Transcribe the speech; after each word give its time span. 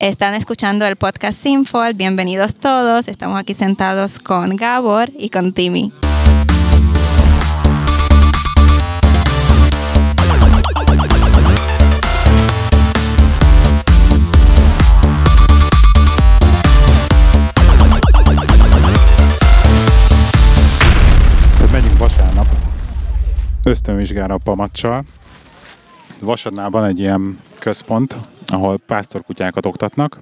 Están 0.00 0.34
escuchando 0.34 0.84
el 0.86 0.96
podcast 0.96 1.40
Sinfol. 1.40 1.94
Bienvenidos 1.94 2.56
todos. 2.56 3.06
Estamos 3.06 3.38
aquí 3.38 3.54
sentados 3.54 4.18
con 4.18 4.56
Gabor 4.56 5.08
y 5.16 5.30
con 5.30 5.52
Timmy. 5.52 5.92
Megyünk 21.72 21.98
vasárnap 21.98 22.46
ösztönvizsgára 23.62 24.34
a 24.34 24.38
Pamacsal. 24.38 25.04
Vasadnál 26.20 26.70
van 26.70 26.84
egy 26.84 26.98
ilyen 26.98 27.40
központ, 27.58 28.16
ahol 28.46 28.78
pásztorkutyákat 28.86 29.66
oktatnak, 29.66 30.20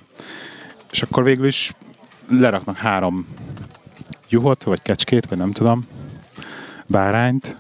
és 0.91 1.03
akkor 1.03 1.25
végül 1.25 1.47
is 1.47 1.75
leraknak 2.29 2.77
három 2.77 3.27
juhot, 4.29 4.63
vagy 4.63 4.83
kecskét, 4.83 5.27
vagy 5.27 5.39
nem 5.39 5.53
tudom, 5.53 5.87
bárányt, 6.87 7.57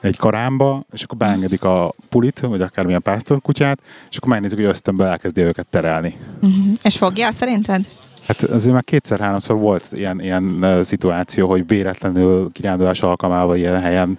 egy 0.00 0.16
karámba, 0.16 0.84
és 0.92 1.02
akkor 1.02 1.18
beengedik 1.18 1.64
a 1.64 1.94
pulit, 2.08 2.40
vagy 2.40 2.62
akármilyen 2.62 3.02
pásztorkutyát, 3.02 3.80
és 4.10 4.16
akkor 4.16 4.28
megnézik, 4.28 4.58
hogy 4.58 4.66
ösztönből 4.66 5.06
elkezdi 5.06 5.40
őket 5.40 5.66
terelni. 5.70 6.16
Uh-huh. 6.42 6.74
És 6.82 6.96
fogja 6.96 7.32
szerinted? 7.32 7.86
Hát 8.26 8.42
azért 8.42 8.72
már 8.72 8.84
kétszer-háromszor 8.84 9.56
volt 9.56 9.88
ilyen, 9.92 10.20
ilyen 10.20 10.44
uh, 10.44 10.82
szituáció, 10.82 11.48
hogy 11.48 11.66
véletlenül 11.66 12.52
kirándulás 12.52 13.02
alkalmával 13.02 13.56
ilyen 13.56 13.80
helyen 13.80 14.18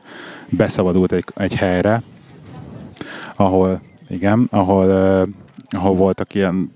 beszabadult 0.50 1.12
egy, 1.12 1.26
egy 1.36 1.56
helyre, 1.56 2.04
ahol, 3.36 3.82
igen, 4.10 4.48
ahol, 4.52 4.86
uh, 4.86 5.28
ahol 5.78 5.96
voltak 5.96 6.36
ilyen, 6.36 6.72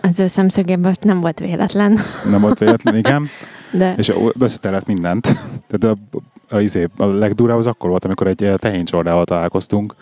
Az 0.00 0.20
ő 0.20 0.26
szemszögében 0.26 0.80
most 0.80 1.04
nem 1.04 1.20
volt 1.20 1.38
véletlen, 1.38 1.98
nem 2.30 2.40
volt 2.40 2.58
véletlen, 2.58 2.96
igen, 2.96 3.26
de 3.70 3.94
és 3.96 4.12
összetelett 4.38 4.86
mindent. 4.86 5.26
Tehát 5.68 5.96
a, 5.96 6.16
a, 6.54 6.60
izé, 6.60 6.88
a 6.96 7.04
legdurább 7.04 7.58
az 7.58 7.66
akkor 7.66 7.90
volt, 7.90 8.04
amikor 8.04 8.26
egy 8.26 8.42
eh, 8.44 8.54
tehéncsordával 8.54 9.24
találkoztunk, 9.24 9.94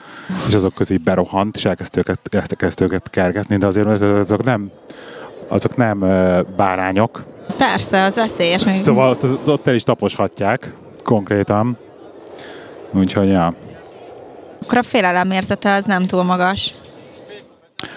és 0.48 0.54
azok 0.54 0.74
közé 0.74 0.96
berohant, 0.96 1.56
és 1.56 1.64
elkezdte 1.64 1.98
őket, 1.98 2.18
elkezdte 2.30 2.84
őket 2.84 3.10
kergetni, 3.10 3.56
de 3.56 3.66
azért 3.66 3.86
azok 4.00 4.44
nem, 4.44 4.70
azok 5.48 5.76
nem 5.76 6.02
uh, 6.02 6.40
bárányok, 6.56 7.24
Persze, 7.56 8.02
az 8.02 8.14
veszélyes. 8.14 8.60
Szóval 8.60 9.10
ott, 9.10 9.48
ott 9.48 9.66
el 9.66 9.74
is 9.74 9.82
taposhatják, 9.82 10.74
konkrétan. 11.04 11.76
Úgyhogy, 12.90 13.28
ja. 13.28 13.54
Akkor 14.62 14.78
a 14.78 14.82
félelemérzete 14.82 15.74
az 15.74 15.84
nem 15.84 16.06
túl 16.06 16.22
magas. 16.22 16.74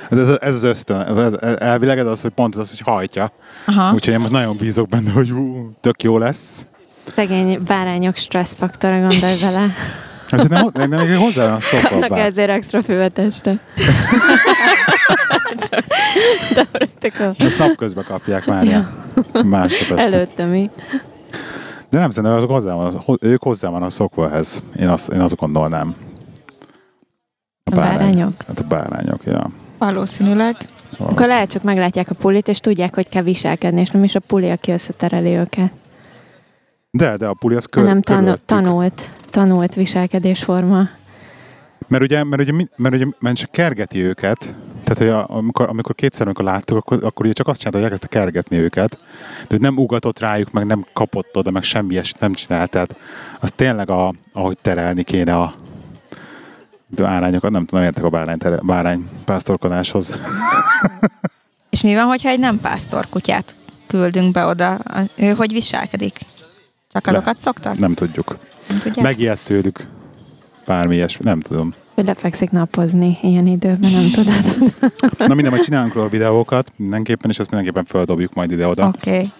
Ez, 0.09 0.17
ez, 0.17 0.37
ez 0.41 0.55
az 0.55 0.63
ösztön. 0.63 1.17
Ez, 1.17 1.33
elvileg 1.57 1.97
ez 1.99 2.05
az, 2.05 2.21
hogy 2.21 2.31
pont 2.31 2.53
ez 2.53 2.59
az, 2.59 2.69
hogy 2.69 2.79
hajtja. 2.79 3.31
Aha. 3.65 3.93
Úgyhogy 3.93 4.13
én 4.13 4.19
most 4.19 4.31
nagyon 4.31 4.57
bízok 4.57 4.87
benne, 4.87 5.11
hogy 5.11 5.31
ú, 5.31 5.71
tök 5.81 6.03
jó 6.03 6.17
lesz. 6.17 6.65
szegény 7.15 7.63
bárányok 7.67 8.15
stresszfaktora, 8.15 8.99
gondolj 8.99 9.37
vele. 9.37 9.67
Ez 10.29 10.47
nem, 10.47 10.69
nem, 10.73 10.89
nem, 10.89 11.17
hozzá 11.17 11.49
van 11.49 11.59
szokva. 11.59 11.89
Annak 11.95 12.17
ezért 12.17 12.49
extra 12.49 12.83
főveteste. 12.83 13.59
Csak- 15.69 15.85
De 16.53 16.65
Ezt 17.37 17.57
napközben 17.59 18.03
kapják 18.03 18.45
már. 18.45 18.63
Ja. 18.63 18.89
Másnap 19.43 19.97
este. 19.97 20.11
Előtte 20.11 20.45
mi. 20.45 20.69
De 21.89 21.99
nem 21.99 22.09
szerintem 22.09 22.37
azok 22.37 22.49
hozzá 22.49 22.73
van, 22.73 23.03
ők 23.21 23.43
hozzá 23.43 23.69
vannak 23.69 23.91
szokva 23.91 24.29
ehhez. 24.31 24.61
Én 24.79 24.87
azt, 24.87 25.07
én 25.11 25.19
azt 25.19 25.35
gondolnám. 25.35 25.95
A 27.63 27.75
bárányok? 27.75 28.33
Hát 28.47 28.59
a 28.59 28.63
bárányok, 28.63 29.23
ja. 29.25 29.49
Valószínűleg. 29.77 30.55
Akkor 30.97 31.25
lehet 31.25 31.49
csak 31.49 31.63
meglátják 31.63 32.09
a 32.09 32.15
pulit, 32.15 32.47
és 32.47 32.59
tudják, 32.59 32.95
hogy 32.95 33.09
kell 33.09 33.23
viselkedni, 33.23 33.81
és 33.81 33.89
nem 33.89 34.03
is 34.03 34.15
a 34.15 34.19
puli, 34.19 34.49
aki 34.49 34.71
összetereli 34.71 35.29
őket. 35.29 35.71
De, 36.91 37.17
de 37.17 37.27
a 37.27 37.33
puli 37.33 37.55
az 37.55 37.65
kör, 37.65 37.83
hanem 37.83 38.01
tanu- 38.01 38.19
körülöttük. 38.19 38.47
tanult, 38.47 39.09
tanult 39.29 39.73
viselkedésforma. 39.73 40.89
Mert 41.87 42.03
ugye, 42.03 42.23
mert 42.23 42.41
ugye, 42.41 42.65
mert 42.75 42.95
ugye 42.95 43.05
mert 43.19 43.35
csak 43.35 43.51
kergeti 43.51 44.03
őket, 44.03 44.55
tehát 44.83 44.97
hogy 44.97 45.07
a, 45.07 45.35
amikor, 45.37 45.69
amikor 45.69 45.95
kétszer, 45.95 46.25
amikor 46.25 46.45
láttuk, 46.45 46.77
akkor, 46.77 47.03
akkor 47.03 47.25
ugye 47.25 47.33
csak 47.33 47.47
azt 47.47 47.57
csinálta, 47.57 47.77
hogy 47.77 47.91
elkezdte 47.91 48.19
kergetni 48.19 48.57
őket, 48.57 48.97
de 49.39 49.47
hogy 49.49 49.61
nem 49.61 49.77
ugatott 49.77 50.19
rájuk, 50.19 50.51
meg 50.51 50.65
nem 50.65 50.85
kapott 50.93 51.37
oda, 51.37 51.51
meg 51.51 51.63
semmi 51.63 51.91
ilyesmit 51.91 52.21
nem 52.21 52.33
csinált, 52.33 52.69
tehát 52.69 52.95
az 53.39 53.51
tényleg, 53.55 53.89
a, 53.89 54.13
ahogy 54.33 54.57
terelni 54.61 55.03
kéne 55.03 55.35
a 55.35 55.53
bárányokat, 57.01 57.51
nem 57.51 57.65
tudom, 57.65 57.83
értek 57.83 58.03
a 58.03 58.09
bárány, 58.09 58.37
tere, 58.37 58.59
bárány 58.61 59.09
pásztorkodáshoz. 59.25 60.13
És 61.69 61.81
mi 61.81 61.93
van, 61.93 62.05
hogyha 62.05 62.29
egy 62.29 62.39
nem 62.39 62.59
pásztor 62.59 63.07
kutyát 63.09 63.55
küldünk 63.87 64.31
be 64.31 64.45
oda? 64.45 64.79
Ő 65.15 65.33
hogy 65.33 65.51
viselkedik? 65.51 66.19
Csak 66.91 67.07
azokat 67.07 67.39
szoktak? 67.39 67.77
Nem 67.77 67.93
tudjuk. 67.93 68.37
Nem 68.69 68.79
tudják? 68.79 69.05
Megijedt 69.05 69.43
tőlük 69.43 69.87
bármi 70.65 70.95
ilyesmi, 70.95 71.23
nem 71.23 71.39
tudom. 71.39 71.73
Ő 71.95 72.03
lefekszik 72.03 72.49
napozni 72.49 73.17
ilyen 73.21 73.47
időben, 73.47 73.91
nem 73.91 74.11
tudod. 74.11 74.73
Na 75.17 75.33
minden, 75.33 75.51
majd 75.51 75.63
csinálunk 75.63 75.93
róla 75.93 76.09
videókat 76.09 76.71
mindenképpen, 76.75 77.29
és 77.29 77.39
ezt 77.39 77.49
mindenképpen 77.49 77.85
földobjuk 77.85 78.33
majd 78.33 78.51
ide-oda. 78.51 78.87
Oké. 78.87 79.09
Okay. 79.09 79.31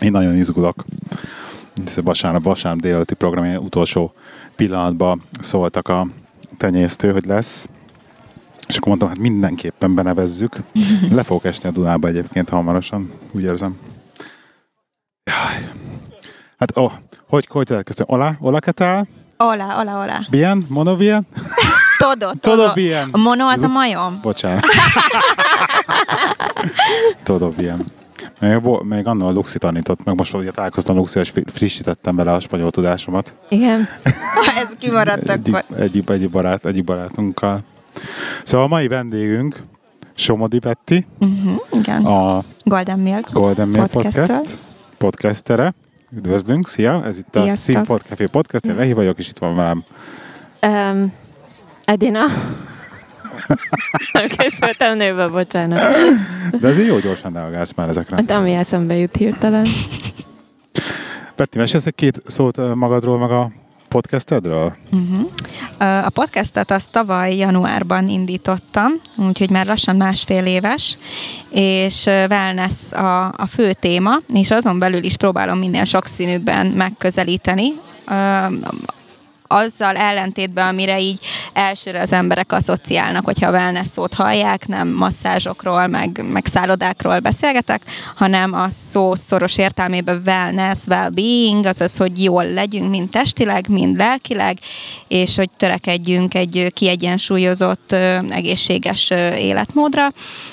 Én 0.00 0.10
nagyon 0.10 0.34
izgulok. 0.34 0.84
Ez 1.86 1.98
a 1.98 2.02
vasárnap, 2.02 2.42
vasárnap 2.42 2.82
délelőtti 2.82 3.14
program 3.14 3.54
utolsó 3.54 4.12
pillanatban 4.56 5.22
szóltak 5.40 5.88
a 5.88 6.06
tenyésztő, 6.56 7.12
hogy 7.12 7.24
lesz. 7.24 7.68
És 8.66 8.76
akkor 8.76 8.88
mondtam, 8.88 9.08
hát 9.08 9.18
mindenképpen 9.18 9.94
benevezzük. 9.94 10.56
Le 11.10 11.22
fogok 11.22 11.44
esni 11.44 11.68
a 11.68 11.72
Dunába 11.72 12.08
egyébként 12.08 12.48
hamarosan, 12.48 13.12
úgy 13.32 13.42
érzem. 13.42 13.78
Jaj. 15.24 15.68
Hát, 16.58 16.76
oh, 16.76 16.92
hogy, 17.28 17.46
hogy? 17.50 17.74
Hola, 18.06 18.36
hola, 18.40 18.58
¿qué 18.60 18.70
tal? 18.72 19.06
Hola, 19.38 19.64
hola, 19.64 19.92
hola. 19.92 20.26
Bien? 20.30 20.66
Mono 20.68 20.96
bien? 20.96 21.26
Todo, 21.98 22.32
Todo 22.40 22.56
todo. 22.56 22.72
bien. 22.72 23.08
A 23.12 23.18
mono 23.18 23.46
az 23.46 23.62
a 23.62 23.68
majom. 23.68 24.18
Bocsánat. 24.22 24.64
Todo 27.24 27.50
bien. 27.50 27.84
Még, 28.40 28.60
még 28.82 29.06
annól 29.06 29.28
a 29.28 29.32
Luxi 29.32 29.58
tanított, 29.58 30.04
meg 30.04 30.16
most 30.16 30.34
ugye 30.34 30.50
találkoztam 30.50 30.96
Luxi, 30.96 31.18
és 31.18 31.30
fri- 31.30 31.50
frissítettem 31.52 32.16
bele 32.16 32.32
a 32.32 32.40
spanyol 32.40 32.70
tudásomat. 32.70 33.36
Igen. 33.48 33.88
Ez 34.62 34.68
kimaradt 34.78 35.28
akkor. 35.28 35.64
egyik, 35.76 36.10
egyik, 36.10 36.30
barát, 36.30 36.64
egyik 36.66 36.84
barátunkkal. 36.84 37.58
Szóval 38.44 38.66
a 38.66 38.68
mai 38.68 38.88
vendégünk 38.88 39.62
Somodi 40.14 40.58
Petti, 40.58 41.06
Uh-huh, 41.20 41.60
igen. 41.72 42.04
a 42.04 42.42
Golden 42.64 42.98
Milk. 42.98 43.28
Golden 43.32 43.68
Mail 43.68 43.86
Podcaster. 43.86 44.26
Podcast 44.26 44.58
podcastere. 44.98 45.74
Üdvözlünk, 46.16 46.68
szia! 46.68 47.04
Ez 47.04 47.18
itt 47.18 47.36
a 47.36 47.40
Sziasztok. 47.40 47.74
Színpod 47.74 48.00
Café 48.08 48.26
Podcast, 48.26 48.66
én 48.66 48.74
Lehi 48.74 48.92
vagyok, 48.92 49.18
és 49.18 49.28
itt 49.28 49.38
van 49.38 49.56
velem. 49.56 49.84
Um, 50.62 51.12
Edina. 51.84 52.20
Készültem 54.36 54.96
nőbe, 54.96 55.28
bocsánat. 55.28 55.80
De 56.60 56.68
azért 56.68 56.88
jó 56.88 56.98
gyorsan 56.98 57.32
reagálsz 57.32 57.72
már 57.76 57.88
ezekre. 57.88 58.16
Hát 58.16 58.30
ami 58.30 58.52
eszembe 58.52 58.96
jut 58.96 59.16
hirtelen. 59.16 59.66
Petti, 61.34 61.58
mesélsz 61.58 61.86
egy 61.86 61.94
két 61.94 62.22
szót 62.26 62.74
magadról, 62.74 63.18
meg 63.18 63.30
a 63.30 63.50
podcastedről? 63.88 64.76
Uh-huh. 64.92 65.30
A 66.04 66.10
podcastet 66.10 66.70
azt 66.70 66.90
tavaly 66.90 67.36
januárban 67.36 68.08
indítottam, 68.08 68.92
úgyhogy 69.16 69.50
már 69.50 69.66
lassan 69.66 69.96
másfél 69.96 70.46
éves, 70.46 70.98
és 71.50 72.04
wellness 72.06 72.92
a, 72.92 73.24
a 73.24 73.46
fő 73.50 73.72
téma, 73.72 74.18
és 74.32 74.50
azon 74.50 74.78
belül 74.78 75.04
is 75.04 75.16
próbálom 75.16 75.58
minél 75.58 75.84
sokszínűbben 75.84 76.66
megközelíteni. 76.66 77.72
Azzal 79.46 79.96
ellentétben, 79.96 80.68
amire 80.68 81.00
így 81.00 81.18
elsőre 81.52 82.00
az 82.00 82.12
emberek 82.12 82.52
asszociálnak, 82.52 83.24
hogyha 83.24 83.50
wellness 83.50 83.86
szót 83.86 84.14
hallják, 84.14 84.66
nem 84.66 84.88
masszázsokról, 84.88 85.86
meg, 85.86 86.24
meg 86.32 86.46
szállodákról 86.46 87.18
beszélgetek, 87.18 87.82
hanem 88.14 88.52
a 88.52 88.70
szó 88.70 89.14
szoros 89.14 89.58
értelmében 89.58 90.22
wellness, 90.26 90.86
well-being, 90.86 91.64
azaz, 91.66 91.96
hogy 91.96 92.22
jól 92.22 92.52
legyünk, 92.52 92.90
mind 92.90 93.10
testileg, 93.10 93.68
mind 93.68 93.96
lelkileg, 93.96 94.58
és 95.08 95.36
hogy 95.36 95.50
törekedjünk 95.56 96.34
egy 96.34 96.70
kiegyensúlyozott, 96.74 97.92
egészséges 98.28 99.10
életmódra, 99.38 100.08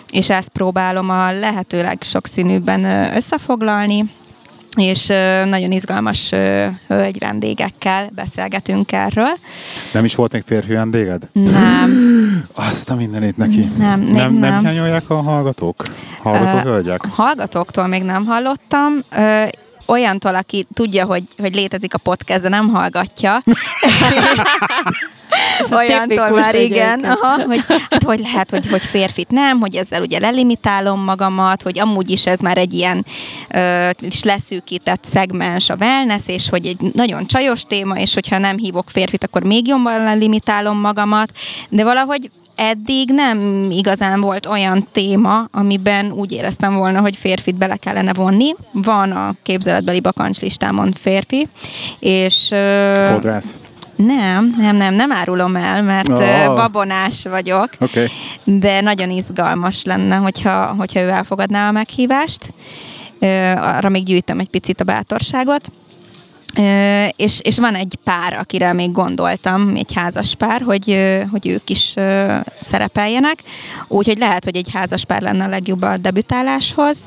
és 0.10 0.30
ezt 0.30 0.50
próbálom 0.50 1.10
a 1.10 1.32
lehetőleg 1.32 2.02
sokszínűbben 2.02 3.16
összefoglalni, 3.16 4.10
és 4.78 5.06
nagyon 5.46 5.72
izgalmas 5.72 6.30
hölgy 6.88 7.20
vendégekkel 7.20 8.10
beszélgetünk 8.16 8.92
erről. 8.92 9.38
Nem 9.94 10.06
is 10.06 10.16
volt 10.16 10.32
még 10.32 10.44
férfi 10.46 10.74
vendéged? 10.74 11.28
Nem, 11.34 12.20
Azt 12.54 12.90
a 12.90 12.96
mindenit 12.96 13.38
neki. 13.38 13.72
Nem, 13.78 14.00
nem, 14.00 14.34
nem. 14.34 14.34
nem. 14.34 14.60
hiányolják 14.60 15.10
a 15.10 15.22
hallgatók? 15.22 15.84
Hallgató 16.22 16.70
hölgyek? 16.70 17.06
hallgatóktól 17.06 17.88
még 17.88 18.04
nem 18.04 18.26
hallottam. 18.26 18.94
Ö, 19.16 19.44
olyantól, 19.86 20.36
aki 20.36 20.68
tudja, 20.74 21.06
hogy, 21.06 21.24
hogy 21.38 21.56
létezik 21.56 21.94
a 21.94 21.98
podcast, 21.98 22.42
de 22.42 22.50
nem 22.50 22.70
hallgatja. 22.70 23.44
Olyantól 25.72 26.30
már 26.30 26.56
igen, 26.56 27.04
aha, 27.04 27.44
hogy, 27.44 27.64
hát 27.90 28.04
hogy 28.04 28.20
lehet, 28.20 28.50
hogy, 28.50 28.68
hogy 28.70 28.82
férfit 28.82 29.30
nem, 29.30 29.60
hogy 29.60 29.76
ezzel 29.76 30.02
ugye 30.02 30.20
lelimitálom 30.20 31.04
magamat, 31.04 31.62
hogy 31.62 31.80
amúgy 31.80 32.10
is 32.10 32.26
ez 32.26 32.40
már 32.40 32.58
egy 32.58 32.74
ilyen 32.74 33.06
ö, 33.50 33.90
is 34.00 34.24
leszűkített 34.24 35.04
szegmens 35.04 35.70
a 35.70 35.76
wellness, 35.80 36.24
és 36.28 36.50
hogy 36.50 36.66
egy 36.66 36.92
nagyon 36.94 37.26
csajos 37.26 37.62
téma, 37.62 38.00
és 38.00 38.14
hogyha 38.14 38.38
nem 38.38 38.58
hívok 38.58 38.90
férfit, 38.90 39.24
akkor 39.24 39.44
még 39.44 39.68
jobban 39.68 40.04
lelimitálom 40.04 40.80
magamat, 40.80 41.32
de 41.70 41.84
valahogy 41.84 42.30
eddig 42.56 43.10
nem 43.10 43.68
igazán 43.72 44.22
volt 44.22 44.46
olyan 44.46 44.88
téma, 44.92 45.48
amiben 45.52 46.12
úgy 46.12 46.32
éreztem 46.32 46.76
volna, 46.76 47.00
hogy 47.00 47.16
férfit 47.16 47.58
bele 47.58 47.76
kellene 47.76 48.14
vonni. 48.14 48.56
Van 48.72 49.12
a 49.12 49.34
képzeletbeli 49.44 50.00
bakancslistámon 50.00 50.94
férfi, 51.02 51.48
és... 52.00 52.48
ö, 52.52 53.08
Fodrász. 53.12 53.58
Nem, 54.06 54.54
nem, 54.58 54.76
nem, 54.76 54.94
nem 54.94 55.12
árulom 55.12 55.56
el, 55.56 55.84
mert 55.84 56.10
Oh. 56.10 56.56
babonás 56.56 57.24
vagyok. 57.24 57.70
Okay. 57.80 58.08
de 58.44 58.82
nagyon 58.82 59.10
izgalmas 59.10 59.84
lenne, 59.84 60.16
hogyha, 60.16 60.66
hogyha 60.78 61.00
ő 61.00 61.10
elfogadná 61.10 61.68
a 61.68 61.72
meghívást. 61.72 62.54
Ö, 63.20 63.28
Arra 63.52 63.90
még 63.90 64.04
gyűjtöm 64.04 64.40
egy 64.40 64.50
picit 64.50 64.82
a 64.82 64.84
bátorságot. 64.84 65.72
Ö, 66.58 67.06
És, 67.16 67.40
és 67.42 67.58
van 67.60 67.76
egy 67.76 67.98
pár, 68.04 68.34
akire 68.34 68.74
még 68.74 68.92
gondoltam, 68.92 69.72
egy 69.76 69.94
házas 69.94 70.36
pár, 70.38 70.62
hogy, 70.62 70.98
hogy 71.32 71.48
ők 71.48 71.70
is 71.70 71.94
ö, 71.96 72.36
szerepeljenek. 72.62 73.44
Úgyhogy 73.88 74.18
lehet, 74.18 74.44
hogy 74.44 74.56
egy 74.56 74.70
házas 74.74 75.06
pár 75.06 75.22
lenne 75.22 75.44
a 75.44 75.48
legjobb 75.48 75.82
a 75.82 75.98
debütáláshoz, 75.98 76.98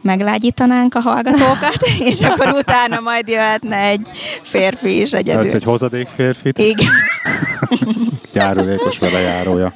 meglágyítanánk 0.00 0.94
a 0.94 1.00
hallgatókat, 1.00 1.78
és 2.10 2.20
akkor 2.20 2.52
utána 2.52 3.00
majd 3.00 3.28
jöhetne 3.28 3.76
egy 3.76 4.08
férfi 4.42 5.00
is 5.00 5.12
egyedül. 5.12 5.46
Ez 5.46 5.54
egy 5.54 5.64
hozadék 5.64 6.06
férfit, 6.06 6.58
Igen. 6.58 6.88
járulékos 8.32 8.98
vele 8.98 9.18
járója. 9.20 9.72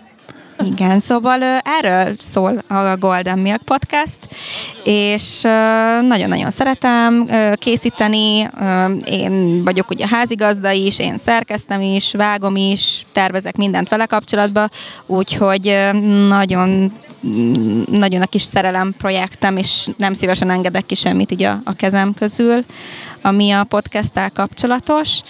Igen, 0.66 1.00
szóval 1.00 1.42
erről 1.62 2.14
szól 2.18 2.62
a 2.68 2.96
Golden 2.96 3.38
Milk 3.38 3.62
Podcast, 3.62 4.18
és 4.84 5.40
nagyon-nagyon 6.08 6.50
szeretem 6.50 7.26
készíteni. 7.54 8.50
Én 9.04 9.62
vagyok 9.64 9.90
ugye 9.90 10.06
házigazda 10.08 10.70
is, 10.70 10.98
én 10.98 11.18
szerkeztem 11.18 11.80
is, 11.80 12.12
vágom 12.12 12.56
is, 12.56 13.06
tervezek 13.12 13.56
mindent 13.56 13.88
vele 13.88 14.06
kapcsolatban, 14.06 14.70
úgyhogy 15.06 15.78
nagyon 16.28 16.92
nagyon 17.90 18.22
a 18.22 18.26
kis 18.26 18.42
szerelem 18.42 18.94
projektem, 18.98 19.56
és 19.56 19.88
nem 19.96 20.12
szívesen 20.12 20.50
engedek 20.50 20.86
ki 20.86 20.94
semmit 20.94 21.32
így 21.32 21.42
a, 21.42 21.60
a 21.64 21.72
kezem 21.72 22.14
közül, 22.14 22.64
ami 23.22 23.50
a 23.50 23.64
podcasttel 23.64 24.30
kapcsolatos. 24.30 25.20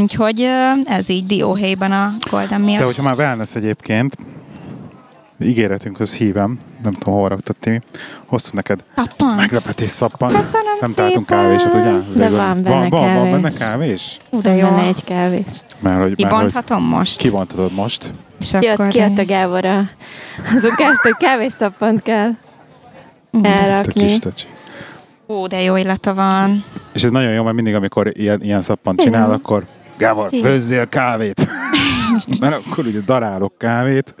Úgyhogy 0.00 0.48
ez 0.84 1.08
így 1.08 1.26
dióhéjban 1.26 1.92
a 1.92 2.14
Golden 2.30 2.60
Milk. 2.60 2.78
De 2.78 2.84
hogyha 2.84 3.02
már 3.02 3.18
wellness 3.18 3.54
egyébként, 3.54 4.16
ígéretünkhöz 5.44 6.14
hívem, 6.14 6.58
nem 6.82 6.92
tudom, 6.92 7.14
hol 7.14 7.28
raktad 7.28 7.56
Timi, 7.60 7.80
hoztunk 8.26 8.54
neked 8.54 8.78
Szappant. 8.96 9.36
meglepetés 9.36 9.90
szappan. 9.90 10.28
Köszönöm 10.28 10.76
Nem 10.80 10.92
találtunk 10.94 11.26
kávésat, 11.26 11.74
ugye? 11.74 11.92
De 12.16 12.28
van 12.28 12.62
benne 12.62 12.88
van, 12.88 12.88
van, 12.88 13.14
van 13.14 13.30
benne 13.30 13.50
kávés. 13.50 13.58
kávés? 13.58 14.18
De 14.30 14.48
Van 14.48 14.54
jó. 14.56 14.66
benne 14.66 14.86
egy 14.86 15.04
kávés. 15.04 15.44
Mert 15.78 16.00
hogy, 16.02 16.14
Kibonthatom 16.14 16.84
most? 16.84 17.16
kibonthatod 17.16 17.72
most. 17.74 18.12
És 18.40 18.48
Kijött, 18.50 18.74
akkor 18.78 18.88
kijött 18.88 19.18
a 19.18 19.24
Gábor 19.24 19.64
a, 19.64 19.78
azon 20.56 20.70
kezdte, 20.76 21.00
hogy 21.02 21.16
kávészapant 21.18 22.02
kell 22.02 22.28
Ezt 23.32 23.44
a 23.44 23.46
elrakni. 23.48 24.18
Ó, 25.28 25.46
de 25.46 25.60
jó 25.62 25.76
illata 25.76 26.14
van. 26.14 26.62
És 26.92 27.02
ez 27.04 27.10
nagyon 27.10 27.32
jó, 27.32 27.42
mert 27.42 27.54
mindig, 27.54 27.74
amikor 27.74 28.10
ilyen, 28.12 28.42
ilyen 28.42 28.60
szappant 28.60 29.00
csinál, 29.00 29.24
Igen. 29.26 29.34
akkor 29.38 29.64
Gábor, 29.96 30.28
főzzél 30.42 30.88
kávét. 30.88 31.48
mert 32.40 32.54
akkor 32.54 32.86
ugye 32.86 33.00
darálok 33.00 33.58
kávét, 33.58 34.14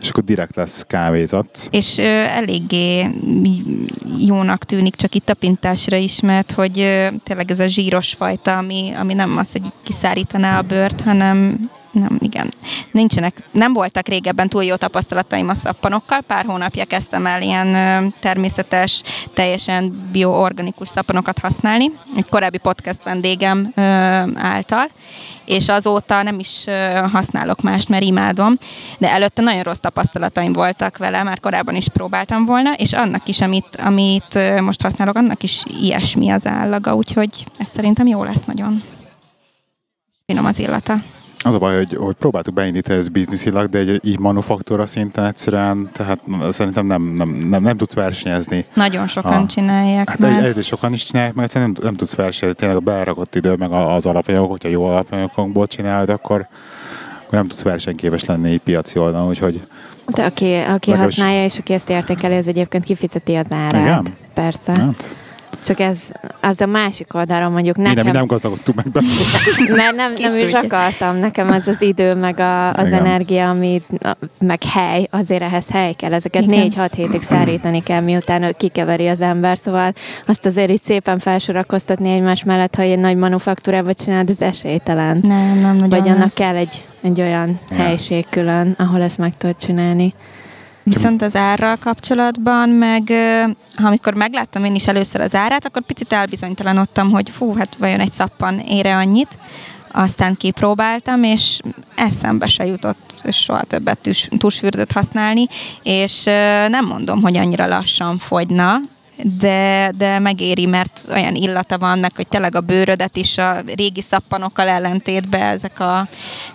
és 0.00 0.08
akkor 0.08 0.24
direkt 0.24 0.56
lesz 0.56 0.84
kávézat. 0.86 1.68
És 1.70 1.98
ö, 1.98 2.02
eléggé 2.02 3.06
jónak 4.18 4.64
tűnik 4.64 4.94
csak 4.94 5.14
itt 5.14 5.24
tapintásra 5.24 5.96
is, 5.96 6.20
mert 6.20 6.52
hogy 6.52 6.80
ö, 6.80 7.06
tényleg 7.24 7.50
ez 7.50 7.60
a 7.60 7.66
zsíros 7.66 8.14
fajta, 8.14 8.56
ami, 8.56 8.92
ami 8.98 9.14
nem 9.14 9.36
az, 9.36 9.52
hogy 9.52 9.62
kiszárítaná 9.82 10.58
a 10.58 10.62
bőrt, 10.62 11.00
hanem 11.00 11.70
nem, 11.92 12.18
igen. 12.18 12.52
Nincsenek, 12.90 13.42
nem 13.50 13.72
voltak 13.72 14.08
régebben 14.08 14.48
túl 14.48 14.64
jó 14.64 14.74
tapasztalataim 14.74 15.48
a 15.48 15.54
szappanokkal. 15.54 16.20
Pár 16.20 16.44
hónapja 16.44 16.84
kezdtem 16.84 17.26
el 17.26 17.42
ilyen 17.42 18.14
természetes, 18.20 19.02
teljesen 19.34 20.08
bioorganikus 20.12 20.88
szappanokat 20.88 21.38
használni. 21.38 21.90
Egy 22.14 22.28
korábbi 22.28 22.58
podcast 22.58 23.04
vendégem 23.04 23.72
által, 24.34 24.90
és 25.44 25.68
azóta 25.68 26.22
nem 26.22 26.38
is 26.38 26.64
használok 27.12 27.60
mást, 27.60 27.88
mert 27.88 28.04
imádom, 28.04 28.58
de 28.98 29.10
előtte 29.10 29.42
nagyon 29.42 29.62
rossz 29.62 29.78
tapasztalataim 29.78 30.52
voltak 30.52 30.96
vele, 30.96 31.22
már 31.22 31.40
korábban 31.40 31.76
is 31.76 31.88
próbáltam 31.88 32.44
volna, 32.44 32.72
és 32.72 32.92
annak 32.92 33.28
is, 33.28 33.40
amit, 33.40 33.76
amit 33.84 34.60
most 34.60 34.82
használok, 34.82 35.16
annak 35.16 35.42
is 35.42 35.62
ilyesmi 35.80 36.30
az 36.30 36.46
állaga, 36.46 36.94
úgyhogy 36.94 37.44
ez 37.58 37.68
szerintem 37.68 38.06
jó 38.06 38.24
lesz 38.24 38.44
nagyon. 38.44 38.82
Finom 40.26 40.44
az 40.44 40.58
illata. 40.58 40.94
Az 41.44 41.54
a 41.54 41.58
baj, 41.58 41.76
hogy, 41.76 41.94
hogy 41.96 42.14
próbáltuk 42.14 42.54
beindítani 42.54 42.98
ezt 42.98 43.12
bizniszilag, 43.12 43.68
de 43.68 43.78
egy, 43.78 44.00
így 44.04 44.18
manufaktúra 44.18 44.86
szinten 44.86 45.24
egyszerűen, 45.24 45.90
tehát 45.92 46.18
szerintem 46.50 46.86
nem, 46.86 47.02
nem, 47.02 47.28
nem, 47.28 47.62
nem 47.62 47.76
tudsz 47.76 47.94
versenyezni. 47.94 48.64
Nagyon 48.74 49.06
sokan 49.06 49.32
Ah. 49.32 49.46
csinálják 49.46 50.08
Hát 50.08 50.18
már. 50.18 50.38
egy, 50.38 50.44
egyrészt 50.44 50.68
sokan 50.68 50.92
is 50.92 51.04
csinálják, 51.04 51.34
meg 51.34 51.44
egyszerűen 51.44 51.70
nem, 51.70 51.82
nem 51.84 51.94
tudsz 51.94 52.14
versenyezni, 52.14 52.58
tényleg 52.60 52.76
a 52.78 52.80
berakott 52.80 53.34
idő, 53.34 53.54
meg 53.54 53.72
a- 53.72 53.94
az 53.94 54.06
alapanyagok, 54.06 54.50
hogyha 54.50 54.68
jó 54.68 54.84
alapanyagokból 54.84 55.66
csinálod, 55.66 56.08
akkor, 56.08 56.40
akkor 57.20 57.38
nem 57.38 57.46
tudsz 57.48 57.62
versenyképes 57.62 58.24
lenni 58.24 58.50
egy 58.50 58.60
piaci 58.60 58.98
oldalon, 58.98 59.28
úgyhogy 59.28 59.60
De 60.06 60.24
aki, 60.24 60.54
aki 60.54 60.90
használja, 60.90 61.44
és 61.44 61.58
aki 61.58 61.72
ezt 61.72 61.90
értékeli, 61.90 62.36
az 62.36 62.48
egyébként 62.48 62.84
kifizeti 62.84 63.34
az 63.34 63.52
árát. 63.52 63.80
Igen? 63.82 64.06
Persze. 64.34 64.72
hát, 64.72 65.16
Csak 65.64 65.80
ez 65.80 66.12
az 66.40 66.60
a 66.60 66.66
másik 66.66 67.14
oldalon 67.14 67.52
mondjuk 67.52 67.76
mi 67.76 67.82
nem, 67.82 67.92
nekem, 67.92 68.10
mi 68.10 68.16
nem 68.16 68.26
gazdagodtunk 68.26 68.76
meg 68.76 68.92
benne. 68.92 69.06
mert 69.82 69.96
nem, 69.96 70.12
nem 70.18 70.36
is 70.36 70.52
akartam. 70.52 71.16
Nekem 71.16 71.50
az 71.50 71.66
az 71.66 71.82
idő, 71.82 72.14
meg 72.14 72.38
a, 72.38 72.72
az 72.72 72.86
Igen. 72.86 73.04
energia, 73.04 73.48
ami, 73.48 73.82
meg 74.40 74.62
hely, 74.62 75.08
azért 75.10 75.42
ehhez 75.42 75.70
hely 75.70 75.92
kell. 75.92 76.12
Ezeket 76.12 76.46
négy-hat 76.46 76.94
hétig 76.94 77.22
szárítani 77.22 77.82
kell, 77.82 78.00
miután 78.00 78.54
kikeveri 78.56 79.08
az 79.08 79.20
ember, 79.20 79.58
szóval 79.58 79.92
azt 80.26 80.46
azért 80.46 80.70
így 80.70 80.82
szépen 80.82 81.18
felsorakoztatni 81.18 82.10
egymás 82.10 82.44
mellett, 82.44 82.74
ha 82.74 82.82
egy 82.82 82.98
nagy 82.98 83.16
manufaktúrába 83.16 83.94
csinálod, 83.94 84.30
ez 84.30 84.40
esélytelen. 84.40 85.20
Nem, 85.22 85.58
nem 85.58 85.74
nagyon. 85.74 85.88
Vagy 85.88 86.04
nem. 86.04 86.14
annak 86.14 86.34
kell 86.34 86.56
egy, 86.56 86.84
egy 87.00 87.20
olyan 87.20 87.58
helység 87.70 88.26
külön, 88.30 88.74
ahol 88.78 89.02
ezt 89.02 89.18
meg 89.18 89.36
tudod 89.36 89.56
csinálni. 89.56 90.14
Viszont 90.94 91.22
az 91.22 91.36
árral 91.36 91.76
kapcsolatban, 91.76 92.68
meg 92.68 93.12
amikor 93.76 94.14
megláttam 94.14 94.64
én 94.64 94.74
is 94.74 94.86
először 94.86 95.20
az 95.20 95.34
árát, 95.34 95.64
akkor 95.64 95.82
picit 95.82 96.12
elbizonytalanodtam, 96.12 97.10
hogy 97.10 97.30
fú, 97.30 97.54
hát 97.54 97.76
vajon 97.76 98.00
egy 98.00 98.12
szappan 98.12 98.58
ére 98.58 98.96
annyit. 98.96 99.38
Aztán 99.92 100.34
kipróbáltam, 100.34 101.22
és 101.22 101.60
eszembe 101.94 102.46
se 102.46 102.66
jutott 102.66 103.22
soha 103.30 103.62
többet 103.62 103.98
tus, 103.98 104.28
tusfürdőt 104.38 104.92
használni, 104.92 105.46
és 105.82 106.24
nem 106.68 106.86
mondom, 106.86 107.22
hogy 107.22 107.36
annyira 107.36 107.66
lassan 107.66 108.18
fogyna, 108.18 108.80
de, 109.22 109.92
de 109.96 110.18
megéri, 110.18 110.66
mert 110.66 111.04
olyan 111.10 111.34
illata 111.34 111.78
van, 111.78 111.98
meg 111.98 112.12
hogy 112.16 112.28
tényleg 112.28 112.54
a 112.54 112.60
bőrödet 112.60 113.16
is 113.16 113.38
a 113.38 113.56
régi 113.74 114.02
szappanokkal 114.02 114.68
ellentétben 114.68 115.42
ezek 115.42 115.80
a 115.80 116.08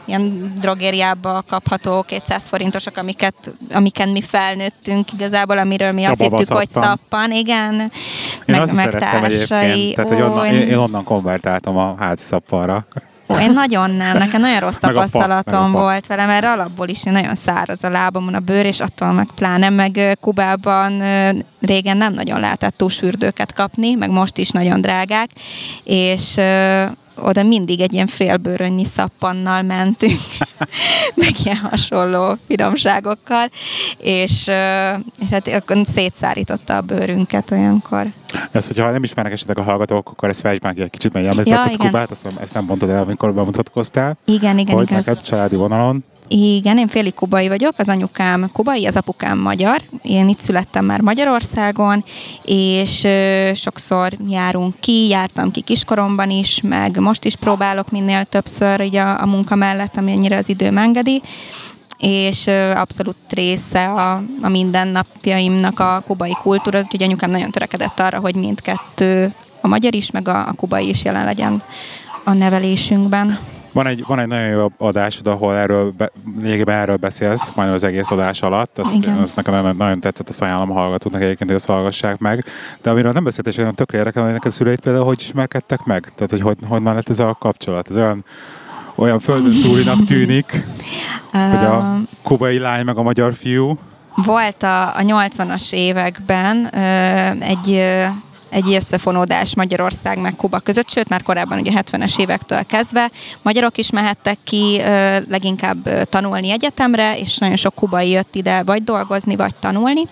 ilyen 0.06 0.54
drogériába 0.60 1.44
kapható 1.48 2.02
200 2.02 2.48
forintosak, 2.48 2.98
amiket, 2.98 3.52
amiken 3.74 4.10
mi 4.10 4.22
felnőttünk 4.22 5.14
igazából, 5.14 5.58
amiről 5.58 5.92
mi 5.92 6.06
azt 6.06 6.22
hittük, 6.22 6.38
hogy 6.38 6.48
babaszappan. 6.48 6.84
szappan, 6.84 7.32
igen. 7.32 7.74
Én 7.74 7.90
meg, 8.46 8.62
azt 8.62 8.74
meg 8.74 8.86
szerettem 8.86 9.22
társai. 9.22 9.66
egyébként, 9.66 9.96
tehát 9.96 10.12
hogy 10.12 10.22
onnan, 10.22 10.46
én, 10.46 10.68
én 10.68 10.78
onnan 10.78 11.04
konvertáltam 11.04 11.78
a 11.78 11.96
házi 12.00 12.24
szappanra. 12.24 12.86
Ó, 13.28 13.36
én 13.36 13.52
nagyon 13.52 13.92
nem, 13.92 14.18
nekem 14.18 14.42
nagyon 14.42 14.60
rossz 14.60 14.76
tapasztalatom 14.76 15.72
fa. 15.72 15.80
volt 15.80 16.08
vele, 16.08 16.26
mert 16.26 16.46
alapból 16.46 16.88
is 16.88 17.04
nagyon 17.04 17.36
száraz 17.36 17.84
a 17.84 17.90
lábamon 17.90 18.34
a 18.34 18.40
bőr, 18.40 18.66
és 18.66 18.80
attól 18.80 19.12
meg 19.12 19.28
pláne, 19.36 19.70
meg 19.70 20.18
Kubában 20.22 21.04
régen 21.62 21.98
nem 21.98 22.14
nagyon 22.14 22.40
lehetett 22.40 22.78
tusfürdőket 22.78 23.54
kapni, 23.54 23.94
meg 23.94 24.10
most 24.10 24.38
is 24.38 24.50
nagyon 24.50 24.82
drágák, 24.82 25.30
és 25.84 26.38
oda 27.16 27.44
mindig 27.44 27.82
egy 27.82 27.94
ilyen 27.94 28.08
félbőrönnyi 28.08 28.86
szappannal 28.86 29.62
mentünk, 29.62 30.20
meg 31.16 31.32
ilyen 31.44 31.58
hasonló 31.58 32.38
finomságokkal, 32.48 33.50
és, 33.98 34.48
és 35.20 35.30
hát 35.32 35.48
akkor 35.48 35.78
szétszárította 35.94 36.76
a 36.76 36.82
bőrünket 36.82 37.52
olyankor. 37.52 38.08
Ezt, 38.52 38.68
hogyha 38.68 38.92
nem 38.92 39.04
ismernek 39.04 39.34
esetleg 39.34 39.58
a 39.58 39.64
hallgatók, 39.64 40.10
akkor 40.10 40.30
ezt 40.30 40.40
fejtsd 40.40 40.74
ki 40.74 40.82
egy 40.82 40.90
kicsit, 40.90 41.14
mert 41.14 41.26
Ja, 41.26 41.32
említetted 41.32 41.72
igen. 41.72 41.86
Kubát, 41.86 42.12
azt 42.12 42.24
nem, 42.24 42.34
ezt 42.42 42.54
nem 42.54 42.64
mondtad 42.64 42.90
el, 42.90 43.02
amikor 43.02 43.34
bemutatkoztál. 43.34 44.18
Igen, 44.26 44.58
igen, 44.58 44.76
hogy 44.76 44.90
igaz. 44.92 45.06
neked 45.06 45.24
családi 45.24 45.56
vonalon 45.56 46.04
Igen, 46.28 46.78
én 46.78 46.88
félig 46.88 47.14
kubai 47.14 47.48
vagyok, 47.48 47.74
az 47.78 47.90
anyukám 47.90 48.50
kubai, 48.54 48.86
az 48.86 48.96
apukám 48.96 49.40
magyar. 49.40 49.82
Én 50.02 50.28
itt 50.28 50.40
születtem 50.40 50.86
már 50.86 51.02
Magyarországon, 51.02 52.04
és 52.44 53.04
ö, 53.04 53.52
sokszor 53.54 54.12
járunk 54.30 54.74
ki, 54.80 55.08
jártam 55.08 55.52
ki 55.52 55.62
kiskoromban 55.62 56.30
is, 56.30 56.62
meg 56.64 57.00
most 57.00 57.26
is 57.26 57.36
próbálok 57.36 57.92
minél 57.92 58.26
többször 58.26 58.82
így 58.82 58.96
a, 58.96 59.22
a 59.22 59.26
munka 59.26 59.56
mellett, 59.56 59.98
amennyire 59.98 60.38
az 60.38 60.50
időm 60.50 60.78
engedi 60.78 61.22
és 61.98 62.48
abszolút 62.76 63.16
része 63.30 63.86
a, 63.86 64.24
a 64.42 64.50
mindennapjaimnak 64.50 65.80
a 65.80 66.04
kubai 66.06 66.36
kultúra, 66.42 66.80
úgyhogy 66.80 67.04
anyukám 67.04 67.30
nagyon 67.30 67.52
törekedett 67.52 68.00
arra, 68.00 68.20
hogy 68.20 68.36
mindkettő, 68.36 69.34
a 69.62 69.68
magyar 69.68 69.96
is, 69.96 70.12
meg 70.12 70.28
a, 70.28 70.48
a 70.48 70.54
kubai 70.54 70.90
is 70.90 71.04
jelen 71.04 71.26
legyen 71.26 71.64
a 72.24 72.34
nevelésünkben. 72.34 73.40
Van 73.76 73.88
egy, 73.88 74.04
van 74.08 74.20
egy 74.20 74.28
nagyon 74.28 74.48
jó 74.48 74.72
adásod, 74.78 75.28
ahol 75.28 75.56
erről, 75.56 75.92
be, 75.98 76.12
lényegében 76.42 76.78
erről 76.78 76.96
beszélsz, 76.96 77.52
majd 77.56 77.70
az 77.70 77.84
egész 77.84 78.12
adás 78.12 78.42
alatt. 78.42 78.78
Azt, 78.78 78.96
Igen. 78.96 79.18
azt 79.18 79.36
nekem 79.36 79.54
nagyon, 79.54 79.76
nagyon 79.76 80.00
tetszett, 80.00 80.30
azt 80.30 80.42
ajánlom 80.42 80.72
a 80.72 80.74
hallgatóknak 80.74 81.22
egyébként, 81.22 81.50
hogy 81.50 81.60
azt 81.60 81.68
hallgassák 81.68 82.18
meg. 82.18 82.46
De 82.82 82.90
amiről 82.90 83.12
nem 83.12 83.24
beszélt, 83.24 83.48
és 83.48 83.62
tökre 83.76 83.98
érdekel, 83.98 84.24
hogy 84.24 84.32
neked 84.32 84.52
szüleid 84.52 84.80
például 84.80 85.06
hogy 85.06 85.20
ismerkedtek 85.20 85.84
meg? 85.84 86.12
Tehát, 86.16 86.30
hogy 86.30 86.42
hogy, 86.42 86.58
honnan 86.68 86.96
lett 86.96 87.10
ez 87.10 87.20
a 87.20 87.38
kapcsolat? 87.40 87.90
Ez 87.90 87.96
olyan, 87.96 88.26
olyan 88.96 89.20
földön 89.20 89.62
túlinak 89.62 90.04
tűnik, 90.04 90.66
hogy 91.32 91.66
a 91.66 91.98
kubai 92.24 92.58
lány 92.58 92.86
meg 92.86 92.98
a 92.98 93.04
magyar 93.04 93.34
fiú. 93.34 93.78
Volt 94.16 94.64
a, 94.64 94.88
a 94.88 95.02
80-as 95.02 95.74
években 95.74 96.70
ö, 96.74 96.80
egy 97.44 97.72
ö, 97.72 98.06
egy 98.50 98.74
összefonódás 98.74 99.56
Magyarország 99.56 100.20
meg 100.20 100.36
Kuba 100.36 100.60
között, 100.60 100.90
sőt 100.90 101.10
már 101.10 101.24
korábban 101.24 101.60
ugye 101.60 101.72
70-es 101.76 102.20
évektől 102.20 102.66
kezdve. 102.66 103.12
Magyarok 103.42 103.78
is 103.78 103.90
mehettek 103.90 104.38
ki 104.44 104.82
leginkább 105.30 106.10
tanulni 106.10 106.52
egyetemre, 106.52 107.20
és 107.20 107.38
nagyon 107.38 107.56
sok 107.56 107.76
kubai 107.76 108.10
jött 108.10 108.36
ide 108.36 108.64
vagy 108.64 108.84
dolgozni, 108.84 109.36
vagy 109.36 109.56
tanulni, 109.56 110.04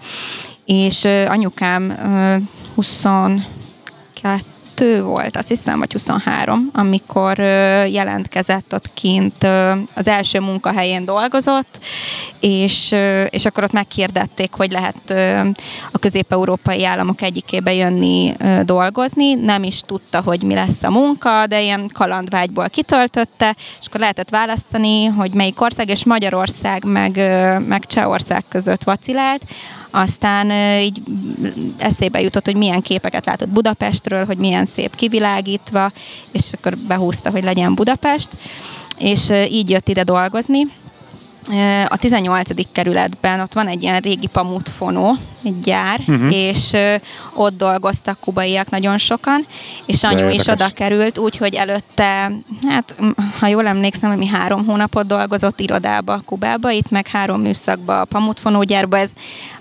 és 0.66 1.04
anyukám 1.28 1.90
ö, 1.90 2.36
22 4.76 5.04
volt, 5.04 5.38
azt 5.38 5.48
hiszem, 5.48 5.80
vagy 5.80 5.92
23, 5.92 6.70
amikor 6.74 7.40
jelentkezett 7.88 8.74
ott 8.74 8.94
kint, 8.94 9.48
az 9.94 10.08
első 10.08 10.40
munkahelyén 10.40 11.06
dolgozott, 11.06 11.80
és, 12.40 12.96
és 13.30 13.46
akkor 13.46 13.64
ott 13.64 13.72
megkérdették, 13.72 14.52
hogy 14.54 14.72
lehet 14.72 15.14
a 15.92 16.00
közép-európai 16.00 16.86
államok 16.86 17.22
egyikébe 17.22 17.74
jönni 17.74 18.34
dolgozni. 18.64 19.34
Nem 19.34 19.64
is 19.64 19.82
tudta, 19.86 20.22
hogy 20.22 20.44
mi 20.44 20.54
lesz 20.54 20.84
a 20.84 20.92
munka, 20.92 21.48
de 21.48 21.62
ilyen 21.62 21.90
kalandvágyból 21.94 22.70
kitöltötte, 22.70 23.56
és 23.80 23.86
akkor 23.88 24.00
lehetett 24.00 24.30
választani, 24.30 25.06
hogy 25.06 25.34
melyik 25.34 25.62
ország, 25.62 25.90
és 25.90 26.04
Magyarország 26.04 26.86
meg, 26.86 27.16
meg 27.68 27.86
Csehország 27.86 28.44
között 28.50 28.84
vacilált. 28.84 29.44
Aztán 29.96 30.52
így 30.82 31.02
eszébe 31.78 32.22
jutott, 32.22 32.46
hogy 32.46 32.56
milyen 32.56 32.82
képeket 32.82 33.26
látott 33.26 33.50
Budapestről, 33.50 34.26
hogy 34.26 34.38
milyen 34.38 34.66
szép 34.66 34.96
kivilágítva, 34.96 35.92
és 36.32 36.44
akkor 36.54 36.78
behúzta, 36.78 37.32
hogy 37.32 37.44
legyen 37.44 37.76
Budapest, 37.76 38.30
és 38.98 39.30
így 39.50 39.70
jött 39.70 39.90
ide 39.90 40.04
dolgozni. 40.04 40.62
A 41.88 41.98
18. 41.98 42.50
kerületben 42.72 43.40
ott 43.40 43.54
van 43.54 43.68
egy 43.68 43.84
ilyen 43.84 44.00
régi 44.00 44.28
pamutfonó, 44.28 45.16
egy 45.44 45.60
gyár, 45.60 46.00
uh-huh. 46.00 46.34
és 46.34 46.74
ö, 46.74 46.96
ott 47.34 47.58
dolgoztak 47.58 48.20
kubaiak 48.20 48.70
nagyon 48.70 48.98
sokan, 48.98 49.46
és 49.86 50.04
anyu 50.04 50.30
is 50.30 50.48
oda 50.48 50.68
került, 50.74 51.18
úgyhogy 51.18 51.54
előtte, 51.54 52.32
hát 52.68 52.96
ha 53.40 53.48
jól 53.48 53.68
emlékszem, 53.68 54.12
mi 54.18 54.28
három 54.28 54.66
hónapot 54.66 55.06
dolgozott 55.06 55.60
irodába, 55.60 56.22
Kubába, 56.26 56.72
itt 56.72 56.90
meg 56.90 57.08
három 57.08 57.42
műszakba 57.42 58.02
a 58.02 58.06
pamutfonógyárba, 58.06 58.98
ez, 58.98 59.12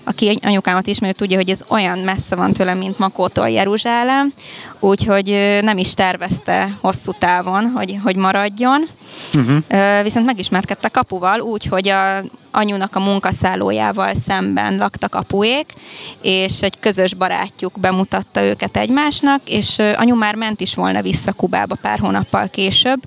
aki 0.03 0.39
anyukámat 0.41 0.87
ismeri, 0.87 1.13
tudja, 1.13 1.37
hogy 1.37 1.49
ez 1.49 1.61
olyan 1.67 1.99
messze 1.99 2.35
van 2.35 2.53
tőlem, 2.53 2.77
mint 2.77 2.99
Makótól 2.99 3.49
Jeruzsálem, 3.49 4.31
úgyhogy 4.79 5.31
ö, 5.31 5.61
nem 5.61 5.77
is 5.77 5.93
tervezte 5.93 6.77
hosszú 6.81 7.11
távon, 7.19 7.71
hogy, 7.75 7.97
hogy 8.03 8.15
maradjon. 8.15 8.87
Uh-huh. 9.35 9.57
Ö, 9.67 10.03
Viszont 10.03 10.25
megismerkedtek 10.25 10.91
kapuval 10.91 11.39
úgy, 11.39 11.65
hogy 11.65 11.87
a 11.87 12.23
anyunak 12.53 12.95
a 12.95 12.99
munkaszállójával 12.99 14.13
szemben 14.13 14.77
laktak 14.77 15.15
apuék, 15.15 15.73
és 16.21 16.61
egy 16.61 16.79
közös 16.79 17.13
barátjuk 17.13 17.79
bemutatta 17.79 18.41
őket 18.41 18.77
egymásnak, 18.77 19.41
és 19.45 19.81
anyu 19.95 20.15
már 20.15 20.35
ment 20.35 20.61
is 20.61 20.75
volna 20.75 21.01
vissza 21.01 21.31
Kubába 21.33 21.75
pár 21.81 21.99
hónappal 21.99 22.47
később, 22.49 22.99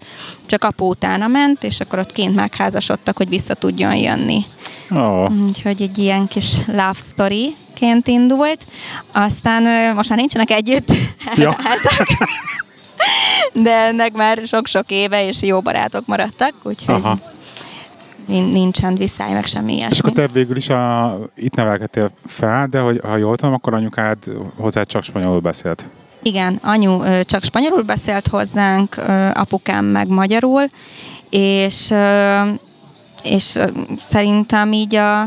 csak 0.46 0.64
apu 0.64 0.84
utána 0.88 1.26
ment, 1.26 1.64
és 1.64 1.80
akkor 1.80 1.98
ott 1.98 2.12
kint 2.12 2.34
megházasodtak, 2.34 3.16
hogy 3.16 3.28
vissza 3.28 3.54
tudjon 3.54 3.94
jönni. 3.96 4.44
Oh. 4.90 5.30
Úgyhogy 5.46 5.82
egy 5.82 5.98
ilyen 5.98 6.26
kis 6.26 6.56
love 6.66 6.92
story 6.94 7.56
ként 7.74 8.08
indult. 8.08 8.64
Aztán 9.12 9.94
most 9.94 10.08
már 10.08 10.18
nincsenek 10.18 10.50
együtt, 10.50 10.88
Ja. 11.36 11.56
de 13.52 13.74
ennek 13.74 14.12
már 14.12 14.42
sok-sok 14.46 14.84
éve, 14.90 15.26
és 15.26 15.42
jó 15.42 15.60
barátok 15.60 16.06
maradtak, 16.06 16.54
úgyhogy 16.62 16.94
Aha. 16.94 17.18
Nin- 18.26 18.52
nincsen 18.52 18.95
visszáj, 18.95 19.33
meg 19.33 19.47
semmi 19.47 19.73
És 19.73 19.78
ilyesmi. 19.78 19.99
akkor 19.99 20.12
te 20.12 20.26
végül 20.33 20.56
is 20.56 20.68
a, 20.68 21.18
itt 21.37 21.54
nevelkedtél 21.54 22.11
fel, 22.26 22.66
de 22.66 22.80
hogy, 22.80 23.00
ha 23.04 23.16
jól 23.16 23.37
tudom, 23.37 23.54
akkor 23.54 23.75
anyukád 23.75 24.18
hozzá 24.56 24.83
csak 24.83 25.02
spanyolul 25.02 25.40
beszélt. 25.40 25.90
Igen, 26.23 26.59
anyu 26.62 27.02
ö, 27.02 27.25
csak 27.25 27.45
spanyolul 27.45 27.83
beszélt 27.83 28.26
hozzánk, 28.28 28.97
ö, 28.97 29.28
apukám 29.35 29.85
meg 29.85 30.09
magyarul, 30.09 30.66
és, 31.30 31.90
ö, 31.90 32.40
és 33.23 33.59
szerintem 34.02 34.73
így 34.73 34.95
a, 34.95 35.21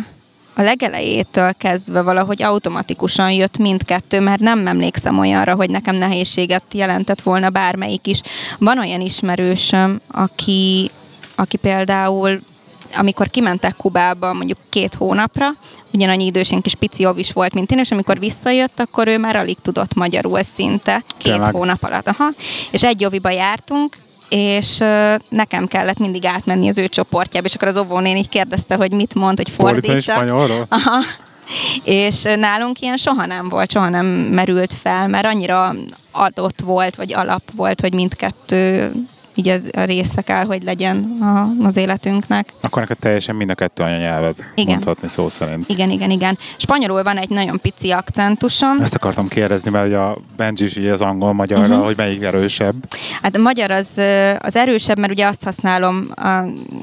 a 0.55 0.61
legelejétől 0.61 1.53
kezdve 1.57 2.01
valahogy 2.01 2.43
automatikusan 2.43 3.31
jött 3.31 3.57
mindkettő, 3.57 4.19
mert 4.19 4.39
nem 4.39 4.67
emlékszem 4.67 5.19
olyanra, 5.19 5.55
hogy 5.55 5.69
nekem 5.69 5.95
nehézséget 5.95 6.63
jelentett 6.73 7.21
volna 7.21 7.49
bármelyik 7.49 8.07
is. 8.07 8.21
Van 8.57 8.79
olyan 8.79 9.01
ismerősöm, 9.01 10.01
aki, 10.07 10.91
aki 11.35 11.57
például 11.57 12.39
amikor 12.95 13.29
kimentek 13.29 13.75
Kubába 13.75 14.33
mondjuk 14.33 14.57
két 14.69 14.95
hónapra, 14.95 15.47
ugyanannyi 15.91 16.25
idős, 16.25 16.49
ilyen 16.49 16.61
kis 16.61 16.75
pici 16.75 17.07
is 17.15 17.31
volt, 17.31 17.53
mint 17.53 17.71
én, 17.71 17.79
és 17.79 17.91
amikor 17.91 18.19
visszajött, 18.19 18.79
akkor 18.79 19.07
ő 19.07 19.17
már 19.17 19.35
alig 19.35 19.57
tudott 19.61 19.93
magyarul 19.93 20.43
szinte, 20.43 21.03
két 21.17 21.31
Tényleg? 21.31 21.53
hónap 21.53 21.83
alatt. 21.83 22.07
Aha. 22.07 22.29
És 22.71 22.83
egy 22.83 23.01
joviba 23.01 23.29
jártunk, 23.29 23.97
és 24.29 24.77
nekem 25.29 25.65
kellett 25.67 25.97
mindig 25.97 26.25
átmenni 26.25 26.67
az 26.67 26.77
ő 26.77 26.87
csoportjába, 26.87 27.47
és 27.47 27.55
akkor 27.55 27.67
az 27.67 27.77
óvónén 27.77 28.17
így 28.17 28.29
kérdezte, 28.29 28.75
hogy 28.75 28.91
mit 28.91 29.15
mond, 29.15 29.37
hogy 29.37 29.49
fordítsa. 29.49 30.13
Aha. 30.69 31.03
És 31.83 32.21
nálunk 32.21 32.79
ilyen 32.79 32.97
soha 32.97 33.25
nem 33.25 33.49
volt, 33.49 33.71
soha 33.71 33.89
nem 33.89 34.05
merült 34.05 34.73
fel, 34.73 35.07
mert 35.07 35.25
annyira 35.25 35.73
adott 36.11 36.59
volt, 36.61 36.95
vagy 36.95 37.13
alap 37.13 37.41
volt, 37.55 37.81
hogy 37.81 37.93
mindkettő 37.93 38.91
így 39.39 39.49
ez 39.49 39.61
a 39.77 39.81
része 39.81 40.21
kell, 40.21 40.45
hogy 40.45 40.63
legyen 40.63 41.17
a, 41.21 41.65
az 41.67 41.77
életünknek. 41.77 42.53
Akkor 42.61 42.81
neked 42.81 42.97
teljesen 42.97 43.35
mind 43.35 43.49
a 43.49 43.53
kettő 43.55 43.83
anyanyelved, 43.83 44.35
Igen. 44.55 44.71
mondhatni 44.71 45.09
szó 45.09 45.29
szerint. 45.29 45.69
Igen, 45.69 45.89
igen, 45.89 46.09
igen. 46.11 46.37
Spanyolul 46.57 47.03
van 47.03 47.17
egy 47.17 47.29
nagyon 47.29 47.59
pici 47.61 47.91
akcentusom. 47.91 48.79
Ezt 48.81 48.95
akartam 48.95 49.27
kérdezni, 49.27 49.71
mert 49.71 49.87
ugye 49.87 49.97
a 49.97 50.17
Benji 50.37 50.65
is 50.65 50.75
az 50.77 51.01
angol-magyarra, 51.01 51.61
Mhm. 51.63 51.71
uh-huh. 51.71 51.85
hogy 51.87 51.97
melyik 51.97 52.23
erősebb 52.23 52.75
Hát 53.21 53.35
a 53.35 53.39
magyar 53.39 53.71
az, 53.71 53.91
az 54.39 54.55
erősebb, 54.55 54.99
mert 54.99 55.11
ugye 55.11 55.27
azt 55.27 55.43
használom 55.43 56.07
a 56.15 56.39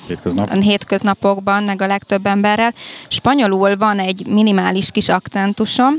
hétköznap. 0.07 0.51
a 0.51 0.55
hétköznapokban, 0.61 1.63
meg 1.63 1.83
a 1.83 1.87
legtöbb 1.87 2.27
emberrel. 2.27 2.75
Spanyolul 3.09 3.77
van 3.77 3.99
egy 3.99 4.27
minimális 4.27 4.91
kis 4.91 5.09
akcentusom, 5.09 5.93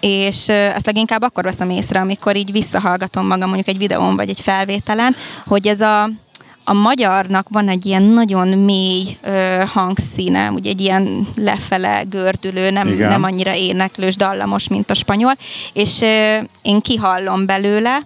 és 0.00 0.48
ezt 0.48 0.86
leginkább 0.86 1.22
akkor 1.22 1.44
veszem 1.44 1.70
észre, 1.70 2.00
amikor 2.00 2.36
így 2.36 2.52
visszahallgatom 2.52 3.26
magam 3.26 3.46
mondjuk 3.46 3.68
egy 3.68 3.78
videón 3.78 4.16
vagy 4.16 4.28
egy 4.28 4.40
felvételen, 4.40 5.16
hogy 5.46 5.66
ez 5.66 5.80
a 5.80 6.10
a 6.68 6.72
magyarnak 6.72 7.46
van 7.50 7.68
egy 7.68 7.86
ilyen 7.86 8.02
nagyon 8.02 8.48
mély 8.48 9.18
ö, 9.22 9.62
hangszíne, 9.66 10.50
ugye 10.50 10.70
egy 10.70 10.80
ilyen 10.80 11.28
lefele 11.36 12.02
gördülő, 12.08 12.70
nem, 12.70 12.88
Igen. 12.88 13.08
nem 13.08 13.22
annyira 13.22 13.54
éneklős, 13.54 14.16
dallamos, 14.16 14.68
mint 14.68 14.90
a 14.90 14.94
spanyol, 14.94 15.36
és 15.72 16.00
ö, 16.00 16.36
én 16.62 16.80
kihallom 16.80 17.46
belőle, 17.46 18.00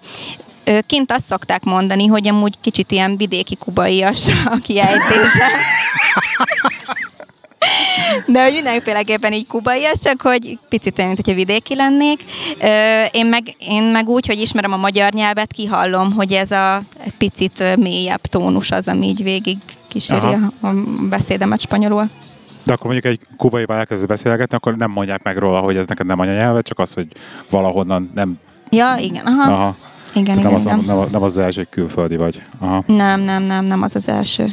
Ö, 0.64 0.78
Kint 0.86 1.12
azt 1.12 1.24
szokták 1.24 1.64
mondani, 1.64 2.06
hogy 2.06 2.28
amúgy 2.28 2.54
kicsit 2.60 2.90
ilyen 2.90 3.16
vidéki 3.16 3.56
kubaias 3.56 4.26
a 4.44 4.58
kiejtése. 4.62 5.46
De 8.26 8.42
hogy 8.44 8.52
mindenféleképpen 8.52 9.32
így 9.32 9.46
kubai, 9.46 9.84
ez 9.84 10.02
csak 10.02 10.20
hogy 10.20 10.58
picit 10.68 10.98
olyan, 10.98 11.10
mint 11.10 11.24
hogyha 11.24 11.40
vidéki 11.40 11.74
lennék. 11.74 12.24
Én 13.10 13.26
meg, 13.26 13.42
én 13.58 13.82
meg 13.82 14.08
úgy, 14.08 14.26
hogy 14.26 14.40
ismerem 14.40 14.72
a 14.72 14.76
magyar 14.76 15.12
nyelvet, 15.12 15.52
kihallom, 15.52 16.12
hogy 16.12 16.32
ez 16.32 16.50
a 16.50 16.82
picit 17.18 17.76
mélyebb 17.76 18.20
tónus 18.20 18.70
az, 18.70 18.88
ami 18.88 19.06
így 19.06 19.22
végig 19.22 19.56
kíséri 19.88 20.20
Aha. 20.20 20.52
a, 20.60 20.68
beszédemet 21.08 21.60
spanyolul. 21.60 22.10
De 22.64 22.72
akkor 22.72 22.90
mondjuk 22.90 23.12
egy 23.12 23.20
kubaival 23.36 23.76
elkezdesz 23.76 24.06
beszélgetni, 24.06 24.56
akkor 24.56 24.76
nem 24.76 24.90
mondják 24.90 25.22
meg 25.22 25.36
róla, 25.36 25.60
hogy 25.60 25.76
ez 25.76 25.86
neked 25.86 26.06
nem 26.06 26.18
anyanyelved, 26.18 26.64
csak 26.64 26.78
az, 26.78 26.94
hogy 26.94 27.06
valahonnan 27.50 28.10
nem... 28.14 28.38
Ja, 28.70 28.96
igen, 29.00 29.26
aha. 29.26 29.52
Aha. 29.52 29.76
Igen, 30.14 30.34
nem, 30.34 30.44
igen, 30.44 30.54
az, 30.54 30.64
igen. 30.64 30.82
nem, 30.86 31.08
nem 31.12 31.22
az 31.22 31.38
első, 31.38 31.66
külföldi 31.70 32.16
vagy. 32.16 32.42
Aha. 32.58 32.84
Nem, 32.86 33.20
nem, 33.20 33.42
nem, 33.42 33.64
nem 33.64 33.82
az 33.82 33.96
az 33.96 34.08
első. 34.08 34.46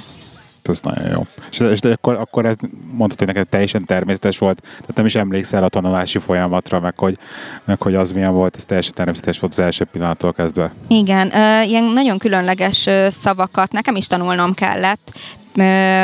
Ez 0.70 0.82
nagyon 0.82 1.10
jó. 1.10 1.26
És, 1.52 1.60
és 1.60 1.80
akkor, 1.80 2.16
akkor 2.16 2.46
ez 2.46 2.56
mondhatod, 2.92 3.18
hogy 3.18 3.28
neked 3.28 3.48
teljesen 3.48 3.86
természetes 3.86 4.38
volt, 4.38 4.62
tehát 4.62 4.96
nem 4.96 5.06
is 5.06 5.16
emlékszel 5.16 5.64
a 5.64 5.70
tanulási 5.70 6.18
folyamatra, 6.18 6.80
meg 6.80 6.98
hogy, 6.98 7.18
meg 7.66 7.82
hogy 7.82 7.96
az 7.96 8.12
milyen 8.12 8.34
volt, 8.34 8.56
ez 8.56 8.66
teljesen 8.66 8.94
természetes 8.94 9.40
volt 9.40 9.52
az 9.52 9.60
első 9.60 9.84
pillanattól 9.84 10.34
kezdve. 10.34 10.72
Igen, 10.88 11.32
ilyen 11.68 11.84
nagyon 11.84 12.18
különleges 12.18 12.90
szavakat 13.08 13.72
nekem 13.72 13.96
is 13.96 14.08
tanulnom 14.08 14.54
kellett. 14.54 15.12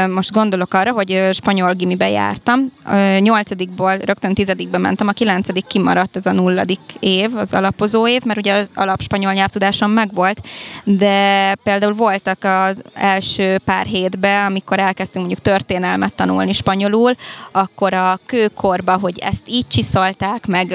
Most 0.09 0.31
gondolok 0.31 0.73
arra, 0.73 0.91
hogy 0.91 1.29
spanyol 1.33 1.73
gimibe 1.73 2.09
jártam. 2.09 2.71
Nyolcadikból 3.19 3.97
rögtön 3.97 4.33
tizedikbe 4.33 4.77
mentem, 4.77 5.07
a 5.07 5.11
kilencedik 5.11 5.67
kimaradt 5.67 6.15
ez 6.15 6.25
a 6.25 6.31
nulladik 6.31 6.79
év, 6.99 7.35
az 7.35 7.53
alapozó 7.53 8.07
év, 8.07 8.23
mert 8.23 8.39
ugye 8.39 8.53
az 8.53 8.69
alap 8.75 9.01
spanyol 9.01 9.33
nyelvtudásom 9.33 9.91
megvolt, 9.91 10.41
de 10.83 11.55
például 11.63 11.93
voltak 11.93 12.43
az 12.43 12.81
első 12.93 13.57
pár 13.65 13.85
hétben, 13.85 14.45
amikor 14.45 14.79
elkezdtünk 14.79 15.25
mondjuk 15.25 15.45
történelmet 15.45 16.13
tanulni 16.13 16.53
spanyolul, 16.53 17.15
akkor 17.51 17.93
a 17.93 18.19
kőkorba, 18.25 18.97
hogy 18.97 19.19
ezt 19.19 19.43
így 19.45 19.67
csiszolták, 19.67 20.45
meg, 20.47 20.73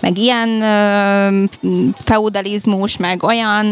meg 0.00 0.18
ilyen 0.18 0.48
feudalizmus, 2.04 2.96
meg 2.96 3.22
olyan 3.22 3.66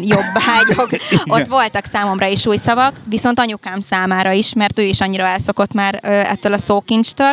jobbágyok, 0.00 0.88
ott 1.36 1.46
voltak 1.46 1.84
számomra 1.84 2.26
is 2.26 2.46
új 2.46 2.56
szavak, 2.56 2.92
viszont 3.08 3.40
anyukám 3.64 3.80
számára 3.80 4.32
is, 4.32 4.52
mert 4.52 4.78
ő 4.78 4.82
is 4.82 5.00
annyira 5.00 5.26
elszokott 5.26 5.72
már 5.72 6.00
ettől 6.02 6.52
a 6.52 6.58
szókincstől, 6.58 7.32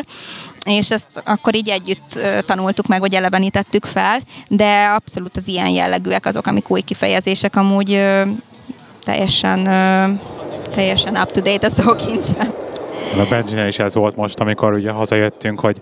és 0.65 0.91
ezt 0.91 1.07
akkor 1.25 1.55
így 1.55 1.69
együtt 1.69 2.19
tanultuk 2.45 2.87
meg, 2.87 2.99
vagy 2.99 3.13
elevenítettük 3.13 3.85
fel, 3.85 4.21
de 4.47 4.85
abszolút 4.85 5.37
az 5.37 5.47
ilyen 5.47 5.67
jellegűek 5.67 6.25
azok, 6.25 6.47
amik 6.47 6.69
új 6.69 6.81
kifejezések, 6.81 7.55
amúgy 7.55 8.03
teljesen, 9.03 9.63
teljesen 10.71 11.15
up-to-date 11.15 11.67
a 11.67 11.69
szókincsem. 11.69 12.53
A 13.17 13.25
Benjinél 13.29 13.67
is 13.67 13.79
ez 13.79 13.95
volt 13.95 14.15
most, 14.15 14.39
amikor 14.39 14.73
ugye 14.73 14.91
hazajöttünk, 14.91 15.59
hogy 15.59 15.81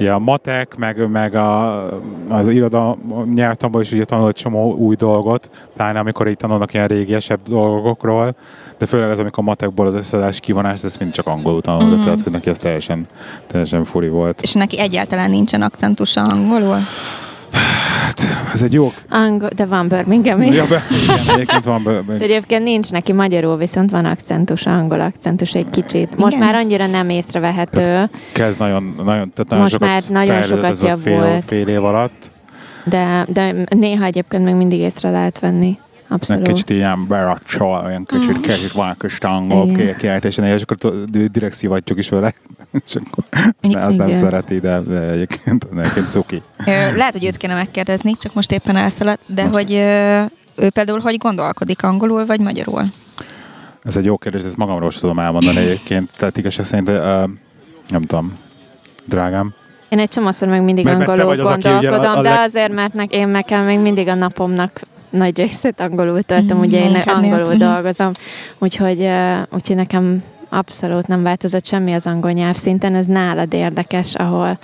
ugye 0.00 0.12
a 0.12 0.18
matek, 0.18 0.76
meg, 0.76 1.10
meg 1.10 1.34
a, 1.34 1.84
az 2.28 2.46
iroda 2.46 2.96
nyelvtanból 3.34 3.80
is 3.80 3.92
ugye 3.92 4.04
tanult 4.04 4.36
csomó 4.36 4.74
új 4.74 4.94
dolgot, 4.94 5.50
pláne 5.76 5.98
amikor 5.98 6.28
így 6.28 6.36
tanulnak 6.36 6.74
ilyen 6.74 6.86
régiesebb 6.86 7.40
dolgokról, 7.48 8.34
de 8.78 8.86
főleg 8.86 9.10
az, 9.10 9.18
amikor 9.18 9.44
matekból 9.44 9.86
az 9.86 9.94
összeadás 9.94 10.40
kivonást, 10.40 10.84
ezt 10.84 10.98
mind 10.98 11.12
csak 11.12 11.26
angolul 11.26 11.60
tanulod, 11.60 11.94
mm-hmm. 11.94 12.04
tehát 12.04 12.20
hogy 12.20 12.32
neki 12.32 12.50
ez 12.50 12.58
teljesen, 12.58 13.06
teljesen 13.46 13.84
furi 13.84 14.08
volt. 14.08 14.40
És 14.40 14.52
neki 14.52 14.78
egyáltalán 14.78 15.30
nincsen 15.30 15.62
akcentusa 15.62 16.22
angolul? 16.22 16.78
Hát, 18.20 18.54
ez 18.54 18.62
egy 18.62 18.72
jó... 18.72 18.92
Angol, 19.10 19.48
de 19.56 19.64
van 19.64 19.88
Birmingham 19.88 20.42
Ja, 20.42 20.66
be, 20.68 20.82
igen, 21.02 21.34
egyébként 21.34 21.64
van 21.64 21.82
De 22.06 22.24
egyébként 22.24 22.64
nincs 22.64 22.90
neki 22.90 23.12
magyarul, 23.12 23.56
viszont 23.56 23.90
van 23.90 24.04
akcentus, 24.04 24.66
angol 24.66 25.00
akcentus 25.00 25.54
egy 25.54 25.70
kicsit. 25.70 26.16
Most 26.16 26.36
Igen? 26.36 26.46
már 26.46 26.54
annyira 26.54 26.86
nem 26.86 27.08
észrevehető, 27.10 28.10
kezd 28.32 28.58
nagyon, 28.58 28.82
nagyon, 28.96 29.04
tehát 29.04 29.48
nagyon 29.48 29.58
Most 29.58 29.72
sokat 29.72 29.88
már 29.88 30.02
nagyon 30.08 30.42
sokat 30.42 30.64
ez 30.64 30.82
a 30.82 30.96
fél, 30.96 31.12
javult. 31.12 31.42
fél 31.46 31.68
év 31.68 31.84
alatt. 31.84 32.30
de, 32.84 33.26
de 33.32 33.54
néha 33.68 34.04
egyébként 34.04 34.44
még 34.44 34.54
mindig 34.54 34.78
észre 34.78 35.10
lehet 35.10 35.38
venni. 35.38 35.78
Meg 36.08 36.18
Abszolút. 36.18 36.46
kicsit 36.48 36.70
ilyen 36.70 37.06
beracsol, 37.08 37.82
olyan 37.84 38.04
kicsit, 38.04 38.40
kicsit 38.40 38.72
van 38.72 38.96
kis 38.98 39.18
angol 39.18 39.68
Igen. 39.68 39.96
kiejtésen, 39.96 40.44
és 40.44 40.62
akkor 40.62 40.92
direkt 41.30 41.54
szivatjuk 41.54 41.98
is 41.98 42.08
vele, 42.08 42.32
és 42.86 42.94
akkor 42.94 43.24
azt, 43.62 43.72
ne, 43.74 43.84
azt 43.84 43.96
nem 43.98 44.12
szereti, 44.12 44.58
de, 44.60 44.80
de 44.80 45.00
egyébként, 45.10 45.74
de 45.74 45.80
egyébként 45.80 46.10
cuki. 46.10 46.42
Lehet, 46.96 47.12
hogy 47.12 47.24
őt 47.24 47.36
kéne 47.36 47.54
megkérdezni, 47.54 48.16
csak 48.20 48.34
most 48.34 48.52
éppen 48.52 48.76
elszaladt, 48.76 49.20
de 49.26 49.42
Most. 49.42 49.54
hogy 49.54 49.72
ő 50.56 50.70
például 50.70 51.00
hogy 51.00 51.16
gondolkodik 51.18 51.82
angolul 51.82 52.26
vagy 52.26 52.40
magyarul? 52.40 52.84
Ez 53.82 53.96
egy 53.96 54.04
jó 54.04 54.16
kérdés, 54.18 54.42
ezt 54.42 54.56
magamról 54.56 54.90
sem 54.90 55.00
tudom 55.00 55.18
elmondani 55.18 55.58
egyébként, 55.58 56.10
tehát 56.16 56.36
igazság 56.36 56.64
szerint, 56.66 56.88
uh, 56.88 56.96
nem 57.88 58.02
tudom, 58.02 58.38
drágám. 59.04 59.54
Én 59.88 59.98
egy 59.98 60.08
csomószor 60.08 60.48
meg 60.48 60.62
mindig 60.62 60.84
Mert- 60.84 60.96
mert 60.98 61.10
te 61.10 61.22
angolul 61.22 61.36
vagy 61.36 61.46
az, 61.46 61.52
aki 61.52 61.68
ugye 61.78 61.88
gondolkodom, 61.90 62.14
a- 62.14 62.18
a 62.18 62.22
de 62.22 62.28
leg- 62.28 62.38
azért, 62.38 62.72
mert 62.72 62.94
én 63.12 63.28
nekem 63.28 63.64
még 63.64 63.80
mindig 63.80 64.08
a 64.08 64.14
napomnak 64.14 64.80
nagy 65.10 65.36
részét 65.36 65.80
angolul 65.80 66.22
töltöm, 66.22 66.56
Mm, 66.56 66.60
ugye 66.60 66.84
én 66.84 66.90
miatt, 66.90 67.06
angolul 67.06 67.54
mhm. 67.54 67.58
dolgozom, 67.58 68.10
úgyhogy, 68.58 69.00
uh, 69.00 69.38
úgyhogy 69.52 69.76
nekem 69.76 70.22
abszolút 70.48 71.06
nem 71.06 71.22
változott 71.22 71.66
semmi 71.66 71.92
az 71.92 72.06
angol 72.06 72.30
nyelv 72.30 72.56
szinten, 72.56 72.94
ez 72.94 73.06
nálad 73.06 73.52
érdekes, 73.52 74.14
ahol 74.14 74.58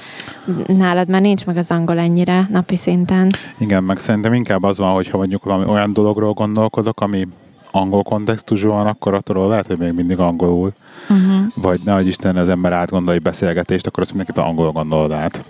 nálad 0.66 1.08
már 1.08 1.20
nincs 1.20 1.46
meg 1.46 1.56
az 1.56 1.70
angol 1.70 1.98
ennyire 1.98 2.46
napi 2.50 2.76
szinten. 2.76 3.30
Igen, 3.58 3.84
meg 3.84 3.98
szerintem 3.98 4.32
inkább 4.32 4.62
az 4.62 4.78
van, 4.78 4.92
hogyha 4.92 5.16
mondjuk 5.16 5.44
valami 5.44 5.70
olyan 5.70 5.92
dologról 5.92 6.32
gondolkodok, 6.32 7.00
ami 7.00 7.28
angol 7.70 8.02
kontextusban 8.02 8.70
van, 8.70 8.86
akkor 8.86 9.14
attól 9.14 9.48
lehet, 9.48 9.66
hogy 9.66 9.78
még 9.78 9.92
mindig 9.92 10.18
angolul. 10.18 10.72
Uh-huh. 11.08 11.46
Vagy 11.54 11.80
nehogy 11.84 12.06
Isten 12.06 12.36
az 12.36 12.48
ember 12.48 12.72
átgondolja 12.72 13.18
egy 13.18 13.24
beszélgetést, 13.24 13.86
akkor 13.86 14.02
azt 14.02 14.12
mindenképpen 14.12 14.50
angolul 14.50 14.72
gondolod 14.72 15.12
át. 15.12 15.44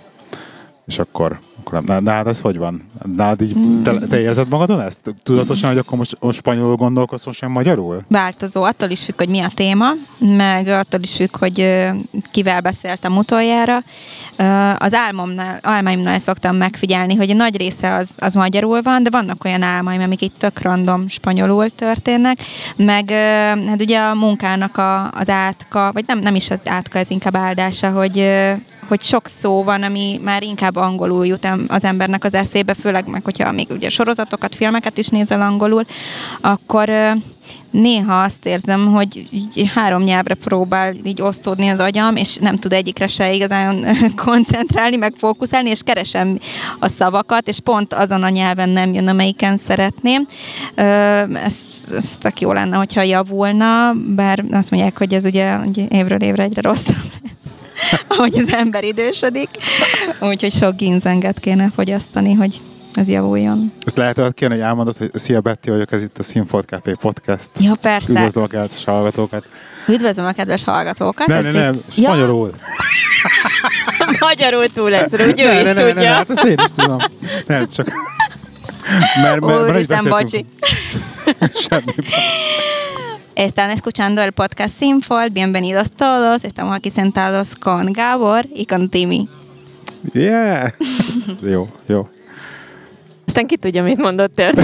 És 0.85 0.99
akkor, 0.99 1.39
nem. 1.81 2.03
Nálad 2.03 2.27
ez 2.27 2.41
hogy 2.41 2.57
van? 2.57 2.81
Nálad 3.15 3.41
így, 3.41 3.55
te, 3.83 3.91
te 3.91 4.19
érzed 4.19 4.49
magadon 4.49 4.81
ezt? 4.81 5.15
Tudatosan, 5.23 5.69
hogy 5.69 5.77
akkor 5.77 5.97
most, 5.97 6.17
most 6.19 6.37
spanyolul 6.37 6.75
gondolkozol, 6.75 7.33
sem 7.33 7.51
magyarul? 7.51 8.01
Változó, 8.07 8.63
attól 8.63 8.89
is 8.89 9.03
függ, 9.03 9.17
hogy 9.17 9.29
mi 9.29 9.39
a 9.39 9.51
téma, 9.53 9.89
meg 10.17 10.67
attól 10.67 10.99
is 11.01 11.15
függ, 11.15 11.37
hogy 11.37 11.87
kivel 12.31 12.61
beszéltem 12.61 13.17
utoljára. 13.17 13.83
Az 14.77 14.93
álmomnál, 14.93 15.59
álmaimnál 15.61 16.19
szoktam 16.19 16.55
megfigyelni, 16.55 17.15
hogy 17.15 17.29
a 17.29 17.33
nagy 17.33 17.57
része 17.57 17.95
az, 17.95 18.15
az 18.19 18.33
magyarul 18.33 18.81
van, 18.81 19.03
de 19.03 19.09
vannak 19.09 19.45
olyan 19.45 19.61
álmaim, 19.61 20.01
amik 20.01 20.21
itt 20.21 20.37
tök 20.37 20.61
random 20.61 21.07
spanyolul 21.07 21.69
történnek, 21.69 22.37
meg 22.75 23.09
hát 23.67 23.81
ugye 23.81 23.99
a 23.99 24.13
munkának 24.13 24.77
a, 24.77 25.09
az 25.11 25.29
átka, 25.29 25.91
vagy 25.93 26.03
nem, 26.07 26.19
nem 26.19 26.35
is 26.35 26.49
az 26.49 26.61
átka, 26.65 26.99
ez 26.99 27.09
inkább 27.09 27.35
áldása, 27.35 27.89
hogy, 27.89 28.17
hogy 28.93 29.01
sok 29.01 29.27
szó 29.27 29.63
van, 29.63 29.83
ami 29.83 30.19
már 30.23 30.43
inkább 30.43 30.75
angolul 30.75 31.25
jut 31.25 31.47
az 31.67 31.83
embernek 31.83 32.23
az 32.23 32.33
eszébe, 32.33 32.73
főleg 32.73 33.07
meg, 33.07 33.23
hogyha 33.23 33.51
még 33.51 33.67
ugye 33.69 33.89
sorozatokat, 33.89 34.55
filmeket 34.55 34.97
is 34.97 35.07
nézel 35.07 35.41
angolul, 35.41 35.85
akkor 36.41 36.89
néha 37.71 38.21
azt 38.21 38.45
érzem, 38.45 38.91
hogy 38.91 39.27
így 39.31 39.71
három 39.73 40.03
nyelvre 40.03 40.33
próbál 40.33 40.93
így 41.03 41.21
osztódni 41.21 41.67
az 41.67 41.79
agyam, 41.79 42.15
és 42.15 42.35
nem 42.35 42.55
tud 42.55 42.73
egyikre 42.73 43.07
se 43.07 43.33
igazán 43.33 43.85
koncentrálni, 44.25 44.95
meg 44.95 45.13
fókuszálni, 45.17 45.69
és 45.69 45.81
keresem 45.83 46.39
a 46.79 46.87
szavakat, 46.87 47.47
és 47.47 47.59
pont 47.59 47.93
azon 47.93 48.23
a 48.23 48.29
nyelven 48.29 48.69
nem 48.69 48.93
jön, 48.93 49.07
amelyiken 49.07 49.57
szeretném. 49.57 50.27
Ez, 51.43 51.55
ez 51.95 52.17
tök 52.17 52.41
jó 52.41 52.51
lenne, 52.51 52.77
hogyha 52.77 53.01
javulna, 53.01 53.93
bár 54.15 54.43
azt 54.51 54.71
mondják, 54.71 54.97
hogy 54.97 55.13
ez 55.13 55.25
ugye 55.25 55.57
évről 55.89 56.21
évre 56.21 56.43
egyre 56.43 56.61
rosszabb 56.61 57.11
lesz 57.23 57.42
ahogy 58.07 58.37
az 58.37 58.53
ember 58.53 58.83
idősödik. 58.83 59.49
Úgyhogy 60.21 60.51
sok 60.53 60.75
ginzenget 60.75 61.39
kéne 61.39 61.69
fogyasztani, 61.75 62.33
hogy 62.33 62.61
ez 62.93 63.07
javuljon. 63.07 63.71
Ezt 63.85 63.97
lehet 63.97 64.17
hogy 64.17 64.33
kérni, 64.33 64.55
hogy 64.55 64.63
elmondod, 64.63 64.97
hogy 64.97 65.11
szia 65.13 65.41
Betty 65.41 65.69
vagyok, 65.69 65.91
ez 65.91 66.01
itt 66.03 66.17
a 66.17 66.23
Színfolt 66.23 66.65
Café 66.65 66.93
Podcast. 67.01 67.49
Ja, 67.59 67.75
persze. 67.81 68.11
Üdvözlöm 68.11 68.43
a 68.43 68.47
kedves 68.47 68.83
hallgatókat. 68.83 69.45
Üdvözlöm 69.87 70.25
a 70.25 70.31
kedves 70.31 70.63
hallgatókat. 70.63 71.27
Nem, 71.27 71.37
Ez 71.37 71.43
nem, 71.43 71.53
nem, 71.53 71.73
itt- 71.73 71.97
Ja, 71.97 72.03
spanyolul. 72.03 72.53
Magyarul 74.19 74.67
túl 74.67 74.93
egyszerű, 74.93 75.31
úgy 75.31 75.39
ő 75.39 75.43
Ne, 75.43 75.61
is 75.61 75.67
ne, 75.67 75.73
ne, 75.73 75.81
ne, 75.81 75.87
tudja. 75.93 76.09
ne, 76.09 76.15
hát 76.15 76.29
ezt 76.29 76.43
én 76.43 76.57
is 76.63 76.71
tudom. 76.75 76.97
Nem, 77.47 77.67
csak... 77.69 77.87
Mert, 79.23 79.39
mert, 79.39 79.57
mert 79.57 79.69
Úristen, 79.69 80.03
bocsi. 80.09 80.45
Semmi. 81.55 81.93
Están 83.35 83.71
escuchando 83.71 84.21
el 84.21 84.31
podcast 84.31 84.77
Sinfold. 84.77 85.33
Bienvenidos 85.33 85.91
todos. 85.91 86.43
Estamos 86.43 86.75
aquí 86.75 86.91
sentados 86.91 87.55
con 87.55 87.91
Gabor 87.91 88.45
y 88.53 88.65
con 88.65 88.89
Timi. 88.89 89.27
Yeah! 90.13 90.73
jó, 91.41 91.67
jó. 91.87 92.07
Aztán 93.27 93.47
ki 93.47 93.57
tudja, 93.57 93.83
mit 93.83 93.97
mondott 93.97 94.35
tört. 94.35 94.59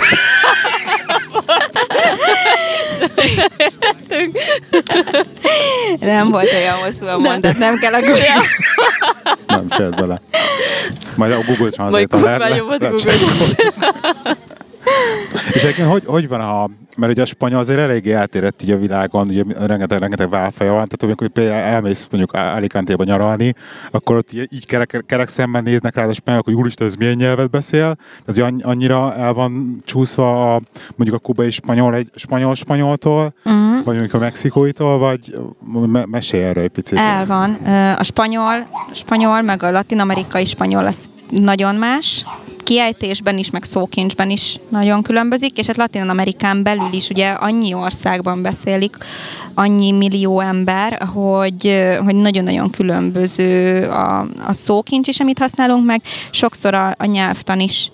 Nem 6.00 6.30
volt 6.30 6.54
olyan 6.54 6.76
hosszú 6.76 7.06
a 7.06 7.18
mondat, 7.18 7.58
nem 7.58 7.78
kell 7.78 7.94
aggódni. 7.94 8.26
Nem 9.48 9.68
félt 9.70 9.96
bele. 9.96 10.22
Majd 11.16 11.32
a 11.32 11.42
Google 11.48 11.70
Translate-on 11.70 12.22
kurva 12.22 12.56
jó 12.56 12.66
volt 12.66 12.84
a 12.84 12.90
Google. 12.90 13.12
lecsekkolni. 13.12 14.38
És 15.54 15.64
egyébként 15.64 15.88
hogy, 15.92 16.04
hogy 16.06 16.28
van, 16.28 16.42
ha, 16.42 16.70
mert 16.98 17.12
ugye 17.12 17.22
a 17.22 17.26
spanyol 17.26 17.60
azért 17.60 17.80
eléggé 17.80 18.12
eltérett 18.12 18.64
így 18.64 18.72
a 18.72 18.78
világon, 18.78 19.28
ugye 19.28 19.44
rengeteg, 19.66 20.00
rengeteg 20.00 20.30
válfaja 20.30 20.72
van, 20.74 20.88
tehát 20.88 21.04
amikor 21.04 21.28
például 21.28 21.62
elmész 21.74 22.08
mondjuk 22.12 22.34
Alicante-ba 22.34 23.04
nyaralni, 23.04 23.54
akkor 23.92 24.16
ott 24.16 24.34
így, 24.34 24.66
kerek, 24.66 25.04
kerek 25.06 25.28
szemben 25.28 25.64
néznek 25.64 25.96
rá 25.96 26.06
a 26.06 26.14
spanyolok, 26.14 26.46
hogy 26.46 26.54
úristen, 26.54 26.88
ez 26.88 26.96
milyen 26.96 27.16
nyelvet 27.16 27.50
beszél, 27.50 27.80
tehát 28.06 28.26
hogy 28.26 28.40
annyi- 28.40 28.64
annyira 28.64 29.16
el 29.16 29.34
van 29.34 29.82
csúszva 29.86 30.56
a, 30.56 30.62
mondjuk 30.96 31.20
a 31.20 31.26
kubai 31.26 31.52
spanyol 31.52 31.96
egy 31.96 32.10
spanyol-spanyoltól, 32.16 33.34
Uh-huh. 33.46 33.84
vagy 33.84 33.96
mondjuk 33.96 34.14
a 34.14 34.18
mexikóitól, 34.18 34.98
vagy 34.98 35.38
me- 35.86 36.06
mesélj 36.08 36.44
erről 36.44 36.64
egy 36.64 36.70
picit. 36.70 36.98
El 36.98 37.26
van. 37.26 37.54
A 37.98 38.04
spanyol, 38.04 38.68
spanyol 38.92 39.42
meg 39.42 39.64
a 39.64 39.72
latin-amerikai 39.72 40.46
spanyol 40.46 40.86
az 40.86 41.10
nagyon 41.30 41.76
más. 41.76 42.26
kiejtésben 42.64 43.38
is, 43.38 43.50
meg 43.50 43.64
szókincsben 43.64 44.30
is 44.30 44.60
nagyon 44.70 45.02
különbözik, 45.02 45.58
és 45.58 45.66
hát 45.66 45.78
Latin 45.78 46.10
Amerikán 46.10 46.64
belül 46.64 46.90
is 46.92 47.10
ugye 47.10 47.30
annyi 47.30 47.74
országban 47.74 48.42
beszélik, 48.42 48.98
annyi 49.54 49.92
millió 49.92 50.40
ember, 50.40 51.02
hogy, 51.14 51.84
hogy 52.04 52.16
nagyon-nagyon 52.16 52.70
különböző 52.70 53.84
a, 53.84 54.20
a 54.48 54.54
szókincs 54.54 55.08
is, 55.08 55.20
amit 55.20 55.40
használunk, 55.40 55.86
meg 55.86 56.02
sokszor 56.32 56.74
a, 56.74 56.96
a 56.98 57.06
nyelvtan 57.06 57.60
is. 57.60 57.92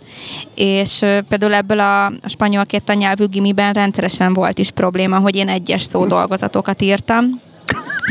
És 0.55 0.97
például 0.99 1.53
ebből 1.53 1.79
a, 1.79 2.05
a 2.05 2.27
spanyol 2.27 2.65
két 2.65 2.95
nyelvű 2.95 3.25
gimiben 3.25 3.73
rendszeresen 3.73 4.33
volt 4.33 4.57
is 4.57 4.71
probléma, 4.71 5.19
hogy 5.19 5.35
én 5.35 5.49
egyes 5.49 5.83
szódolgozatokat 5.83 6.81
írtam, 6.81 7.41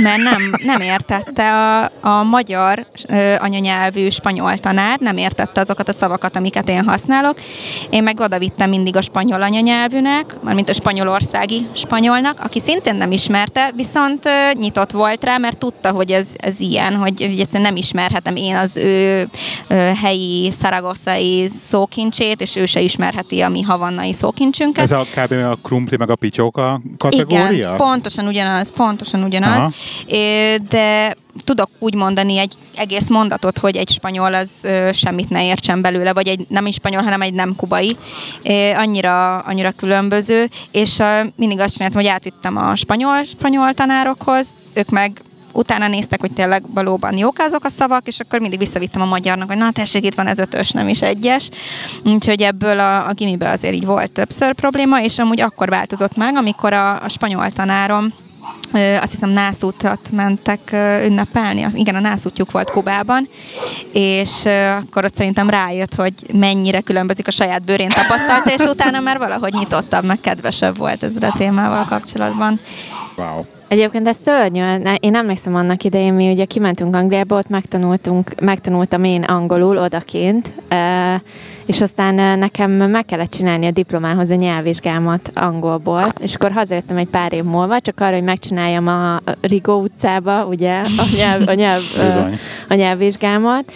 mert 0.03 0.23
nem, 0.23 0.53
nem 0.65 0.81
értette 0.81 1.53
a, 1.53 1.91
a 2.01 2.23
magyar 2.23 2.87
ö, 3.09 3.35
anyanyelvű 3.39 4.09
spanyol 4.09 4.59
tanár, 4.59 4.99
nem 4.99 5.17
értette 5.17 5.61
azokat 5.61 5.89
a 5.89 5.93
szavakat, 5.93 6.37
amiket 6.37 6.69
én 6.69 6.85
használok. 6.85 7.41
Én 7.91 8.03
meg 8.03 8.21
oda 8.21 8.39
vittem 8.39 8.69
mindig 8.69 8.97
a 8.97 9.01
spanyol 9.01 9.43
anyanyelvűnek, 9.43 10.37
mármint 10.43 10.69
a 10.69 10.73
spanyolországi 10.73 11.67
spanyolnak, 11.73 12.41
aki 12.41 12.61
szintén 12.61 12.95
nem 12.95 13.13
ismerte, 13.13 13.71
viszont 13.77 14.27
ö, 14.27 14.31
nyitott 14.53 14.91
volt 14.91 15.25
rá, 15.25 15.37
mert 15.37 15.59
tudta, 15.59 15.91
hogy 15.91 16.11
ez, 16.11 16.29
ez 16.37 16.61
ilyen, 16.61 16.95
hogy, 16.95 17.21
hogy 17.21 17.41
egyszerűen 17.41 17.69
nem 17.69 17.77
ismerhetem 17.77 18.37
én 18.37 18.57
az 18.57 18.77
ő 18.77 19.29
ö, 19.69 19.75
helyi 19.75 20.53
szaragosszai 20.61 21.49
szókincsét, 21.69 22.41
és 22.41 22.57
ő 22.57 22.67
se 22.67 22.81
ismerheti 22.81 23.41
a 23.41 23.49
mi 23.49 23.63
havannai 23.63 24.13
szókincsünket. 24.13 24.85
Ez 24.85 24.93
a 24.93 25.07
kb. 25.15 25.33
a 25.33 25.59
krumpli 25.63 25.97
meg 25.97 26.11
a 26.11 26.17
pityóka 26.17 26.81
kategória? 26.99 27.51
Igen, 27.51 27.77
pontosan 27.77 28.27
ugyanaz, 28.27 28.73
pontosan 28.73 29.23
ugyanaz. 29.23 29.57
Aha 29.57 29.73
de 30.69 31.17
tudok 31.45 31.71
úgy 31.79 31.95
mondani 31.95 32.39
egy 32.39 32.55
egész 32.77 33.09
mondatot, 33.09 33.59
hogy 33.59 33.77
egy 33.77 33.91
spanyol 33.91 34.35
az 34.35 34.67
semmit 34.93 35.31
ne 35.31 35.45
értsen 35.45 35.81
belőle, 35.81 36.13
vagy 36.13 36.29
egy 36.29 36.47
nem 36.49 36.67
is 36.67 36.75
spanyol, 36.75 37.03
hanem 37.03 37.23
egy 37.23 37.35
nem 37.35 37.57
kubai. 37.57 37.97
Annyira, 38.77 39.39
annyira 39.39 39.71
különböző, 39.71 40.49
és 40.71 41.03
mindig 41.37 41.61
azt 41.61 41.75
csináltam, 41.75 42.01
hogy 42.01 42.11
átvittem 42.11 42.57
a 42.57 42.77
spanyol, 42.77 43.23
spanyol 43.23 43.75
tanárokhoz, 43.75 44.49
ők 44.75 44.91
meg 44.91 45.23
utána 45.55 45.89
néztek, 45.89 46.21
hogy 46.21 46.33
tényleg 46.33 46.63
valóban 46.75 47.17
jók 47.17 47.39
azok 47.39 47.65
a 47.65 47.69
szavak, 47.69 48.07
és 48.07 48.21
akkor 48.21 48.41
mindig 48.41 48.59
visszavittem 48.59 49.03
a 49.03 49.07
magyarnak, 49.07 49.49
hogy 49.49 49.57
na 49.57 49.71
tessék, 49.73 50.07
itt 50.07 50.15
van 50.15 50.27
ez 50.27 50.39
ötös, 50.39 50.71
nem 50.71 50.89
is 50.89 51.03
egyes. 51.03 51.49
Úgyhogy 52.05 52.43
ebből 52.43 52.79
a, 52.81 53.09
a 53.09 53.13
gimiben 53.13 53.53
azért 53.53 53.75
így 53.75 53.87
volt 53.87 54.13
többször 54.13 54.55
probléma, 54.55 55.03
és 55.03 55.19
amúgy 55.19 55.41
akkor 55.41 55.69
változott 55.69 56.17
meg, 56.17 56.37
amikor 56.37 56.73
a, 56.73 57.03
a 57.03 57.09
spanyol 57.09 57.51
tanárom 57.51 58.13
azt 59.01 59.11
hiszem 59.11 59.31
nászútat 59.31 60.11
mentek 60.13 60.77
ünnepelni. 61.05 61.67
Igen, 61.73 61.95
a 61.95 62.01
nászútjuk 62.01 62.51
volt 62.51 62.71
Kubában, 62.71 63.29
és 63.93 64.45
akkor 64.77 65.05
ott 65.05 65.15
szerintem 65.15 65.51
rájött, 65.51 65.95
hogy 65.95 66.13
mennyire 66.33 66.81
különbözik 66.81 67.27
a 67.27 67.31
saját 67.31 67.65
bőrén 67.65 67.89
tapasztalta, 67.89 68.51
és 68.51 68.65
utána 68.65 69.01
már 69.01 69.19
valahogy 69.19 69.53
nyitottabb, 69.53 70.05
meg 70.05 70.21
kedvesebb 70.21 70.77
volt 70.77 71.03
ezzel 71.03 71.31
a 71.31 71.35
témával 71.39 71.85
kapcsolatban. 71.85 72.61
Wow. 73.17 73.45
Egyébként 73.75 74.09
ez 74.09 74.17
szörnyű. 74.17 74.63
Én 75.01 75.15
emlékszem 75.15 75.55
annak 75.55 75.83
idején, 75.85 76.13
mi 76.13 76.31
ugye 76.31 76.45
kimentünk 76.45 76.97
Angliába, 76.97 77.37
ott 77.37 77.49
megtanultunk, 77.49 78.41
megtanultam 78.41 79.05
én 79.05 79.23
angolul 79.23 79.79
odakint, 79.79 80.53
és 81.67 81.81
aztán 81.81 82.39
nekem 82.39 82.71
meg 82.71 83.05
kellett 83.05 83.31
csinálni 83.31 83.67
a 83.67 83.71
diplomához 83.71 84.31
a 84.31 84.35
nyelvvizsgámat 84.35 85.31
angolból, 85.35 86.05
és 86.21 86.35
akkor 86.35 86.53
hazajöttem 86.53 86.97
egy 86.97 87.09
pár 87.09 87.33
év 87.33 87.45
múlva, 87.45 87.81
csak 87.81 88.01
arra, 88.01 88.15
hogy 88.15 88.25
megcsináljam 88.25 88.87
a 88.87 89.21
Rigó 89.41 89.81
utcába, 89.81 90.45
ugye, 90.45 90.81
a, 90.81 91.05
nyelv, 91.17 91.49
a, 91.49 91.55
nyelv, 91.55 91.83
a 92.69 92.75
nyelvvizsgámat, 92.75 93.73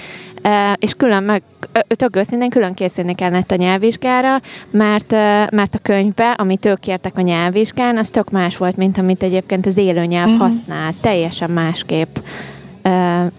és 0.78 0.94
külön 0.94 1.22
meg, 1.22 1.42
tök 1.88 2.16
őszintén 2.16 2.50
külön 2.50 2.74
készülni 2.74 3.14
kellett 3.14 3.50
a 3.50 3.56
nyelvvizsgára, 3.56 4.40
mert, 4.70 5.10
mert 5.50 5.74
a 5.74 5.78
könyvbe, 5.82 6.30
amit 6.30 6.66
ők 6.66 6.80
kértek 6.80 7.16
a 7.16 7.20
nyelvvizsgán, 7.20 7.96
az 7.96 8.08
tök 8.08 8.30
más 8.30 8.56
volt, 8.56 8.76
mint 8.76 8.98
amit 8.98 9.22
egyébként 9.22 9.66
az 9.66 9.76
élőnyelv 9.76 10.28
uh-huh. 10.28 10.42
használ. 10.42 10.94
Teljesen 11.00 11.50
másképp 11.50 12.16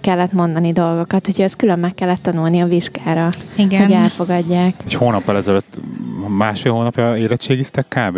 kellett 0.01 0.31
mondani 0.31 0.71
dolgokat, 0.71 1.27
úgyhogy 1.27 1.43
ezt 1.43 1.55
külön 1.55 1.79
meg 1.79 1.93
kellett 1.93 2.21
tanulni 2.21 2.59
a 2.59 2.65
vizsgára, 2.65 3.29
Igen. 3.55 3.81
hogy 3.81 3.91
elfogadják. 3.91 4.73
Egy 4.85 4.93
hónappal 4.93 5.37
ezelőtt, 5.37 5.79
másfél 6.27 6.71
hónapja 6.71 7.17
érettségiztek 7.17 7.85
kb. 7.87 8.17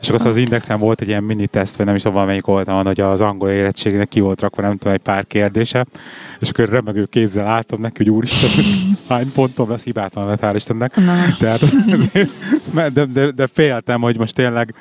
És 0.00 0.08
akkor 0.08 0.26
az 0.26 0.36
indexen 0.36 0.78
volt 0.78 1.00
egy 1.00 1.08
ilyen 1.08 1.22
mini 1.22 1.46
teszt, 1.46 1.76
vagy 1.76 1.86
nem 1.86 1.94
is 1.94 2.00
tudom, 2.00 2.16
valamelyik 2.16 2.48
oldalon, 2.48 2.86
hogy 2.86 3.00
az 3.00 3.20
angol 3.20 3.48
érettségnek 3.48 4.08
ki 4.08 4.20
volt 4.20 4.40
rakva, 4.40 4.62
nem 4.62 4.76
tudom, 4.76 4.92
egy 4.92 5.00
pár 5.00 5.26
kérdése, 5.26 5.86
és 6.40 6.48
akkor 6.48 6.68
remegő 6.68 7.04
kézzel 7.04 7.46
álltam 7.46 7.80
neki, 7.80 7.96
hogy 7.96 8.10
úristen, 8.10 8.64
hány 9.08 9.32
pontom 9.32 9.70
lesz, 9.70 9.84
hibátlan 9.84 10.26
lett, 10.26 10.40
hál' 10.42 10.52
Istennek. 10.54 10.96
Na. 10.96 11.12
Tehát, 11.38 11.60
de, 12.92 13.04
de, 13.04 13.30
de, 13.30 13.46
féltem, 13.52 14.00
hogy 14.00 14.18
most 14.18 14.34
tényleg 14.34 14.74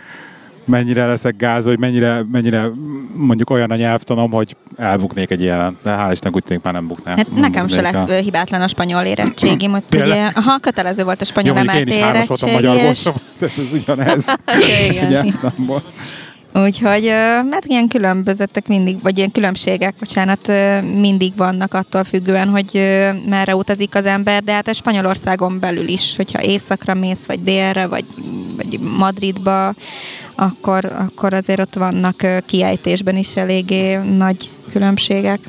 mennyire 0.65 1.05
leszek 1.05 1.35
gáz, 1.37 1.65
hogy 1.65 1.79
mennyire, 1.79 2.25
mennyire 2.31 2.71
mondjuk 3.15 3.49
olyan 3.49 3.71
a 3.71 3.75
nyelvtanom, 3.75 4.31
hogy 4.31 4.55
elbuknék 4.77 5.31
egy 5.31 5.41
ilyen, 5.41 5.77
de 5.83 5.95
hál' 5.97 6.11
Isten 6.11 6.31
úgy 6.35 6.43
tűnik 6.43 6.63
már 6.63 6.73
nem 6.73 6.87
buknám. 6.87 7.17
Hát 7.17 7.35
nekem 7.35 7.67
se 7.67 7.81
lett 7.81 8.09
a... 8.09 8.13
hibátlan 8.13 8.61
a 8.61 8.67
spanyol 8.67 9.03
érettségim, 9.03 9.71
hogy 9.71 9.83
ugye, 9.93 10.31
ha 10.31 10.57
kötelező 10.57 11.03
volt 11.03 11.21
a 11.21 11.25
spanyol 11.25 11.57
Jó, 11.57 11.79
én 11.79 11.87
is 11.87 11.95
hármas 11.95 12.27
voltam 12.27 12.51
magyar 12.51 12.75
és... 12.75 13.01
tehát 13.39 13.57
ez 13.57 13.71
ugyanez. 13.73 14.35
igen. 14.89 15.39
Úgyhogy 16.63 17.03
mert 17.49 17.65
ilyen 17.65 17.87
különbözetek 17.87 18.67
mindig, 18.67 19.01
vagy 19.01 19.17
ilyen 19.17 19.31
különbségek, 19.31 19.95
bocsánat, 19.99 20.47
mindig 20.95 21.35
vannak 21.35 21.73
attól 21.73 22.03
függően, 22.03 22.49
hogy 22.49 22.71
merre 23.27 23.55
utazik 23.55 23.95
az 23.95 24.05
ember, 24.05 24.43
de 24.43 24.51
hát 24.51 24.67
a 24.67 24.73
Spanyolországon 24.73 25.59
belül 25.59 25.87
is, 25.87 26.15
hogyha 26.15 26.43
északra 26.43 26.93
mész, 26.93 27.25
vagy 27.25 27.43
délre, 27.43 27.87
vagy, 27.87 28.05
vagy 28.55 28.79
Madridba, 28.79 29.73
akkor, 30.35 30.85
akkor 30.85 31.33
azért 31.33 31.59
ott 31.59 31.73
vannak 31.73 32.27
kiejtésben 32.45 33.17
is 33.17 33.35
eléggé 33.35 33.95
nagy 33.95 34.49
különbségek. 34.71 35.39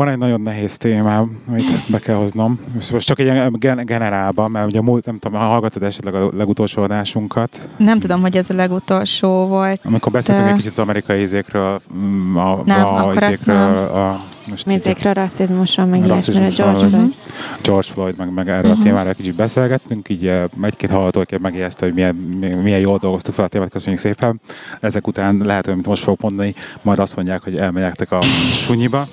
Van 0.00 0.08
egy 0.08 0.18
nagyon 0.18 0.40
nehéz 0.40 0.76
témám, 0.76 1.38
amit 1.48 1.64
be 1.86 1.98
kell 1.98 2.14
hoznom. 2.14 2.60
Most 2.92 3.06
csak 3.06 3.18
egy 3.18 3.50
gen- 3.58 3.84
generálban, 3.84 4.50
mert 4.50 4.66
ugye 4.66 4.80
múlt, 4.80 5.06
nem 5.06 5.18
tudom, 5.18 5.40
hallgatod 5.40 5.82
esetleg 5.82 6.14
a 6.14 6.30
legutolsó 6.36 6.82
adásunkat? 6.82 7.68
Nem 7.76 7.98
tudom, 7.98 8.20
hogy 8.20 8.36
ez 8.36 8.50
a 8.50 8.54
legutolsó 8.54 9.46
volt. 9.46 9.80
Amikor 9.84 10.12
beszéltünk 10.12 10.46
de... 10.46 10.52
egy 10.52 10.58
kicsit 10.58 10.72
az 10.72 10.78
amerikai 10.78 11.20
izékről, 11.20 11.80
mm, 11.94 12.36
a, 12.36 12.62
nem, 12.64 12.86
a, 12.86 13.12
izékről, 13.14 13.88
a, 13.88 14.24
most 14.50 14.66
Mézékről, 14.66 15.12
rasszizmusról, 15.12 15.86
meg 15.86 16.06
ilyesmire, 16.06 16.48
George 16.48 16.86
Floyd. 16.86 17.14
George 17.62 17.88
Floyd, 17.92 18.16
meg, 18.16 18.32
meg 18.32 18.48
erről 18.48 18.70
uh-huh. 18.70 18.80
a 18.80 18.82
témára 18.82 19.08
egy 19.08 19.16
kicsit 19.16 19.34
beszélgettünk, 19.34 20.08
így 20.08 20.26
eh, 20.26 20.44
egy-két 20.62 20.90
hallgató 20.90 21.38
megijeszte, 21.42 21.84
hogy 21.84 21.94
milyen, 21.94 22.14
milyen 22.62 22.80
jól 22.80 22.98
dolgoztuk 22.98 23.34
fel 23.34 23.44
a 23.44 23.48
témát, 23.48 23.70
köszönjük 23.70 24.00
szépen. 24.00 24.40
Ezek 24.80 25.06
után 25.06 25.40
lehet, 25.44 25.66
hogy 25.66 25.76
most 25.86 26.02
fogok 26.02 26.20
mondani, 26.20 26.54
majd 26.82 26.98
azt 26.98 27.16
mondják, 27.16 27.42
hogy 27.42 27.56
elmegyektek 27.56 28.12
a 28.12 28.22
sunyiba. 28.52 29.08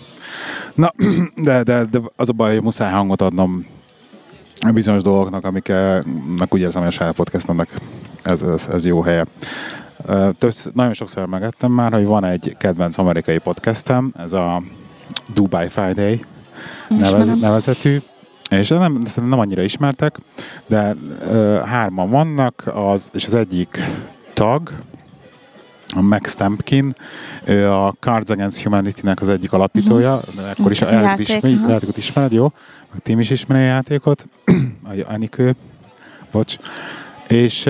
Na, 0.75 0.91
de, 1.47 1.63
de, 1.63 1.83
de 1.83 1.99
az 2.15 2.29
a 2.29 2.33
baj, 2.33 2.53
hogy 2.53 2.63
muszáj 2.63 2.91
hangot 2.91 3.21
adnom 3.21 3.65
bizonyos 4.73 5.01
dolgoknak, 5.01 5.45
amiknek 5.45 6.53
úgy 6.53 6.59
érzem, 6.59 6.81
hogy 6.81 6.91
a 6.91 6.95
saját 6.95 7.15
podcastomnak 7.15 7.69
ez, 8.23 8.41
ez, 8.41 8.67
ez 8.71 8.85
jó 8.85 9.01
helye. 9.01 9.25
Több, 10.37 10.53
nagyon 10.73 10.93
sokszor 10.93 11.25
megettem 11.25 11.71
már, 11.71 11.93
hogy 11.93 12.05
van 12.05 12.23
egy 12.23 12.55
kedvenc 12.59 12.97
amerikai 12.97 13.37
podcastem, 13.37 14.11
ez 14.17 14.33
a 14.33 14.63
Dubai 15.33 15.67
Friday 15.67 16.19
nevez, 16.87 17.39
nevezetű, 17.39 18.01
és 18.49 18.67
nem, 18.67 19.03
nem 19.15 19.39
annyira 19.39 19.61
ismertek, 19.61 20.19
de 20.67 20.93
uh, 20.93 21.57
hárman 21.65 22.09
vannak, 22.09 22.63
az, 22.73 23.09
és 23.13 23.25
az 23.25 23.33
egyik 23.33 23.81
tag, 24.33 24.71
Max 26.01 26.31
Stampkin, 26.31 26.93
ő 27.45 27.71
a 27.71 27.95
Cards 27.99 28.29
Against 28.29 28.63
Humanity-nek 28.63 29.21
az 29.21 29.29
egyik 29.29 29.53
alapítója, 29.53 30.15
uh-huh. 30.15 30.49
akkor 30.57 30.71
is 30.71 30.81
a 30.81 30.91
játék, 30.91 31.27
ismer, 31.27 31.51
uh-huh. 31.51 31.69
játékot 31.69 31.97
ismered, 31.97 32.31
jó? 32.31 32.51
Meg 32.91 33.01
Tim 33.01 33.19
is 33.19 33.29
ismeri 33.29 33.63
a 33.63 33.65
játékot, 33.65 34.27
Anikő, 35.07 35.55
bocs. 36.31 36.57
És 37.27 37.69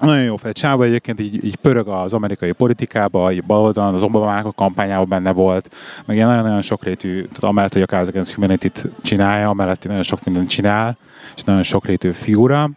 nagyon 0.00 0.22
jó 0.22 0.36
fej 0.36 0.52
csába 0.52 0.84
egyébként 0.84 1.20
így, 1.20 1.44
így 1.44 1.56
pörög 1.56 1.88
az 1.88 2.12
amerikai 2.12 2.52
politikába, 2.52 3.32
így 3.32 3.44
baloldalon, 3.44 3.94
az 3.94 4.02
Obama 4.02 4.36
a 4.36 4.52
kampányában 4.52 5.08
benne 5.08 5.32
volt, 5.32 5.74
meg 6.04 6.16
ilyen 6.16 6.28
nagyon-nagyon 6.28 6.62
sokrétű, 6.62 7.20
tehát 7.20 7.44
amellett, 7.44 7.72
hogy 7.72 7.82
a 7.82 7.86
Cards 7.86 8.08
Against 8.08 8.32
Humanity-t 8.32 8.88
csinálja, 9.02 9.48
amellett 9.48 9.86
nagyon 9.86 10.02
sok 10.02 10.24
mindent 10.24 10.48
csinál, 10.48 10.98
és 11.36 11.42
nagyon 11.42 11.62
sokrétű 11.62 12.10
figura. 12.10 12.70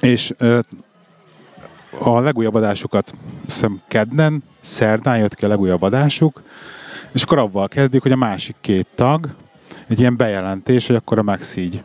És 0.00 0.32
a 1.98 2.20
legújabb 2.20 2.54
adásukat 2.54 3.14
hiszem 3.44 3.80
kedden, 3.88 4.42
szerdán 4.60 5.18
jött 5.18 5.34
ki 5.34 5.44
a 5.44 5.48
legújabb 5.48 5.82
adásuk, 5.82 6.42
és 7.12 7.22
akkor 7.22 7.38
avval 7.38 7.68
kezdik, 7.68 8.02
hogy 8.02 8.12
a 8.12 8.16
másik 8.16 8.56
két 8.60 8.86
tag, 8.94 9.34
egy 9.88 10.00
ilyen 10.00 10.16
bejelentés, 10.16 10.86
hogy 10.86 10.96
akkor 10.96 11.18
a 11.18 11.22
Max 11.22 11.56
így 11.56 11.82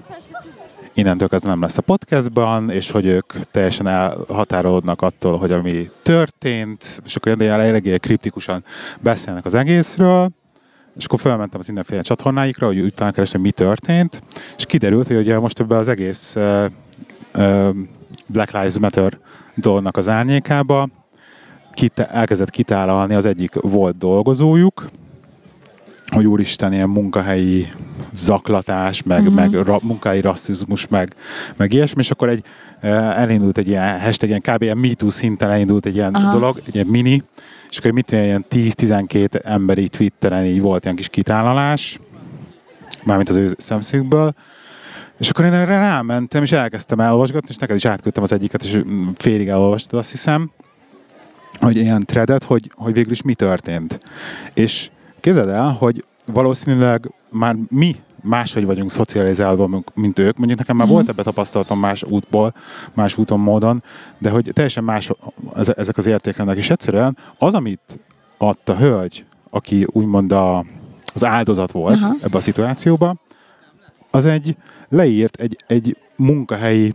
innentől 0.94 1.28
ez 1.32 1.44
nem 1.44 1.62
lesz 1.62 1.78
a 1.78 1.82
podcastban, 1.82 2.70
és 2.70 2.92
hogy 2.92 3.06
ők 3.06 3.34
teljesen 3.52 3.88
elhatárolódnak 3.88 5.02
attól, 5.02 5.38
hogy 5.38 5.52
ami 5.52 5.90
történt, 6.02 7.02
és 7.06 7.16
akkor 7.16 7.42
eléggé 7.42 7.98
kriptikusan 7.98 8.64
beszélnek 9.00 9.46
az 9.46 9.56
egészről, 9.56 10.30
és 10.96 11.06
akkor 11.06 11.20
felmentem 11.20 11.60
az 11.60 11.66
mindenféle 11.66 12.02
csatornáikra, 12.02 12.68
hogy 12.68 12.80
utána 12.80 13.12
kerestem, 13.12 13.42
mi 13.42 13.52
történt, 13.52 14.22
és 14.58 14.66
kiderült, 14.66 15.08
hogy 15.08 15.16
ugye 15.16 15.40
most 15.40 15.60
ebbe 15.60 15.78
az 15.78 15.88
egész 15.88 16.36
uh, 16.36 16.66
uh, 17.36 17.70
Black 18.28 18.52
Lives 18.52 18.80
Matter 18.80 19.18
dolognak 19.58 19.98
az 19.98 20.10
árnyékába 20.10 20.88
kite- 21.74 22.10
elkezdett 22.12 22.50
kitálalni 22.50 23.14
az 23.14 23.26
egyik 23.26 23.54
volt 23.54 23.98
dolgozójuk, 23.98 24.90
hogy 26.08 26.26
úristen, 26.26 26.74
ilyen 26.74 26.90
munkahelyi 26.90 27.68
zaklatás, 28.14 29.04
meg, 29.04 29.20
uh-huh. 29.20 29.36
meg 29.36 29.54
ra, 29.54 29.80
munkahelyi 29.82 30.22
rasszizmus, 30.22 30.88
meg, 30.88 31.16
meg 31.56 31.74
ilyesmi, 31.74 32.02
és 32.02 32.12
akkor 32.12 32.30
egy, 32.30 32.44
elindult 32.82 33.58
egy 33.58 33.68
ilyen 33.68 34.00
hashtag, 34.00 34.30
ilyen 34.30 34.42
kb. 34.42 34.62
ilyen 34.62 34.78
MeToo 34.78 35.10
szinten 35.10 35.50
elindult 35.52 35.86
egy 35.86 35.96
ilyen 35.96 36.14
Aha. 36.14 36.32
dolog, 36.32 36.62
egy 36.66 36.76
ilyen 36.76 36.88
mini, 36.88 37.24
és 37.70 37.78
akkor 37.78 37.92
mit 37.92 38.12
ilyen 38.12 38.46
10-12 38.50 39.46
emberi 39.46 39.88
Twitteren 39.88 40.44
így 40.44 40.62
volt 40.62 40.84
ilyen 40.84 40.96
kis 40.96 41.10
kitálalás, 41.10 42.00
mármint 43.04 43.30
az 43.30 43.36
ő 43.36 43.48
szemszögből, 43.58 44.34
és 45.18 45.30
akkor 45.30 45.46
én 45.46 45.54
erre 45.54 45.78
rámentem, 45.78 46.44
és 46.44 46.52
elkezdtem 46.52 47.00
elolvasgatni, 47.00 47.48
és 47.50 47.56
neked 47.56 47.76
is 47.76 47.86
átküldtem 47.86 48.24
az 48.24 48.32
egyiket, 48.32 48.64
és 48.64 48.82
félig 49.16 49.48
elolvastad, 49.48 50.00
azt 50.00 50.12
hiszem, 50.12 50.52
hogy 51.60 51.76
ilyen 51.76 52.06
threadet, 52.06 52.44
hogy, 52.44 52.72
hogy 52.76 52.94
végül 52.94 53.12
is 53.12 53.22
mi 53.22 53.34
történt. 53.34 54.00
És 54.54 54.90
képzeld 55.20 55.50
el, 55.50 55.70
hogy 55.80 56.06
valószínűleg 56.26 57.12
már 57.30 57.56
mi 57.70 57.96
máshogy 58.24 58.66
vagyunk 58.66 58.92
szocializálva, 58.92 59.84
mint 59.94 60.20
ők. 60.20 60.38
Mondjuk 60.38 60.60
nekem 60.60 60.76
már 60.76 60.86
uh-huh. 60.86 61.02
volt 61.02 61.12
ebbe 61.12 61.24
tapasztalatom 61.24 61.80
más 61.80 62.04
útból, 62.04 62.54
más 62.94 63.18
úton, 63.18 63.40
módon, 63.40 63.84
de 64.18 64.30
hogy 64.30 64.50
teljesen 64.54 64.84
más 64.84 65.12
ezek 65.76 65.98
az 65.98 66.06
értékrendek. 66.06 66.58
És 66.58 66.70
egyszerűen 66.70 67.18
az, 67.38 67.54
amit 67.54 68.00
adta 68.38 68.76
hölgy, 68.76 69.26
aki 69.50 69.86
úgymond 69.92 70.32
a, 70.32 70.66
az 71.14 71.26
áldozat 71.26 71.72
volt 71.72 71.96
uh-huh. 71.96 72.18
ebbe 72.22 72.38
a 72.38 72.42
szituációba, 72.42 73.16
az 74.12 74.26
egy 74.26 74.56
leírt 74.90 75.36
egy, 75.36 75.64
egy 75.68 75.98
munkahelyi 76.16 76.94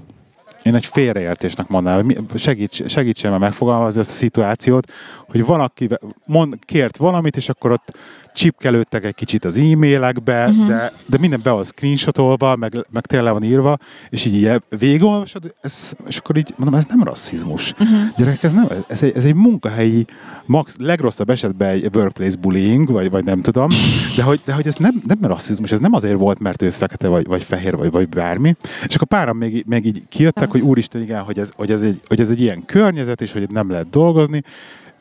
én 0.62 0.74
egy 0.74 0.86
félreértésnek 0.86 1.68
mondanám, 1.68 2.14
hogy 2.30 2.40
segíts, 2.40 2.86
segítsen 2.86 3.30
meg 3.30 3.40
megfogalmazni 3.40 4.00
ezt 4.00 4.10
a 4.10 4.12
szituációt, 4.12 4.92
hogy 5.26 5.44
valaki 5.44 5.88
mond, 6.26 6.64
kért 6.64 6.96
valamit, 6.96 7.36
és 7.36 7.48
akkor 7.48 7.70
ott 7.70 7.96
csipkelődtek 8.34 9.04
egy 9.04 9.14
kicsit 9.14 9.44
az 9.44 9.56
e-mailekbe, 9.56 10.44
uh-huh. 10.48 10.66
de, 10.66 10.92
de 11.06 11.18
minden 11.18 11.40
be 11.42 11.50
van 11.50 11.64
screenshotolva, 11.64 12.56
meg, 12.56 12.86
meg 12.90 13.06
tényleg 13.06 13.32
van 13.32 13.42
írva, 13.42 13.78
és 14.08 14.24
így 14.24 14.62
végigolvasod, 14.78 15.54
ez, 15.60 15.92
és 16.06 16.16
akkor 16.16 16.36
így 16.36 16.54
mondom, 16.56 16.78
ez 16.78 16.86
nem 16.86 17.02
rasszizmus. 17.02 17.72
Uh-huh. 17.72 17.98
Gyerekek, 18.16 18.42
ez, 18.42 18.52
nem, 18.52 18.68
ez, 18.88 19.02
egy, 19.02 19.12
ez 19.16 19.24
egy 19.24 19.34
munkahelyi, 19.34 20.04
max, 20.46 20.76
legrosszabb 20.78 21.30
esetben 21.30 21.68
egy 21.68 21.88
workplace 21.94 22.36
bullying, 22.40 22.90
vagy, 22.90 23.10
vagy 23.10 23.24
nem 23.24 23.42
tudom, 23.42 23.68
de 24.16 24.22
hogy, 24.22 24.40
de 24.44 24.52
hogy 24.52 24.66
ez 24.66 24.76
nem, 24.76 25.02
nem 25.06 25.18
rasszizmus, 25.20 25.72
ez 25.72 25.80
nem 25.80 25.94
azért 25.94 26.16
volt, 26.16 26.38
mert 26.38 26.62
ő 26.62 26.70
fekete, 26.70 27.08
vagy, 27.08 27.26
vagy 27.26 27.42
fehér, 27.42 27.76
vagy, 27.76 27.90
vagy 27.90 28.08
bármi. 28.08 28.56
És 28.86 28.94
akkor 28.94 29.08
páran 29.08 29.36
még, 29.36 29.64
még 29.66 29.86
így 29.86 30.02
kijöttek, 30.08 30.42
uh-huh. 30.42 30.60
hogy 30.60 30.70
úristen, 30.70 31.02
igen, 31.02 31.22
hogy 31.22 31.38
ez, 31.38 31.48
hogy, 31.56 31.70
ez 31.70 31.82
egy, 31.82 32.00
hogy 32.08 32.20
ez 32.20 32.30
egy 32.30 32.40
ilyen 32.40 32.64
környezet, 32.64 33.20
és 33.20 33.32
hogy 33.32 33.50
nem 33.50 33.70
lehet 33.70 33.90
dolgozni, 33.90 34.42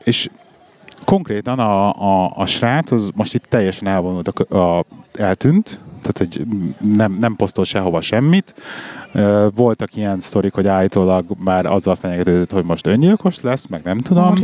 és 0.04 0.28
konkrétan 1.04 1.58
a, 1.58 1.92
a, 1.92 2.32
a 2.36 2.46
srác 2.46 2.90
az 2.90 3.10
most 3.14 3.34
itt 3.34 3.44
teljesen 3.44 3.88
elvonult, 3.88 4.28
a, 4.28 4.56
a, 4.56 4.84
eltűnt, 5.12 5.80
tehát 6.02 6.18
hogy 6.18 6.46
nem, 6.94 7.16
nem 7.20 7.36
posztol 7.36 7.64
sehova 7.64 8.00
semmit. 8.00 8.54
Voltak 9.54 9.96
ilyen 9.96 10.20
sztorik, 10.20 10.52
hogy 10.52 10.66
állítólag 10.66 11.24
már 11.38 11.66
azzal 11.66 11.94
fenyegetődött, 11.94 12.50
hogy 12.50 12.64
most 12.64 12.86
öngyilkos 12.86 13.40
lesz, 13.40 13.66
meg 13.66 13.82
nem 13.84 13.98
tudom. 13.98 14.34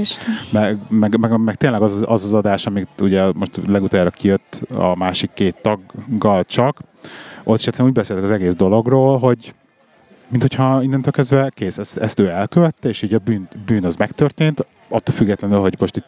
Meg, 0.51 0.79
meg, 0.89 1.19
meg, 1.19 1.41
meg, 1.41 1.55
tényleg 1.55 1.83
az, 1.83 2.05
az 2.09 2.25
az 2.25 2.35
adás, 2.35 2.67
amit 2.67 3.01
ugye 3.01 3.33
most 3.33 3.61
legutoljára 3.67 4.11
kijött 4.11 4.63
a 4.75 4.97
másik 4.97 5.31
két 5.35 5.57
taggal 5.63 6.45
csak, 6.45 6.81
ott 7.45 7.59
is 7.59 7.81
úgy 7.81 7.93
beszéltek 7.93 8.25
az 8.25 8.31
egész 8.31 8.55
dologról, 8.55 9.19
hogy 9.19 9.55
mint 10.29 10.43
hogyha 10.43 10.83
innentől 10.83 11.13
kezdve 11.13 11.51
kész, 11.55 11.79
ezt, 11.79 11.97
ezt 11.97 12.21
ő 12.21 12.29
elkövette, 12.29 12.89
és 12.89 13.03
így 13.03 13.15
a 13.15 13.19
bűn, 13.19 13.49
bűn 13.67 13.85
az 13.85 13.97
megtörtént, 13.97 14.67
attól 14.89 15.15
függetlenül, 15.15 15.61
hogy 15.61 15.75
most 15.79 15.97
itt 15.97 16.07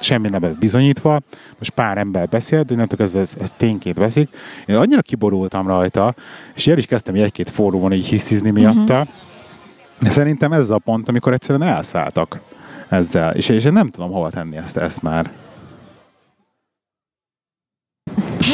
semmi 0.00 0.28
nem 0.28 0.42
lett 0.42 0.58
bizonyítva, 0.58 1.20
most 1.58 1.70
pár 1.70 1.98
ember 1.98 2.28
beszél, 2.28 2.62
de 2.62 2.72
innentől 2.74 2.98
kezdve 2.98 3.20
ez, 3.20 3.34
ez 3.40 3.52
tényként 3.52 3.96
veszik. 3.96 4.28
Én 4.66 4.76
annyira 4.76 5.00
kiborultam 5.00 5.66
rajta, 5.66 6.14
és 6.54 6.66
el 6.66 6.78
is 6.78 6.86
kezdtem 6.86 7.14
egy-két 7.14 7.50
fórumon 7.50 7.92
így 7.92 8.06
hisztizni 8.06 8.50
miatta, 8.50 9.00
uh-huh. 9.00 9.08
de 10.00 10.10
szerintem 10.10 10.52
ez 10.52 10.70
a 10.70 10.78
pont, 10.78 11.08
amikor 11.08 11.32
egyszerűen 11.32 11.68
elszálltak 11.68 12.40
ezzel, 12.88 13.34
és, 13.34 13.48
és 13.48 13.64
én 13.64 13.72
nem 13.72 13.88
tudom 13.88 14.10
hova 14.10 14.30
tenni 14.30 14.56
ezt, 14.56 14.76
ezt 14.76 15.02
már. 15.02 15.30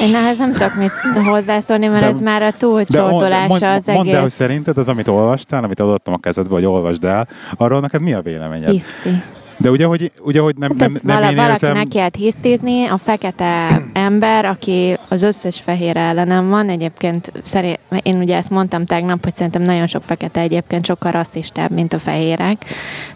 Én 0.05 0.15
ehhez 0.15 0.39
nem 0.39 0.53
tudok 0.53 0.75
mit 0.75 0.93
hozzászólni, 1.27 1.87
mert 1.87 2.01
de, 2.01 2.07
ez 2.07 2.21
már 2.21 2.43
a 2.43 2.53
túlcsortolása 2.53 3.73
az 3.73 3.89
egész. 3.89 4.03
Mondd 4.03 4.15
el, 4.15 4.21
hogy 4.21 4.31
szerinted 4.31 4.79
az, 4.79 4.89
amit 4.89 5.09
olvastál, 5.09 5.65
amit 5.65 5.81
adottam 5.81 6.15
a 6.15 6.19
kezedbe, 6.19 6.55
hogy 6.55 6.65
olvasd 6.65 7.05
el, 7.05 7.29
arról 7.57 7.81
neked 7.81 8.01
mi 8.01 8.13
a 8.13 8.21
véleményed? 8.23 8.71
Tiszti. 8.71 9.23
De 9.65 9.71
ugye, 9.71 9.85
hogy, 9.85 10.13
ugye, 10.21 10.41
hogy 10.41 10.57
nem, 10.57 10.69
hát 10.71 10.79
nem, 10.79 10.97
nem 11.03 11.17
vala, 11.17 11.31
én 11.31 11.37
valaki 11.37 11.53
érzem... 11.53 11.77
neki 11.77 12.19
hisztizni, 12.19 12.87
a 12.87 12.97
fekete 12.97 13.83
ember, 13.93 14.45
aki 14.45 14.97
az 15.09 15.23
összes 15.23 15.61
fehér 15.61 15.97
ellenem 15.97 16.49
van, 16.49 16.69
egyébként 16.69 17.33
szerint, 17.43 17.79
én 18.03 18.17
ugye 18.17 18.37
ezt 18.37 18.51
mondtam 18.51 18.85
tegnap, 18.85 19.23
hogy 19.23 19.35
szerintem 19.35 19.63
nagyon 19.63 19.87
sok 19.87 20.03
fekete 20.03 20.41
egyébként 20.41 20.87
sokkal 20.87 21.13
rasszistább, 21.13 21.71
mint 21.71 21.93
a 21.93 21.99
fehérek, 21.99 22.65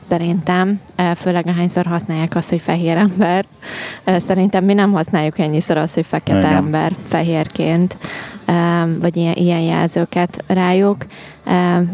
szerintem, 0.00 0.80
főleg 1.16 1.46
ahányszor 1.46 1.86
használják 1.86 2.34
azt, 2.34 2.48
hogy 2.48 2.60
fehér 2.60 2.96
ember. 2.96 3.44
Szerintem 4.04 4.64
mi 4.64 4.74
nem 4.74 4.92
használjuk 4.92 5.38
ennyiszer 5.38 5.76
azt, 5.76 5.94
hogy 5.94 6.06
fekete 6.06 6.38
Igen. 6.38 6.52
ember 6.52 6.92
fehérként, 7.08 7.96
vagy 9.00 9.16
ilyen, 9.16 9.34
ilyen 9.34 9.60
jelzőket 9.60 10.44
rájuk. 10.46 11.06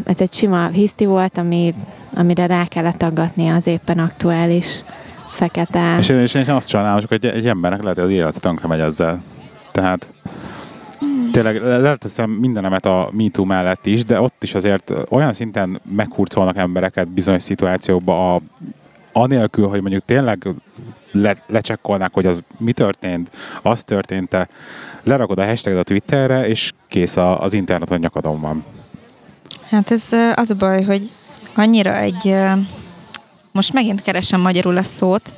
Ez 0.03 0.21
egy 0.21 0.33
sima 0.33 0.67
hiszti 0.67 1.05
volt, 1.05 1.37
ami 1.37 1.75
amire 2.15 2.45
rá 2.45 2.65
kellett 2.65 3.03
aggatni 3.03 3.47
az 3.47 3.67
éppen 3.67 3.99
aktuális 3.99 4.83
fekete. 5.27 5.95
És 5.99 6.09
én, 6.09 6.19
és 6.19 6.33
én 6.33 6.49
azt 6.49 6.67
csinálom, 6.67 7.03
hogy 7.07 7.23
egy, 7.23 7.25
egy 7.25 7.47
embernek 7.47 7.81
lehet, 7.81 7.97
hogy 7.97 8.05
az 8.05 8.11
élete 8.11 8.39
tönkre 8.39 8.67
megy 8.67 8.79
ezzel. 8.79 9.23
Tehát 9.71 10.09
tényleg 11.31 11.61
leteszem 11.61 12.29
mindenemet 12.29 12.85
a 12.85 13.09
MeToo 13.11 13.45
mellett 13.45 13.85
is, 13.85 14.03
de 14.03 14.21
ott 14.21 14.43
is 14.43 14.55
azért 14.55 14.93
olyan 15.09 15.33
szinten 15.33 15.81
meghurcolnak 15.95 16.57
embereket 16.57 17.07
bizonyos 17.07 17.41
szituációkba 17.41 18.35
a, 18.35 18.41
anélkül, 19.17 19.67
hogy 19.67 19.81
mondjuk 19.81 20.05
tényleg 20.05 20.47
le, 21.11 21.43
lecsekkolnák, 21.47 22.13
hogy 22.13 22.25
az 22.25 22.43
mi 22.57 22.71
történt, 22.71 23.29
az 23.61 23.83
történt-e, 23.83 24.47
lerakod 25.03 25.39
a 25.39 25.45
hashtaget 25.45 25.79
a 25.79 25.83
Twitterre, 25.83 26.47
és 26.47 26.71
kész 26.87 27.15
a, 27.15 27.41
az 27.41 27.53
internet 27.53 27.99
nyakadon 27.99 28.41
van. 28.41 28.65
Hát 29.69 29.91
ez 29.91 30.03
az 30.33 30.49
a 30.49 30.53
baj, 30.53 30.83
hogy 30.83 31.09
annyira 31.55 31.97
egy, 31.97 32.35
most 33.51 33.73
megint 33.73 34.01
keresem 34.01 34.41
magyarul 34.41 34.77
a 34.77 34.83
szót, 34.83 35.33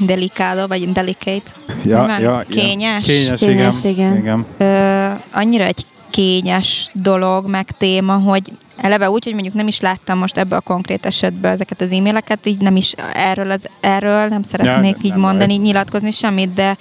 delikáló, 0.00 0.66
vagy 0.66 0.92
delicate. 0.92 1.50
Ja, 1.84 2.18
ja, 2.18 2.44
kényes. 2.48 3.06
Ja. 3.06 3.14
Kényes, 3.14 3.40
kényes, 3.40 3.84
igen. 3.84 4.16
igen. 4.16 4.46
Ö, 4.56 5.10
annyira 5.32 5.64
egy 5.64 5.86
kényes 6.10 6.90
dolog, 6.92 7.46
meg 7.46 7.70
téma, 7.78 8.14
hogy 8.14 8.52
eleve 8.76 9.10
úgy, 9.10 9.24
hogy 9.24 9.32
mondjuk 9.32 9.54
nem 9.54 9.66
is 9.66 9.80
láttam 9.80 10.18
most 10.18 10.38
ebbe 10.38 10.56
a 10.56 10.60
konkrét 10.60 11.06
esetben 11.06 11.52
ezeket 11.52 11.80
az 11.80 11.90
e-maileket, 11.90 12.46
így 12.46 12.58
nem 12.58 12.76
is 12.76 12.94
erről, 13.14 13.50
az, 13.50 13.68
erről 13.80 14.28
nem 14.28 14.42
szeretnék 14.42 14.96
ja, 14.96 15.02
így 15.02 15.10
nem 15.10 15.20
mondani, 15.20 15.54
baj. 15.54 15.64
nyilatkozni 15.64 16.10
semmit, 16.10 16.52
de 16.52 16.76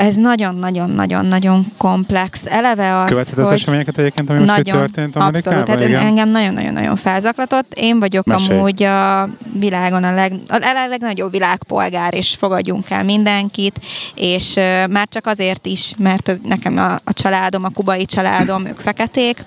ez 0.00 0.14
nagyon-nagyon-nagyon-nagyon 0.14 1.64
komplex. 1.76 2.46
Eleve 2.46 2.98
az, 2.98 3.10
Követed 3.10 3.38
az 3.38 3.50
eseményeket 3.50 3.98
egyébként, 3.98 4.30
ami 4.30 4.38
most 4.38 4.50
nagyon, 4.50 4.74
itt 4.74 4.80
történt 4.80 5.16
Amerikában? 5.16 5.58
Abszolút, 5.58 5.88
tehát 5.88 6.04
engem 6.04 6.28
nagyon-nagyon-nagyon 6.28 6.96
felzaklatott. 6.96 7.72
Én 7.74 7.98
vagyok 7.98 8.24
Mesélj. 8.24 8.58
amúgy 8.58 8.82
a 8.82 9.28
világon 9.52 10.04
a, 10.04 10.14
leg, 10.14 10.32
a 10.48 10.86
legnagyobb 10.88 11.30
világpolgár, 11.30 12.14
és 12.14 12.34
fogadjunk 12.38 12.90
el 12.90 13.02
mindenkit, 13.02 13.80
és 14.14 14.54
uh, 14.56 14.88
már 14.88 15.08
csak 15.08 15.26
azért 15.26 15.66
is, 15.66 15.92
mert 15.98 16.40
nekem 16.44 16.78
a, 16.78 16.92
a 16.92 17.12
családom, 17.12 17.64
a 17.64 17.70
kubai 17.74 18.04
családom, 18.04 18.66
ők 18.66 18.78
feketék, 18.78 19.44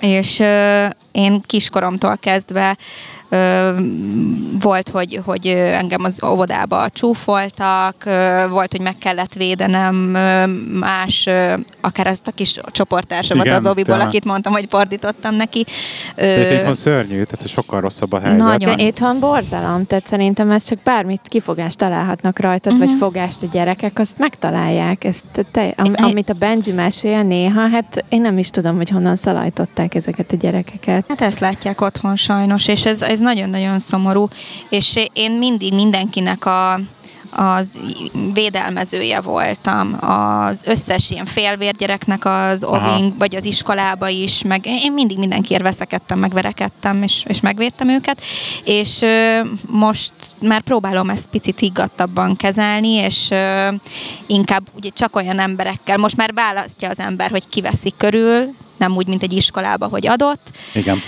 és 0.00 0.42
én 1.12 1.40
kiskoromtól 1.46 2.16
kezdve 2.16 2.76
volt, 4.60 4.88
hogy, 4.88 5.20
hogy 5.24 5.46
engem 5.46 6.04
az 6.04 6.24
óvodába 6.24 6.88
csúfoltak, 6.92 8.04
volt, 8.48 8.70
hogy 8.70 8.80
meg 8.80 8.98
kellett 8.98 9.34
védenem 9.34 9.94
más, 10.80 11.28
akár 11.80 12.06
ezt 12.06 12.26
a 12.26 12.30
kis 12.30 12.60
csoporttársamat 12.66 13.46
a 13.46 13.60
Dobiból, 13.60 13.96
te... 13.96 14.02
akit 14.02 14.24
mondtam, 14.24 14.52
hogy 14.52 14.66
fordítottam 14.68 15.34
neki. 15.34 15.64
De 16.14 16.54
itthon 16.54 16.74
szörnyű, 16.74 17.22
tehát 17.22 17.48
sokkal 17.48 17.80
rosszabb 17.80 18.12
a 18.12 18.20
helyzet. 18.20 18.38
Nagyon. 18.38 18.78
Itthon 18.78 19.20
borzalom, 19.20 19.86
tehát 19.86 20.06
szerintem 20.06 20.50
ez 20.50 20.64
csak 20.64 20.78
bármit 20.78 21.20
kifogást 21.24 21.76
találhatnak 21.76 22.38
rajtad, 22.38 22.72
uh-huh. 22.72 22.86
vagy 22.86 22.96
mhm. 22.96 23.04
fogást 23.04 23.42
a 23.42 23.46
gyerekek, 23.52 23.98
azt 23.98 24.18
megtalálják. 24.18 25.04
Ezt 25.04 25.46
te, 25.50 25.74
am, 25.76 25.92
amit 25.96 26.30
a 26.30 26.34
Benji 26.34 26.72
mesél 26.72 27.22
néha, 27.22 27.68
hát 27.68 28.04
én 28.08 28.20
nem 28.20 28.38
is 28.38 28.50
tudom, 28.50 28.76
hogy 28.76 28.90
honnan 28.90 29.16
szalajtották 29.16 29.94
ezeket 29.94 30.32
a 30.32 30.36
gyerekeket. 30.36 30.99
Hát 31.08 31.20
ezt 31.20 31.38
látják 31.38 31.80
otthon 31.80 32.16
sajnos, 32.16 32.68
és 32.68 32.84
ez, 32.84 33.02
ez 33.02 33.20
ez 33.20 33.26
nagyon-nagyon 33.26 33.78
szomorú, 33.78 34.28
és 34.68 34.98
én 35.12 35.32
mindig 35.32 35.74
mindenkinek 35.74 36.46
a, 36.46 36.80
az 37.30 37.66
védelmezője 38.32 39.20
voltam, 39.20 39.96
az 40.00 40.56
összes 40.64 41.10
ilyen 41.10 41.24
félvérgyereknek 41.24 42.24
az 42.24 42.64
oving, 42.64 43.12
vagy 43.18 43.36
az 43.36 43.44
iskolába 43.44 44.08
is, 44.08 44.42
meg 44.42 44.66
én 44.66 44.92
mindig 44.92 45.18
mindenkiért 45.18 45.62
veszekedtem, 45.62 46.18
megverekedtem, 46.18 47.02
és, 47.02 47.24
és 47.26 47.40
megvédtem 47.40 47.88
őket, 47.88 48.22
és 48.64 49.02
ö, 49.02 49.40
most 49.68 50.12
már 50.40 50.60
próbálom 50.60 51.10
ezt 51.10 51.26
picit 51.26 51.58
higgadtabban 51.58 52.36
kezelni, 52.36 52.92
és 52.92 53.30
ö, 53.30 53.68
inkább 54.26 54.68
ugye 54.76 54.90
csak 54.90 55.16
olyan 55.16 55.38
emberekkel, 55.38 55.96
most 55.96 56.16
már 56.16 56.32
választja 56.34 56.88
az 56.88 56.98
ember, 56.98 57.30
hogy 57.30 57.48
kiveszik 57.48 57.94
körül, 57.96 58.54
nem 58.80 58.96
úgy, 58.96 59.06
mint 59.06 59.22
egy 59.22 59.32
iskolába, 59.32 59.86
hogy 59.86 60.06
adott. 60.06 60.50
Igen. 60.74 60.98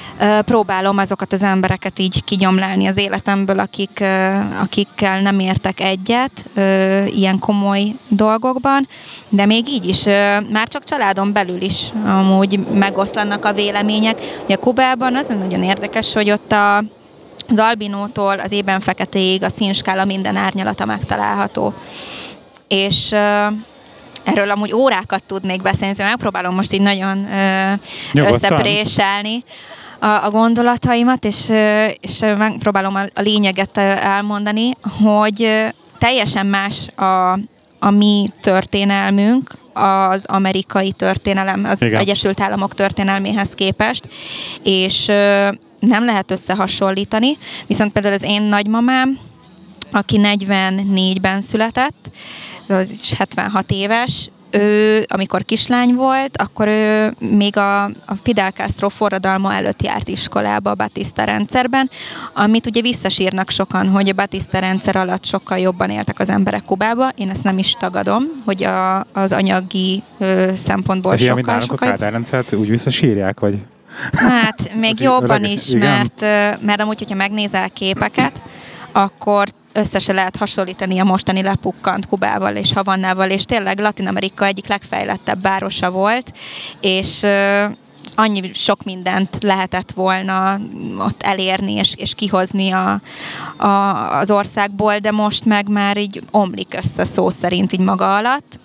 Próbálom 0.45 0.99
azokat 0.99 1.33
az 1.33 1.43
embereket 1.43 1.99
így 1.99 2.25
kigyomlálni 2.25 2.87
az 2.87 2.97
életemből, 2.97 3.59
akik, 3.59 4.05
akikkel 4.61 5.21
nem 5.21 5.39
értek 5.39 5.81
egyet 5.81 6.49
ilyen 7.07 7.39
komoly 7.39 7.95
dolgokban, 8.09 8.89
de 9.29 9.47
még 9.47 9.69
így 9.69 9.89
is, 9.89 10.05
már 10.51 10.69
csak 10.69 10.85
családon 10.85 11.33
belül 11.33 11.63
is 11.63 11.93
amúgy 12.07 12.67
megoszlanak 12.75 13.45
a 13.45 13.53
vélemények. 13.53 14.41
Ugye 14.45 14.57
Kubában 14.57 15.17
az 15.17 15.29
nagyon 15.29 15.63
érdekes, 15.63 16.13
hogy 16.13 16.31
ott 16.31 16.53
a, 16.53 16.77
az 17.49 17.59
albinótól 17.59 18.39
az 18.39 18.53
ében 18.53 18.81
feketéig 18.81 19.43
a 19.43 19.49
színskála 19.49 20.05
minden 20.05 20.37
árnyalata 20.37 20.85
megtalálható. 20.85 21.75
És 22.69 23.15
erről 24.25 24.51
amúgy 24.51 24.73
órákat 24.73 25.23
tudnék 25.23 25.63
beszélni, 25.63 25.95
szóval 25.95 26.11
megpróbálom 26.11 26.55
most 26.55 26.73
így 26.73 26.81
nagyon 26.81 27.27
ö, 27.33 27.73
összepréselni 28.15 29.45
a, 29.99 30.25
a 30.25 30.31
gondolataimat, 30.31 31.25
és, 31.25 31.53
és 32.01 32.19
megpróbálom 32.19 32.95
a, 32.95 33.01
a 33.01 33.21
lényeget 33.21 33.79
elmondani, 33.79 34.71
hogy 35.05 35.67
teljesen 35.99 36.47
más 36.47 36.87
a, 36.97 37.33
a 37.79 37.91
mi 37.91 38.29
történelmünk, 38.41 39.61
az 39.73 40.25
amerikai 40.27 40.93
történelem, 40.93 41.65
az 41.65 41.83
Igen. 41.83 42.01
Egyesült 42.01 42.41
Államok 42.41 42.75
történelméhez 42.75 43.55
képest, 43.55 44.09
és 44.63 45.07
nem 45.79 46.05
lehet 46.05 46.31
összehasonlítani, 46.31 47.39
viszont 47.67 47.93
például 47.93 48.15
az 48.15 48.23
én 48.23 48.43
nagymamám, 48.43 49.19
aki 49.93 50.21
44-ben 50.23 51.43
született, 51.43 52.11
az 52.69 53.01
is 53.03 53.13
76 53.13 53.71
éves, 53.71 54.31
ő, 54.55 55.05
amikor 55.09 55.45
kislány 55.45 55.95
volt, 55.95 56.37
akkor 56.37 56.67
ő 56.69 57.15
még 57.19 57.57
a, 57.57 57.85
a 57.85 58.15
Fidel 58.23 58.51
Castro 58.51 58.89
forradalma 58.89 59.55
előtt 59.55 59.83
járt 59.83 60.09
iskolába 60.09 60.71
a 60.71 60.75
Batista 60.75 61.25
rendszerben, 61.25 61.91
amit 62.33 62.67
ugye 62.67 62.81
visszasírnak 62.81 63.51
sokan, 63.51 63.89
hogy 63.89 64.09
a 64.09 64.13
Batista 64.13 64.59
rendszer 64.59 64.97
alatt 64.97 65.25
sokkal 65.25 65.59
jobban 65.59 65.91
éltek 65.91 66.19
az 66.19 66.29
emberek 66.29 66.65
Kubába. 66.65 67.09
Én 67.17 67.31
ezt 67.31 67.45
nem 67.45 67.59
is 67.59 67.73
tagadom, 67.79 68.23
hogy 68.45 68.65
a, 68.65 69.07
az 69.13 69.33
anyagi 69.33 70.03
ö, 70.19 70.51
szempontból 70.57 71.13
Ez 71.13 71.21
sokkal, 71.21 71.39
ilyen, 71.39 71.57
mint 71.57 71.69
sokkal... 71.69 71.89
a 71.89 71.91
Kádár 71.91 72.13
rendszert 72.13 72.53
úgy 72.53 72.69
visszasírják, 72.69 73.41
vagy? 73.41 73.59
Hát, 74.13 74.75
még 74.75 75.01
jobban 75.11 75.45
is, 75.45 75.67
mert, 75.71 76.21
mert 76.61 76.81
amúgy, 76.81 76.99
hogyha 76.99 77.15
megnézel 77.15 77.71
képeket, 77.71 78.41
akkor 78.93 79.49
össze 79.73 80.13
lehet 80.13 80.37
hasonlítani 80.37 80.99
a 80.99 81.05
mostani 81.05 81.43
lepukkant 81.43 82.07
Kubával 82.07 82.57
és 82.57 82.73
Havannával, 82.73 83.31
és 83.31 83.45
tényleg 83.45 83.79
Latin 83.79 84.07
Amerika 84.07 84.47
egyik 84.47 84.67
legfejlettebb 84.67 85.43
városa 85.43 85.91
volt, 85.91 86.33
és 86.81 87.27
annyi 88.15 88.51
sok 88.53 88.85
mindent 88.85 89.37
lehetett 89.41 89.93
volna 89.93 90.61
ott 90.99 91.23
elérni 91.23 91.73
és, 91.73 91.95
és 91.97 92.15
kihozni 92.15 92.71
a, 92.71 93.01
a, 93.57 94.19
az 94.19 94.31
országból, 94.31 94.99
de 94.99 95.11
most 95.11 95.45
meg 95.45 95.69
már 95.69 95.97
így 95.97 96.23
omlik 96.31 96.75
össze 96.85 97.05
szó 97.05 97.31
szerint 97.31 97.73
így 97.73 97.81
maga 97.81 98.17
alatt. 98.17 98.61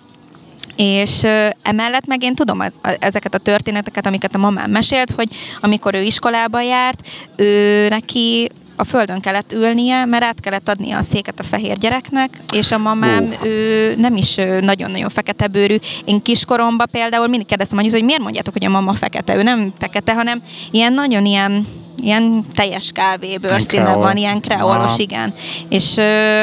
És 0.76 1.22
emellett 1.62 2.06
meg 2.06 2.22
én 2.22 2.34
tudom 2.34 2.62
ezeket 2.98 3.34
a 3.34 3.38
történeteket, 3.38 4.06
amiket 4.06 4.34
a 4.34 4.38
mamám 4.38 4.70
mesélt, 4.70 5.10
hogy 5.10 5.28
amikor 5.60 5.94
ő 5.94 6.02
iskolába 6.02 6.60
járt, 6.60 7.08
ő 7.36 7.88
neki 7.88 8.50
a 8.78 8.84
földön 8.84 9.20
kellett 9.20 9.52
ülnie, 9.52 10.04
mert 10.04 10.24
át 10.24 10.40
kellett 10.40 10.68
adnia 10.68 10.96
a 10.96 11.02
széket 11.02 11.40
a 11.40 11.42
fehér 11.42 11.78
gyereknek, 11.78 12.40
és 12.52 12.72
a 12.72 12.78
mamám, 12.78 13.24
oh. 13.24 13.46
ő 13.46 13.94
nem 13.96 14.16
is 14.16 14.34
nagyon-nagyon 14.60 15.08
fekete 15.08 15.46
bőrű. 15.46 15.76
Én 16.04 16.22
kiskoromban 16.22 16.88
például 16.90 17.26
mindig 17.26 17.46
kérdeztem 17.46 17.78
anyut, 17.78 17.92
hogy 17.92 18.04
miért 18.04 18.22
mondjátok, 18.22 18.52
hogy 18.52 18.64
a 18.64 18.68
mama 18.68 18.92
fekete. 18.92 19.36
Ő 19.36 19.42
nem 19.42 19.72
fekete, 19.78 20.14
hanem 20.14 20.42
ilyen 20.70 20.92
nagyon 20.92 21.26
ilyen 21.26 21.66
ilyen 22.02 22.44
teljes 22.54 22.90
kávé 22.92 23.36
bőrszíne 23.36 23.94
van, 23.94 24.16
ilyen 24.16 24.40
kreolos, 24.40 24.98
igen. 24.98 25.34
És 25.68 25.96
ö, 25.96 26.42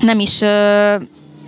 nem 0.00 0.18
is 0.18 0.40
ö, 0.40 0.94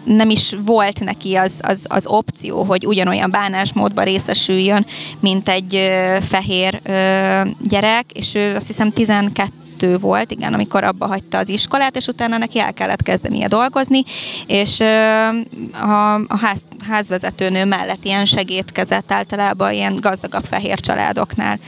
nem 0.04 0.30
is 0.30 0.56
volt 0.64 1.04
neki 1.04 1.34
az, 1.34 1.61
az, 1.62 1.84
az 1.88 2.06
opció, 2.06 2.62
hogy 2.62 2.87
ugyanolyan 2.87 3.30
bánásmódban 3.30 4.04
részesüljön, 4.04 4.87
mint 5.20 5.48
egy 5.48 5.74
ö, 5.74 6.16
fehér 6.28 6.80
ö, 6.84 7.40
gyerek, 7.68 8.12
és 8.12 8.34
ő 8.34 8.54
azt 8.54 8.66
hiszem 8.66 8.90
12 8.90 9.52
kettő 9.78 9.98
volt, 9.98 10.30
igen, 10.30 10.54
amikor 10.54 10.84
abba 10.84 11.06
hagyta 11.06 11.38
az 11.38 11.48
iskolát, 11.48 11.96
és 11.96 12.06
utána 12.06 12.38
neki 12.38 12.58
el 12.58 12.72
kellett 12.72 13.02
kezdenie 13.02 13.48
dolgozni, 13.48 14.04
és 14.46 14.80
a, 14.80 16.14
a 16.14 16.38
ház, 16.40 16.60
házvezetőnő 16.88 17.64
mellett 17.64 18.04
ilyen 18.04 18.24
segítkezett 18.24 19.12
általában 19.12 19.72
ilyen 19.72 19.96
gazdagabb 20.00 20.44
fehér 20.44 20.80
családoknál. 20.80 21.58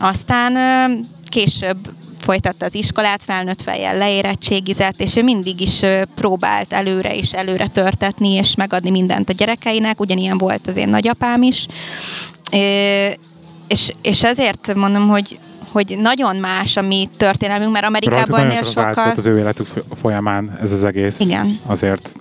Aztán 0.00 0.52
később 1.28 1.76
folytatta 2.18 2.64
az 2.64 2.74
iskolát, 2.74 3.24
felnőtt 3.24 3.62
fejjel 3.62 3.96
leérettségizett, 3.96 5.00
és 5.00 5.16
ő 5.16 5.22
mindig 5.22 5.60
is 5.60 5.80
próbált 6.14 6.72
előre 6.72 7.14
és 7.16 7.32
előre 7.32 7.66
törtetni, 7.66 8.32
és 8.32 8.54
megadni 8.54 8.90
mindent 8.90 9.28
a 9.28 9.32
gyerekeinek, 9.32 10.00
ugyanilyen 10.00 10.38
volt 10.38 10.66
az 10.66 10.76
én 10.76 10.88
nagyapám 10.88 11.42
is. 11.42 11.66
És, 13.68 13.92
és 14.02 14.22
ezért 14.22 14.74
mondom, 14.74 15.08
hogy 15.08 15.38
hogy 15.72 15.96
nagyon 16.00 16.36
más 16.36 16.76
a 16.76 16.82
mi 16.82 17.08
történelmünk, 17.16 17.72
mert 17.72 17.84
Amerikában 17.84 18.40
ennél 18.40 18.62
sokkal... 18.62 19.12
az 19.16 19.26
ő 19.26 19.38
életük 19.38 19.66
folyamán 20.00 20.58
ez 20.60 20.72
az 20.72 20.84
egész. 20.84 21.20
Igen. 21.20 21.58
Azért 21.66 22.12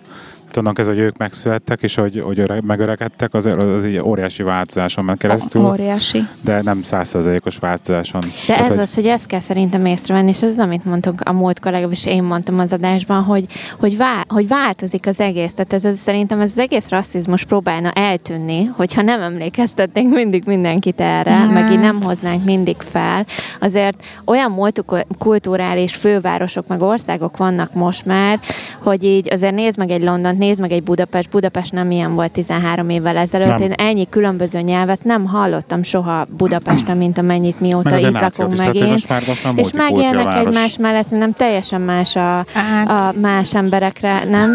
tudnak 0.52 0.80
ez, 0.80 0.88
hogy 0.88 1.00
ők 1.00 1.18
megszülettek, 1.18 1.82
és 1.82 1.96
hogy, 1.96 2.22
hogy 2.26 2.40
öreg, 2.40 2.64
megöregedtek, 2.66 3.34
az, 3.34 3.46
az 3.46 3.84
egy 3.84 4.00
óriási 4.00 4.44
változáson 4.44 5.06
ment 5.06 5.20
keresztül. 5.20 5.66
Óriási. 5.66 6.24
De 6.42 6.62
nem 6.62 6.84
százszerzalékos 6.84 7.58
változáson. 7.58 8.22
De 8.22 8.28
Tehát, 8.48 8.64
ez 8.64 8.70
hogy... 8.70 8.80
az, 8.80 8.94
hogy 8.94 9.06
ezt 9.06 9.26
kell 9.26 9.40
szerintem 9.40 9.86
észrevenni, 9.86 10.30
és 10.30 10.44
ez 10.44 10.52
az, 10.52 10.60
amit 10.60 10.86
mondtunk 10.86 11.22
a 11.22 11.32
múlt 11.32 11.60
legalábbis 11.64 12.06
én 12.06 12.24
mondtam 12.24 12.60
az 12.60 12.74
adásban, 12.74 13.24
hogy, 13.24 13.46
hogy, 13.80 13.98
vá, 13.98 14.24
hogy 14.28 14.48
változik 14.48 15.08
az 15.08 15.20
egész. 15.20 15.54
Tehát 15.54 15.74
ez, 15.74 15.86
ez, 15.86 15.98
szerintem 15.98 16.40
ez 16.40 16.52
az 16.52 16.60
egész 16.60 16.90
rasszizmus 16.90 17.44
próbálna 17.44 17.92
eltűnni, 17.92 18.66
hogyha 18.66 19.02
nem 19.02 19.22
emlékeztetnénk 19.22 20.14
mindig 20.14 20.44
mindenkit 20.46 21.02
erre, 21.02 21.32
hát. 21.32 21.52
meg 21.52 21.72
így 21.72 21.80
nem 21.80 22.02
hoznánk 22.02 22.44
mindig 22.44 22.76
fel. 22.78 23.26
Azért 23.60 24.04
olyan 24.26 24.52
multikulturális 24.52 25.96
fővárosok 25.96 26.68
meg 26.68 26.82
országok 26.82 27.38
vannak 27.38 27.74
most 27.74 28.06
már, 28.06 28.40
hogy 28.78 29.04
így 29.04 29.34
azért 29.34 29.54
nézd 29.54 29.78
meg 29.78 29.92
egy 29.92 30.04
London 30.04 30.36
nézd 30.40 30.62
meg 30.62 30.72
egy 30.72 30.84
Budapest, 30.84 31.30
Budapest 31.30 31.72
nem 31.72 31.92
ilyen 31.92 32.16
volt 32.16 32.32
13 32.32 32.90
évvel 32.90 33.18
ezelőtt. 33.18 33.48
Nem. 33.48 33.62
Én 33.62 33.72
ennyi 33.72 34.10
különböző 34.10 34.60
nyelvet 34.60 35.04
nem 35.04 35.26
hallottam 35.26 35.84
soha 35.84 36.26
Budapesten, 36.38 36.98
mint 36.98 37.18
amennyit 37.18 37.60
mióta 37.60 37.98
itt 37.98 38.20
lakunk 38.20 38.58
meg 38.58 38.76
én. 38.76 38.88
Most 38.88 39.10
már, 39.10 39.24
most 39.28 39.46
és 39.56 39.72
megélnek 39.72 40.46
egymás 40.46 40.78
mellett, 40.78 41.10
nem 41.10 41.34
teljesen 41.34 41.82
más 41.82 42.16
a, 42.16 42.46
hát. 42.54 42.90
a 42.90 43.20
más 43.20 43.56
emberekre, 43.56 44.24
nem? 44.24 44.50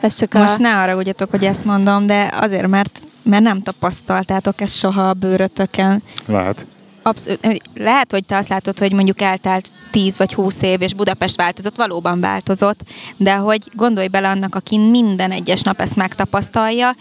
Ez 0.00 0.14
csak 0.14 0.32
most 0.32 0.58
a... 0.58 0.62
ne 0.62 0.76
arra 0.80 0.96
ugyatok, 0.96 1.30
hogy 1.30 1.44
ezt 1.44 1.64
mondom, 1.64 2.06
de 2.06 2.30
azért, 2.40 2.66
mert 2.66 3.00
mert 3.24 3.42
nem 3.42 3.62
tapasztaltátok 3.62 4.60
ezt 4.60 4.76
soha 4.76 5.08
a 5.08 5.12
bőrötöken. 5.12 6.02
Lehet. 6.26 6.66
Abszolút. 7.06 7.40
Lehet, 7.74 8.10
hogy 8.10 8.24
te 8.24 8.36
azt 8.36 8.48
látod, 8.48 8.78
hogy 8.78 8.92
mondjuk 8.92 9.20
eltelt 9.20 9.72
10 9.90 10.16
vagy 10.16 10.34
20 10.34 10.62
év, 10.62 10.82
és 10.82 10.94
Budapest 10.94 11.36
változott, 11.36 11.76
valóban 11.76 12.20
változott, 12.20 12.80
de 13.16 13.34
hogy 13.34 13.62
gondolj 13.72 14.08
bele 14.08 14.28
annak, 14.28 14.54
aki 14.54 14.78
minden 14.78 15.30
egyes 15.30 15.62
nap 15.62 15.80
ezt 15.80 15.96
megtapasztalja, 15.96 16.94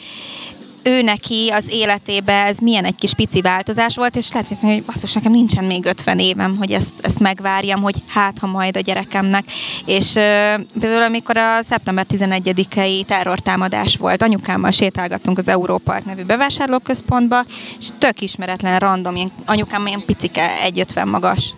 ő 0.83 1.01
neki 1.01 1.49
az 1.53 1.71
életébe 1.71 2.45
ez 2.45 2.57
milyen 2.57 2.85
egy 2.85 2.95
kis 2.95 3.13
pici 3.13 3.41
változás 3.41 3.95
volt, 3.95 4.15
és 4.15 4.31
lehet, 4.31 4.47
hogy 4.47 4.57
mondja, 4.61 4.81
hogy 4.81 4.93
basszus, 4.93 5.13
nekem 5.13 5.31
nincsen 5.31 5.63
még 5.63 5.85
50 5.85 6.19
évem, 6.19 6.57
hogy 6.57 6.71
ezt, 6.71 6.93
ezt 7.01 7.19
megvárjam, 7.19 7.81
hogy 7.81 7.95
hát, 8.07 8.37
ha 8.39 8.47
majd 8.47 8.77
a 8.77 8.79
gyerekemnek. 8.79 9.43
És 9.85 10.07
uh, 10.07 10.61
például, 10.79 11.03
amikor 11.03 11.37
a 11.37 11.63
szeptember 11.63 12.05
11-i 12.09 13.05
terrortámadás 13.05 13.95
volt, 13.95 14.21
anyukámmal 14.21 14.71
sétálgattunk 14.71 15.37
az 15.37 15.47
Európark 15.47 16.05
nevű 16.05 16.23
bevásárlóközpontba, 16.23 17.45
és 17.79 17.87
tök 17.97 18.21
ismeretlen, 18.21 18.79
random, 18.79 19.15
ilyen, 19.15 19.31
anyukám 19.45 19.87
ilyen 19.87 20.05
picike, 20.05 20.49
1,50 20.63 21.05
magas 21.05 21.53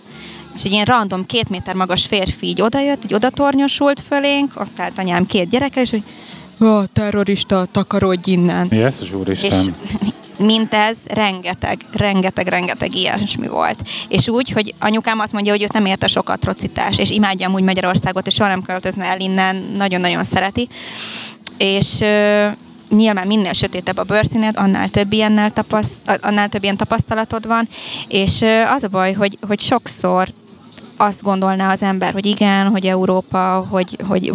és 0.55 0.63
egy 0.63 0.71
ilyen 0.71 0.85
random, 0.85 1.25
két 1.25 1.49
méter 1.49 1.75
magas 1.75 2.05
férfi 2.05 2.47
így 2.47 2.61
odajött, 2.61 3.03
így 3.03 3.13
odatornyosult 3.13 4.01
fölénk, 4.01 4.51
ott 4.55 4.79
állt 4.79 4.97
anyám 4.97 5.25
két 5.25 5.49
gyereke, 5.49 5.81
és 5.81 5.89
hogy 5.89 6.03
a 6.59 6.85
terrorista, 6.93 7.67
takarodj 7.71 8.31
innen. 8.31 8.71
Ez, 8.71 9.11
Úristen? 9.11 9.51
És 9.51 9.67
mint 10.37 10.73
ez, 10.73 10.99
rengeteg, 11.07 11.85
rengeteg, 11.91 12.47
rengeteg 12.47 12.95
ilyesmi 12.95 13.47
volt. 13.47 13.79
És 14.07 14.27
úgy, 14.27 14.51
hogy 14.51 14.73
anyukám 14.79 15.19
azt 15.19 15.33
mondja, 15.33 15.51
hogy 15.51 15.61
őt 15.61 15.73
nem 15.73 15.85
érte 15.85 16.07
sok 16.07 16.29
atrocitás, 16.29 16.97
és 16.97 17.09
imádja 17.09 17.47
amúgy 17.47 17.63
Magyarországot, 17.63 18.27
és 18.27 18.33
soha 18.33 18.49
nem 18.49 18.61
költözne 18.61 19.05
el 19.05 19.19
innen, 19.19 19.55
nagyon-nagyon 19.77 20.23
szereti. 20.23 20.67
És 21.57 21.97
nyilván 22.89 23.27
minél 23.27 23.53
sötétebb 23.53 23.97
a 23.97 24.03
bőrszíned, 24.03 24.57
annál 24.57 24.89
több, 24.89 25.13
ilyennel 25.13 25.51
tapaszt, 25.51 26.19
annál 26.21 26.49
több 26.49 26.63
ilyen 26.63 26.77
tapasztalatod 26.77 27.47
van, 27.47 27.67
és 28.07 28.45
az 28.75 28.83
a 28.83 28.87
baj, 28.87 29.13
hogy, 29.13 29.37
hogy 29.47 29.59
sokszor 29.59 30.33
azt 30.97 31.23
gondolná 31.23 31.71
az 31.71 31.81
ember, 31.81 32.13
hogy 32.13 32.25
igen, 32.25 32.67
hogy 32.67 32.85
Európa, 32.85 33.67
hogy, 33.69 33.97
hogy 34.07 34.31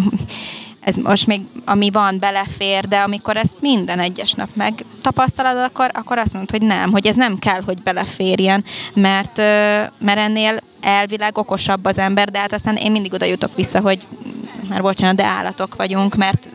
ez 0.80 0.96
most 0.96 1.26
még, 1.26 1.40
ami 1.64 1.90
van, 1.90 2.18
belefér, 2.18 2.88
de 2.88 2.98
amikor 2.98 3.36
ezt 3.36 3.60
minden 3.60 3.98
egyes 3.98 4.32
nap 4.32 4.48
megtapasztalod, 4.54 5.56
akkor, 5.56 5.90
akkor 5.92 6.18
azt 6.18 6.32
mondod, 6.32 6.50
hogy 6.50 6.62
nem, 6.62 6.90
hogy 6.90 7.06
ez 7.06 7.16
nem 7.16 7.38
kell, 7.38 7.60
hogy 7.64 7.82
beleférjen, 7.82 8.64
mert, 8.94 9.36
mert 9.98 10.18
ennél 10.18 10.56
elvileg 10.80 11.38
okosabb 11.38 11.84
az 11.84 11.98
ember, 11.98 12.30
de 12.30 12.38
hát 12.38 12.52
aztán 12.52 12.76
én 12.76 12.90
mindig 12.90 13.12
oda 13.12 13.24
jutok 13.24 13.56
vissza, 13.56 13.80
hogy 13.80 14.06
már 14.68 14.82
bocsánat, 14.82 15.16
de 15.16 15.24
állatok 15.24 15.76
vagyunk, 15.76 16.14
mert 16.14 16.48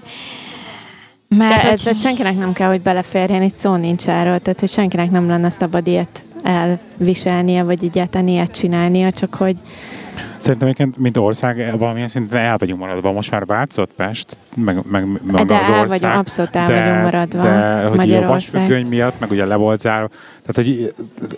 mert 1.27 1.61
de 1.61 1.71
ez, 1.71 1.87
ez 1.87 1.99
senkinek 1.99 2.37
nem 2.37 2.53
kell, 2.53 2.69
hogy 2.69 2.81
beleférjen, 2.81 3.41
itt 3.41 3.55
szó 3.55 3.75
nincs 3.75 4.07
erről, 4.07 4.39
tehát 4.39 4.59
hogy 4.59 4.69
senkinek 4.69 5.11
nem 5.11 5.27
lenne 5.27 5.49
szabad 5.49 5.87
ilyet 5.87 6.23
elviselnie, 6.43 7.63
vagy 7.63 7.83
egyáltalán 7.83 8.27
ilyet 8.27 8.51
csinálnia, 8.51 9.11
csak 9.11 9.35
hogy 9.35 9.57
Szerintem 10.37 10.67
egyébként, 10.67 10.97
mint 10.97 11.17
ország, 11.17 11.77
valamilyen 11.77 12.07
szinten 12.07 12.39
el 12.39 12.57
vagyunk 12.57 12.79
maradva. 12.79 13.11
Most 13.11 13.31
már 13.31 13.45
változott 13.45 13.91
Pest, 13.95 14.37
meg, 14.55 14.79
meg, 14.91 15.07
meg 15.31 15.45
de 15.45 15.55
az 15.55 15.69
ország. 15.69 15.99
Vagyunk, 15.99 16.13
abszolút 16.13 16.55
el 16.55 16.67
de, 16.67 16.79
vagyunk 16.79 17.03
maradva 17.03 17.41
De 17.41 17.83
hogy 17.83 18.13
a 18.13 18.27
vasfüggöny 18.27 18.85
miatt, 18.85 19.19
meg 19.19 19.31
ugye 19.31 19.45
le 19.45 19.55
volt 19.55 19.79
zárva. 19.79 20.07
Tehát, 20.45 20.55
hogy 20.55 20.93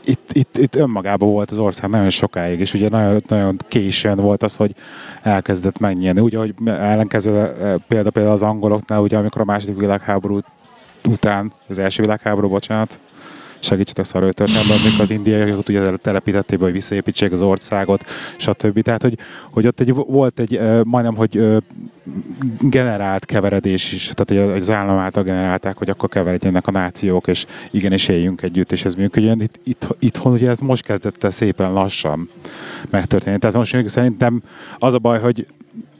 itt, 0.06 0.32
itt, 0.32 0.58
itt 0.58 0.76
önmagában 0.76 1.30
volt 1.30 1.52
az 1.52 1.58
ország 1.58 1.90
nagyon 1.90 2.10
sokáig, 2.10 2.60
és 2.60 2.74
ugye 2.74 2.90
nagyon, 2.90 3.22
nagyon 3.28 3.58
későn 3.68 4.16
volt 4.16 4.44
az, 4.44 4.56
hogy 4.56 4.76
elkezdett 5.22 5.80
megnyílni. 5.80 6.20
Ugye, 6.20 6.38
hogy 6.38 6.54
ellenkező 6.66 7.36
eh, 7.36 7.74
példa 7.88 8.10
például 8.10 8.34
az 8.34 8.42
angoloknál, 8.42 9.00
ugye 9.00 9.18
amikor 9.18 9.42
a 9.42 9.46
második 9.46 9.80
világháború 9.80 10.40
után, 11.08 11.54
az 11.70 11.80
első 11.80 12.02
világháború, 12.02 12.50
bocsánat, 12.50 13.00
segítsetek 13.60 14.05
szarő 14.05 14.32
történetben, 14.32 14.78
amikor 14.78 15.01
az 15.01 15.12
indiaiakat 15.12 15.70
ugye 15.70 15.97
telepítették, 15.97 16.60
hogy 16.60 16.72
visszaépítsék 16.72 17.32
az 17.32 17.41
országot, 17.41 18.03
stb. 18.38 18.82
Tehát, 18.82 19.01
hogy, 19.01 19.18
hogy 19.49 19.68
ott 19.68 19.80
egy, 19.80 19.93
volt 19.93 20.39
egy 20.39 20.60
majdnem, 20.84 21.16
hogy 21.16 21.62
generált 22.60 23.26
keveredés 23.26 23.91
is, 23.93 24.12
tehát 24.16 24.45
hogy 24.45 24.58
az 24.58 24.72
állam 24.72 24.97
által 24.97 25.24
generálták, 25.24 25.78
hogy 25.78 25.89
akkor 25.89 26.10
keveredjenek 26.10 26.68
a 26.68 26.72
nációk, 26.72 27.28
és 27.28 27.45
igenis 27.72 28.08
éljünk 28.08 28.41
együtt, 28.41 28.72
és 28.72 28.86
ez 28.86 28.93
működjön. 28.93 29.41
Itt, 29.41 29.60
itt, 29.64 29.88
itthon 29.99 30.32
ugye 30.32 30.49
ez 30.49 30.60
most 30.60 30.84
kezdett 30.84 31.32
szépen 31.32 31.74
lassan 31.74 32.30
megtörténni. 32.89 33.39
Tehát 33.39 33.55
most 33.55 33.74
még 33.74 33.88
szerintem 33.88 34.41
az 34.78 34.93
a 34.93 34.99
baj, 34.99 35.20
hogy 35.20 35.47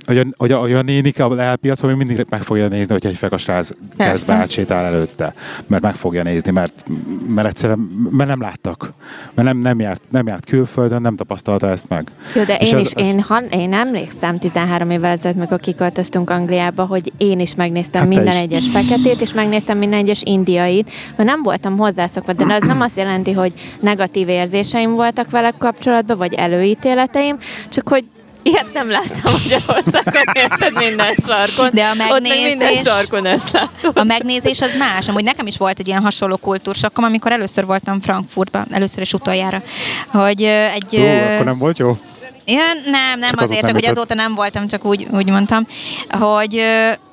hogy 0.08 0.18
a, 0.18 0.26
hogy 0.38 0.52
a, 0.52 0.58
hogy 0.58 0.74
a 0.74 0.82
nénik 0.82 1.20
a 1.20 1.28
lelpiacon 1.28 1.90
még 1.90 2.08
mindig 2.08 2.26
meg 2.30 2.42
fogja 2.42 2.68
nézni, 2.68 2.94
hogy 2.94 3.06
egy 3.06 3.18
fekasráz 3.18 3.76
kezd 3.98 4.30
átsétál 4.30 4.86
előtte. 4.86 5.34
Mert 5.68 5.82
meg 5.82 5.96
fogja 5.96 6.24
nézni, 6.24 6.52
mert, 6.52 6.84
mert 7.28 7.48
egyszerűen 7.48 7.80
mert 8.10 8.30
nem 8.30 8.42
láttak. 8.42 8.94
Mert 9.34 9.48
nem, 9.48 9.58
nem, 9.58 9.80
járt, 9.80 10.02
nem 10.10 10.28
járt 10.28 10.46
külföldön, 10.46 11.02
nem 11.02 11.16
tapasztalta 11.16 11.70
ezt 11.70 11.90
meg. 11.90 12.08
Jó, 12.36 12.44
de 12.44 12.58
És 12.58 12.72
én 12.72 12.76
az, 12.76 12.82
is, 12.82 13.04
én, 13.04 13.22
han, 13.22 13.44
én 13.44 13.74
emlékszem 13.74 14.38
13 14.38 14.90
évvel 14.90 15.12
ezelőtt, 15.12 15.38
mikor 15.38 15.60
kiköltöztünk 15.60 16.30
Angliába, 16.30 16.86
hogy 16.86 17.14
én 17.18 17.40
is 17.40 17.56
megnéztem 17.56 18.02
hát 18.02 18.10
minden 18.10 18.36
egyes 18.36 18.70
feketét, 18.70 19.22
és 19.22 19.34
megnéztem 19.34 19.78
minden 19.78 20.00
egyes 20.00 20.22
indiait, 20.24 20.92
mert 21.16 21.30
nem 21.30 21.44
voltam 21.44 21.78
hozzászokva, 21.78 22.34
de 22.34 22.54
az 22.54 22.64
nem 22.64 22.82
azt 22.82 22.98
jelenti, 22.98 23.32
hogy 23.32 23.54
negatív 23.80 24.30
érzéseim 24.30 24.92
voltak 24.92 25.30
vele 25.30 25.54
kapcsolatban, 25.58 26.18
vagy 26.18 26.34
előítéleteim, 26.34 27.38
csak 27.70 27.90
hogy 27.90 28.04
Ilyet 28.48 28.74
nem 28.74 28.90
láttam 28.90 29.34
Magyarországon, 29.44 30.24
érted 30.44 30.74
minden 30.74 31.16
sarkon. 31.26 31.70
De 31.74 31.86
a 31.86 31.94
megnézés... 31.94 32.38
Ott 32.38 32.48
minden 32.48 32.76
sarkon 32.76 33.26
ezt 33.26 33.52
látom. 33.52 33.92
A 33.94 34.04
megnézés 34.04 34.62
az 34.62 34.76
más. 34.78 35.08
Amúgy 35.08 35.24
nekem 35.24 35.48
is 35.48 35.58
volt 35.58 35.80
egy 35.80 35.88
ilyen 35.88 36.02
hasonló 36.02 36.36
kultúrsokkom, 36.36 37.04
amikor 37.04 37.32
először 37.32 37.66
voltam 37.66 38.02
Frankfurtban, 38.02 38.66
először 38.72 39.02
is 39.02 39.14
utoljára. 39.14 39.62
Hogy 40.08 40.44
egy... 40.44 40.98
Ó, 40.98 41.34
akkor 41.34 41.46
nem 41.46 41.58
volt 41.58 41.78
jó? 41.78 41.98
Ja, 42.46 42.64
nem, 42.86 43.20
nem 43.20 43.30
csak 43.30 43.42
azért, 43.42 43.66
csak 43.66 43.72
hogy 43.72 43.86
azóta 43.86 44.14
nem 44.14 44.36
voltam, 44.36 44.68
csak 44.68 44.86
úgy, 44.86 45.08
úgy 45.12 45.30
mondtam, 45.30 45.66
hogy 46.10 46.64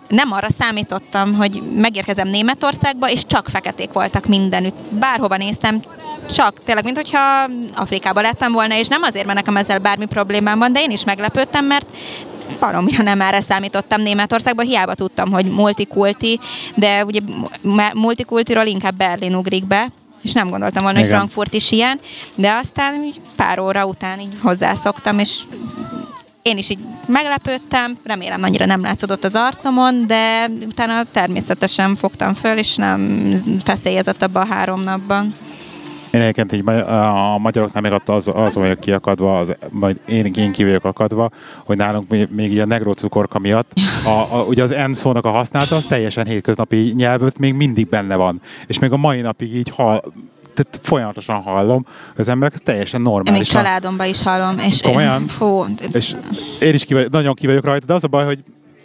nem 0.09 0.33
arra 0.33 0.51
számítottam, 0.51 1.35
hogy 1.35 1.63
megérkezem 1.77 2.29
Németországba, 2.29 3.11
és 3.11 3.27
csak 3.27 3.49
feketék 3.49 3.93
voltak 3.93 4.27
mindenütt. 4.27 4.77
Bárhova 4.91 5.37
néztem, 5.37 5.83
csak 6.33 6.59
tényleg, 6.65 6.85
mint 6.85 6.97
hogyha 6.97 7.51
Afrikába 7.75 8.21
lettem 8.21 8.53
volna, 8.53 8.79
és 8.79 8.89
nem 8.89 9.03
azért, 9.03 9.27
mert 9.27 9.39
nekem 9.39 9.57
ezzel 9.57 9.79
bármi 9.79 10.07
problémám 10.07 10.59
van, 10.59 10.73
de 10.73 10.81
én 10.81 10.91
is 10.91 11.05
meglepődtem, 11.05 11.65
mert 11.65 11.89
baromira 12.61 13.03
nem 13.03 13.21
erre 13.21 13.41
számítottam 13.41 14.03
Németországban, 14.03 14.67
hiába 14.67 14.95
tudtam, 14.95 15.33
hogy 15.33 15.47
multikulti, 15.47 16.41
de 16.75 17.05
ugye 17.05 17.21
multikultiról 17.95 18.67
inkább 18.67 18.97
Berlin 18.97 19.35
ugrik 19.35 19.67
be, 19.67 19.89
és 20.23 20.33
nem 20.33 20.49
gondoltam 20.49 20.83
volna, 20.83 20.99
Igen. 20.99 21.11
hogy 21.11 21.19
Frankfurt 21.19 21.55
is 21.55 21.71
ilyen, 21.71 22.01
de 22.35 22.53
aztán 22.53 23.13
pár 23.37 23.59
óra 23.59 23.87
után 23.87 24.21
így 24.21 24.33
hozzászoktam, 24.43 25.19
és 25.19 25.41
én 26.45 26.59
is 26.59 26.71
így 26.71 26.79
meglepődtem, 27.07 27.97
remélem 28.03 28.43
annyira 28.43 28.67
nem 28.67 28.81
látszódott 28.81 29.25
az 29.25 29.35
arcomon, 29.35 30.07
de 30.07 30.51
utána 30.67 31.03
természetesen 31.13 31.97
fogtam 31.97 32.35
föl, 32.35 32.59
és 32.59 32.77
nem 32.77 33.31
feszélyezett 33.65 34.23
abban 34.23 34.43
a 34.43 34.55
három 34.55 34.83
napban. 34.83 35.33
Én 36.11 36.21
egyébként 36.21 36.53
így 36.53 36.69
a 36.69 37.39
magyaroknál 37.39 37.83
még 37.83 37.93
ott 37.93 38.09
az, 38.09 38.31
az 38.35 38.55
vagyok 38.55 38.81
kiakadva, 38.81 39.39
az, 39.39 39.57
majd 39.71 40.01
én, 40.07 40.25
én 40.25 40.53
ki 40.53 40.65
vagyok 40.65 40.85
akadva, 40.85 41.31
hogy 41.65 41.77
nálunk 41.77 42.09
még, 42.09 42.29
még 42.31 42.53
így 42.53 42.59
a 42.59 42.67
negró 42.67 42.93
cukorka 42.93 43.39
miatt, 43.39 43.73
a, 44.05 44.37
a, 44.37 44.45
ugye 44.49 44.63
az 44.63 44.75
N 44.89 44.93
szónak 44.93 45.25
a 45.25 45.31
használata 45.31 45.77
az 45.77 45.85
teljesen 45.85 46.27
hétköznapi 46.27 46.93
nyelvöt 46.97 47.39
még 47.39 47.55
mindig 47.55 47.89
benne 47.89 48.17
van. 48.17 48.41
És 48.67 48.79
még 48.79 48.93
a 48.93 48.97
mai 48.97 49.21
napig 49.21 49.55
így 49.55 49.69
hal, 49.69 50.03
tehát 50.55 50.81
folyamatosan 50.83 51.43
hallom, 51.43 51.87
az 52.17 52.29
emberek 52.29 52.55
ez 52.55 52.61
teljesen 52.65 53.01
normális. 53.01 53.39
Még 53.39 53.49
családomban 53.49 54.07
is 54.07 54.23
hallom. 54.23 54.59
És 54.59 54.81
Komolyan? 54.81 55.21
Én, 55.21 55.27
fú. 55.27 55.65
És 55.93 56.15
én 56.61 56.75
is 56.75 56.85
ki 56.85 56.95
vagyok, 56.95 57.11
nagyon 57.11 57.35
ki 57.35 57.47
vagyok 57.47 57.65
rajta, 57.65 57.87
de 57.87 57.95
az 57.95 58.05
a 58.05 58.09
baj, 58.09 58.25
hogy 58.25 58.39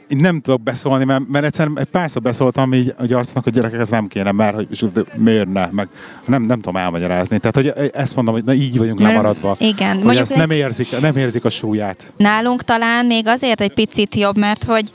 én 0.09 0.17
nem 0.17 0.39
tudok 0.39 0.61
beszólni, 0.61 1.03
mert, 1.03 1.27
mert 1.27 1.45
egyszerűen 1.45 1.79
egy 1.79 1.85
párszor 1.85 2.21
beszóltam 2.21 2.73
így 2.73 2.93
a 2.97 3.05
gyarcnak, 3.05 3.43
hogy 3.43 3.53
gyerekek, 3.53 3.79
ez 3.79 3.89
nem 3.89 4.07
kéne, 4.07 4.31
mert 4.31 4.55
hogy 4.55 4.67
és 4.71 4.83
miért 5.15 5.51
ne, 5.51 5.67
meg 5.71 5.87
nem, 6.25 6.43
nem 6.43 6.61
tudom 6.61 6.81
elmagyarázni. 6.81 7.39
Tehát, 7.39 7.55
hogy 7.55 7.91
ezt 7.93 8.15
mondom, 8.15 8.33
hogy 8.33 8.43
na, 8.43 8.53
így 8.53 8.77
vagyunk 8.77 8.99
mert, 8.99 9.11
lemaradva. 9.11 9.55
Igen. 9.59 10.01
Hogy 10.01 10.17
ezt 10.17 10.35
nem 10.35 10.49
érzik, 10.51 10.99
nem 10.99 11.17
érzik 11.17 11.45
a 11.45 11.49
súlyát. 11.49 12.11
Nálunk 12.17 12.63
talán 12.63 13.05
még 13.05 13.27
azért 13.27 13.61
egy 13.61 13.73
picit 13.73 14.15
jobb, 14.15 14.37
mert 14.37 14.63
hogy 14.63 14.91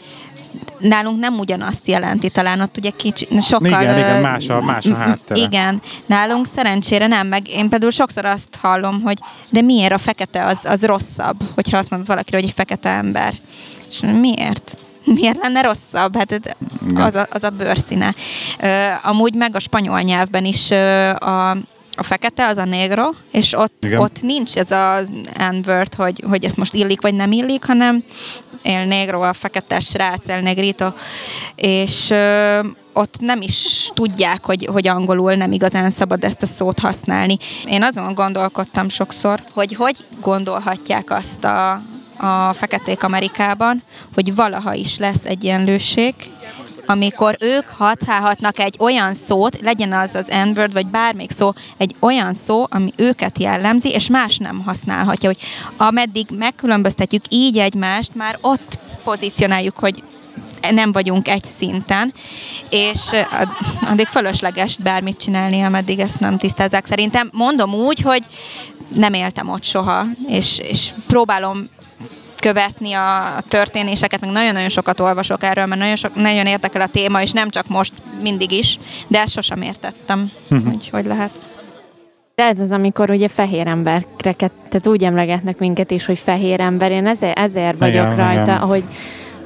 nálunk 0.89 1.19
nem 1.19 1.39
ugyanazt 1.39 1.89
jelenti, 1.89 2.29
talán 2.29 2.61
ott 2.61 2.77
ugye 2.77 2.91
kicsi, 2.91 3.29
sokkal... 3.41 3.83
Igen, 3.83 3.99
igen, 3.99 4.21
más 4.21 4.49
a, 4.49 4.61
más 4.61 4.87
a 4.87 4.95
háttere. 4.95 5.41
Igen, 5.41 5.83
nálunk 6.07 6.47
szerencsére 6.47 7.07
nem, 7.07 7.27
meg 7.27 7.49
én 7.49 7.69
például 7.69 7.91
sokszor 7.91 8.25
azt 8.25 8.49
hallom, 8.61 9.03
hogy 9.03 9.19
de 9.51 9.61
miért 9.61 9.93
a 9.93 9.99
fekete 9.99 10.45
az, 10.45 10.59
az 10.65 10.85
rosszabb, 10.85 11.37
hogyha 11.55 11.79
azt 11.79 11.91
mondod 11.91 12.09
valakire, 12.09 12.37
hogy 12.37 12.47
egy 12.47 12.55
fekete 12.55 12.89
ember. 12.89 13.35
És 13.89 14.01
miért? 14.21 14.77
miért 15.05 15.39
lenne 15.43 15.61
rosszabb? 15.61 16.17
Hát 16.17 16.57
az 16.95 17.15
a, 17.15 17.27
az 17.31 17.43
a 17.43 17.51
bőrszíne. 17.51 18.15
amúgy 19.03 19.35
meg 19.35 19.55
a 19.55 19.59
spanyol 19.59 20.01
nyelvben 20.01 20.45
is 20.45 20.71
a, 20.71 21.51
a 21.97 22.03
fekete, 22.03 22.47
az 22.47 22.57
a 22.57 22.65
negro, 22.65 23.11
és 23.31 23.53
ott, 23.53 23.87
ott 23.97 24.23
nincs 24.23 24.57
ez 24.57 24.71
az 24.71 25.11
n 25.53 25.71
hogy, 25.97 26.25
hogy 26.29 26.45
ez 26.45 26.55
most 26.55 26.75
illik 26.75 27.01
vagy 27.01 27.15
nem 27.15 27.33
illik, 27.33 27.65
hanem 27.65 28.05
el 28.65 28.85
negro, 28.85 29.23
a 29.23 29.33
fekete 29.33 29.81
srác, 29.81 30.29
el 30.29 30.41
negrito, 30.41 30.93
és 31.55 32.13
ott 32.93 33.15
nem 33.21 33.41
is 33.43 33.91
tudják, 33.95 34.45
hogy, 34.45 34.69
hogy 34.73 34.89
angolul 34.89 35.35
nem 35.35 35.53
igazán 35.53 35.91
szabad 35.91 36.25
ezt 36.25 36.43
a 36.43 36.47
szót 36.47 36.79
használni. 36.79 37.39
Én 37.67 37.83
azon 37.83 38.15
gondolkodtam 38.15 38.89
sokszor, 38.89 39.43
hogy 39.53 39.75
hogy 39.75 39.97
gondolhatják 40.21 41.11
azt 41.11 41.45
a, 41.45 41.83
a 42.17 42.53
feketék 42.53 43.03
Amerikában, 43.03 43.83
hogy 44.15 44.35
valaha 44.35 44.75
is 44.75 44.99
lesz 44.99 45.25
egyenlőség, 45.25 46.15
amikor 46.87 47.37
ők 47.41 47.69
használhatnak 47.69 48.59
egy 48.59 48.77
olyan 48.79 49.15
szót, 49.15 49.61
legyen 49.61 49.93
az 49.93 50.15
az 50.15 50.27
n 50.27 50.61
vagy 50.73 50.87
bármelyik 50.87 51.31
szó, 51.31 51.53
egy 51.77 51.95
olyan 51.99 52.35
szó, 52.35 52.67
ami 52.71 52.93
őket 52.97 53.39
jellemzi, 53.39 53.89
és 53.89 54.09
más 54.09 54.37
nem 54.39 54.63
használhatja, 54.63 55.29
hogy 55.29 55.41
ameddig 55.77 56.27
megkülönböztetjük 56.39 57.25
így 57.29 57.59
egymást, 57.59 58.15
már 58.15 58.39
ott 58.41 58.79
pozícionáljuk, 59.05 59.79
hogy 59.79 60.03
nem 60.71 60.93
vagyunk 60.93 61.29
egy 61.29 61.45
szinten, 61.45 62.15
és 62.71 63.01
addig 63.91 64.07
fölösleges 64.07 64.77
bármit 64.77 65.21
csinálni, 65.21 65.63
ameddig 65.63 65.99
ezt 65.99 66.21
nem 66.21 66.37
tisztázzák. 66.37 66.87
Szerintem 66.87 67.31
mondom 67.33 67.75
úgy, 67.75 68.01
hogy 68.01 68.23
nem 68.89 69.13
éltem 69.13 69.49
ott 69.49 69.65
soha, 69.65 70.07
és, 70.29 70.59
és 70.59 70.91
próbálom 71.07 71.69
követni 72.45 72.93
a 72.93 73.35
történéseket, 73.49 74.21
meg 74.21 74.31
nagyon-nagyon 74.31 74.69
sokat 74.69 75.01
olvasok 75.01 75.43
erről, 75.43 75.67
mert 75.67 75.81
nagyon, 75.81 75.97
sok, 75.97 76.15
nagyon 76.15 76.47
érdekel 76.47 76.81
a 76.81 76.87
téma, 76.87 77.23
és 77.23 77.33
nem 77.33 77.51
csak 77.51 77.69
most, 77.69 77.93
mindig 78.23 78.53
is, 78.53 78.79
de 79.07 79.21
ezt 79.21 79.33
sosem 79.33 79.63
értettem, 79.63 80.31
uh-huh. 80.51 80.69
hogy 80.69 80.89
hogy 80.89 81.07
lehet. 81.07 81.31
De 82.35 82.45
ez 82.45 82.61
az, 82.61 82.73
amikor 82.73 83.11
ugye 83.11 83.29
fehér 83.29 83.67
embereket, 83.67 84.53
tehát 84.69 84.87
úgy 84.87 85.05
emlegetnek 85.05 85.59
minket 85.59 85.91
is, 85.91 86.07
hogy 86.07 86.19
fehér 86.19 86.61
ember. 86.61 86.91
Én 86.91 87.07
ezért, 87.07 87.39
ezért 87.39 87.79
vagyok 87.79 88.05
igen, 88.05 88.17
rajta, 88.17 88.43
igen. 88.43 88.59
hogy 88.59 88.85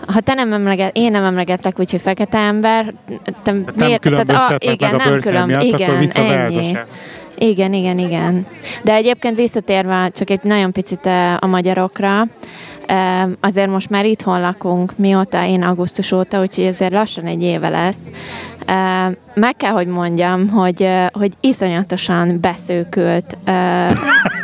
ha 0.07 0.21
te 0.21 0.35
nem 0.35 0.53
emleget, 0.53 0.97
én 0.97 1.11
nem 1.11 1.25
emlegetlek 1.25 1.79
úgy, 1.79 1.91
hogy 1.91 2.01
fekete 2.01 2.39
ember, 2.39 2.95
te 3.43 3.53
nem 3.53 3.65
miért? 3.77 4.01
Tehát, 4.01 4.31
a, 4.31 4.57
igen, 4.59 4.91
meg 4.91 5.01
a 5.01 5.09
nem 5.09 5.19
külön, 5.21 5.47
miatt, 5.47 5.63
igen, 5.63 6.09
ennyi. 6.15 6.77
Igen, 7.39 7.73
igen, 7.73 7.99
igen. 7.99 8.47
De 8.83 8.95
egyébként 8.95 9.37
visszatérve 9.37 10.11
csak 10.15 10.31
egy 10.31 10.41
nagyon 10.43 10.73
picit 10.73 11.07
eh, 11.07 11.43
a 11.43 11.47
magyarokra, 11.47 12.27
azért 13.41 13.71
most 13.71 13.91
már 13.91 14.05
itthon 14.05 14.41
lakunk, 14.41 14.93
mióta 14.97 15.45
én 15.45 15.63
augusztus 15.63 16.13
óta, 16.13 16.41
úgyhogy 16.41 16.67
azért 16.67 16.93
lassan 16.93 17.27
egy 17.27 17.43
éve 17.43 17.69
lesz. 17.69 18.11
Meg 19.35 19.57
kell, 19.57 19.73
hogy 19.73 19.87
mondjam, 19.87 20.49
hogy, 20.49 20.89
hogy 21.13 21.33
iszonyatosan 21.41 22.41
beszőkült 22.41 23.37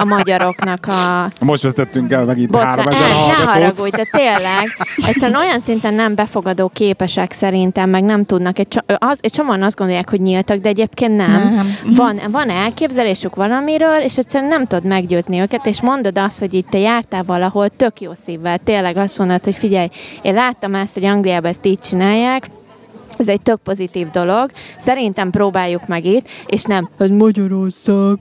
a 0.05 0.15
magyaroknak 0.15 0.87
a... 0.87 1.29
Most 1.41 1.63
vesztettünk 1.63 2.13
el 2.13 2.25
megint 2.25 2.51
Bocsán, 2.51 2.67
3000 2.67 3.01
hallgatót. 3.11 3.45
Ne 3.45 3.53
haragudj, 3.53 3.97
de 3.97 4.07
tényleg, 4.11 4.65
egyszerűen 5.07 5.41
olyan 5.41 5.61
szinten 5.61 5.95
nem 5.95 6.15
befogadó 6.15 6.71
képesek 6.75 7.33
szerintem, 7.33 7.91
meg 7.91 8.03
nem 8.03 8.25
tudnak. 8.25 8.59
Egy, 8.59 8.83
az, 8.99 9.19
egy 9.21 9.31
csomóan 9.31 9.63
azt 9.63 9.77
gondolják, 9.77 10.11
hogy 10.11 10.21
nyíltak, 10.21 10.59
de 10.59 10.69
egyébként 10.69 11.17
nem. 11.17 11.55
nem. 11.55 11.77
Van, 11.85 12.21
van 12.31 12.51
elképzelésük 12.51 13.35
valamiről, 13.35 14.01
és 14.01 14.19
egyszerűen 14.19 14.51
nem 14.51 14.67
tudod 14.67 14.85
meggyőzni 14.85 15.41
őket, 15.41 15.67
és 15.67 15.83
mondod 15.83 16.19
azt, 16.19 16.39
hogy 16.39 16.55
itt 16.55 16.69
te 16.71 16.79
jártál 16.79 17.23
valahol 17.23 17.69
tök 17.69 18.01
jó 18.01 18.15
szívvel. 18.15 18.59
Tényleg 18.59 18.97
azt 18.97 19.19
mondod, 19.19 19.45
hogy 19.45 19.55
figyelj, 19.55 19.89
én 20.23 20.35
láttam 20.35 20.75
ezt, 20.75 20.95
hogy 20.95 21.05
Angliában 21.05 21.51
ezt 21.51 21.67
így 21.67 21.81
csinálják, 21.81 22.47
ez 23.19 23.29
egy 23.29 23.41
tök 23.41 23.61
pozitív 23.63 24.11
dolog. 24.11 24.51
Szerintem 24.79 25.31
próbáljuk 25.31 25.87
meg 25.87 26.05
itt, 26.05 26.29
és 26.47 26.63
nem, 26.63 26.89
hogy 26.97 27.11
Magyarország. 27.11 28.19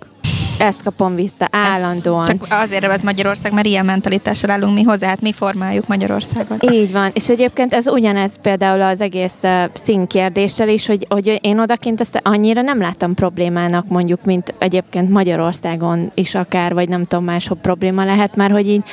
Ezt 0.64 0.84
kapom 0.84 1.16
vissza 1.16 1.48
állandóan. 1.52 2.26
Csak 2.26 2.46
azért 2.50 2.84
ez 2.84 3.02
Magyarország, 3.02 3.54
mert 3.54 3.68
ilyen 3.68 3.86
mentalitással 3.86 4.50
állunk 4.50 4.74
mi 4.74 4.84
hozzá, 4.84 5.08
hát 5.08 5.22
mi 5.22 5.34
formáljuk 5.34 5.88
Magyarországot. 5.88 6.72
Így 6.72 6.92
van, 6.92 7.12
és 7.14 7.30
egyébként 7.30 7.74
ez 7.74 7.88
ugyanez 7.88 8.42
például 8.42 8.82
az 8.82 9.02
egész 9.02 9.40
uh, 9.44 9.64
színkérdéssel 9.74 10.70
is, 10.70 10.86
hogy, 10.86 11.06
hogy 11.10 11.40
én 11.42 11.60
odakint 11.60 12.02
ezt 12.02 12.20
annyira 12.24 12.62
nem 12.62 12.80
láttam 12.80 13.14
problémának 13.14 13.88
mondjuk, 13.88 14.26
mint 14.26 14.54
egyébként 14.58 15.10
Magyarországon 15.10 16.12
is 16.14 16.36
akár, 16.36 16.74
vagy 16.74 16.90
nem 16.90 17.06
tudom, 17.08 17.24
máshol 17.24 17.58
probléma 17.62 18.06
lehet, 18.06 18.36
mert 18.36 18.52
hogy 18.52 18.70
így 18.70 18.84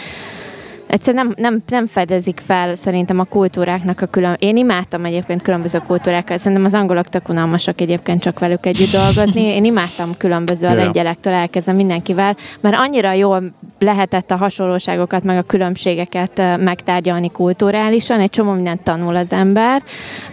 egyszerűen 0.91 1.27
nem, 1.27 1.35
nem, 1.37 1.63
nem 1.69 1.87
fedezik 1.87 2.41
fel 2.45 2.75
szerintem 2.75 3.19
a 3.19 3.25
kultúráknak 3.25 4.01
a 4.01 4.07
külön... 4.07 4.37
Én 4.39 4.57
imádtam 4.57 5.05
egyébként 5.05 5.43
különböző 5.43 5.79
kultúrákkal, 5.87 6.37
szerintem 6.37 6.67
az 6.67 6.75
angolok 6.75 7.09
tök 7.09 7.29
unalmasak 7.29 7.81
egyébként 7.81 8.23
csak 8.23 8.39
velük 8.39 8.67
együtt 8.67 8.91
dolgozni. 8.91 9.43
Én 9.43 9.65
imádtam 9.65 10.17
különböző 10.17 10.67
a 10.67 10.75
lengyelektől 10.75 11.33
elkezdem 11.33 11.77
mindenkivel, 11.77 12.37
mert 12.61 12.77
annyira 12.79 13.13
jól 13.13 13.43
lehetett 13.79 14.31
a 14.31 14.37
hasonlóságokat, 14.37 15.25
meg 15.25 15.39
a 15.39 15.43
különbségeket 15.43 16.43
megtárgyalni 16.59 17.31
kulturálisan, 17.31 18.21
egy 18.21 18.31
csomó 18.31 18.53
mindent 18.53 18.83
tanul 18.83 19.17
az 19.17 19.33
ember, 19.33 19.83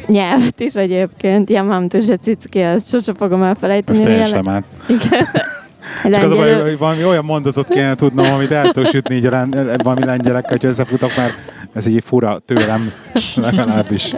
nyelvet 0.07 0.59
is 0.59 0.73
egyébként, 0.73 1.49
ja, 1.49 1.63
mam, 1.63 1.87
tu 1.87 1.99
cicki, 2.21 2.59
ezt 2.59 2.89
sose 2.89 3.13
fogom 3.17 3.43
elfelejteni. 3.43 3.97
Azt 3.99 4.07
én 4.07 4.63
Igen. 4.87 5.27
Csak 6.03 6.23
az 6.23 6.31
a 6.31 6.35
baj, 6.35 6.61
hogy 6.61 6.77
valami 6.77 7.05
olyan 7.05 7.25
mondatot 7.25 7.67
kéne 7.67 7.95
tudnom, 7.95 8.33
amit 8.33 8.51
el 8.51 8.71
tudok 8.71 8.89
sütni 8.89 9.15
így 9.15 9.23
len, 9.23 9.79
valami 9.83 10.05
lengyelekkel, 10.05 10.57
hogy 10.57 10.65
összefutok, 10.65 11.15
mert 11.15 11.33
ez 11.73 11.87
így 11.87 12.03
fura 12.05 12.39
tőlem 12.45 12.91
legalábbis. 13.35 14.15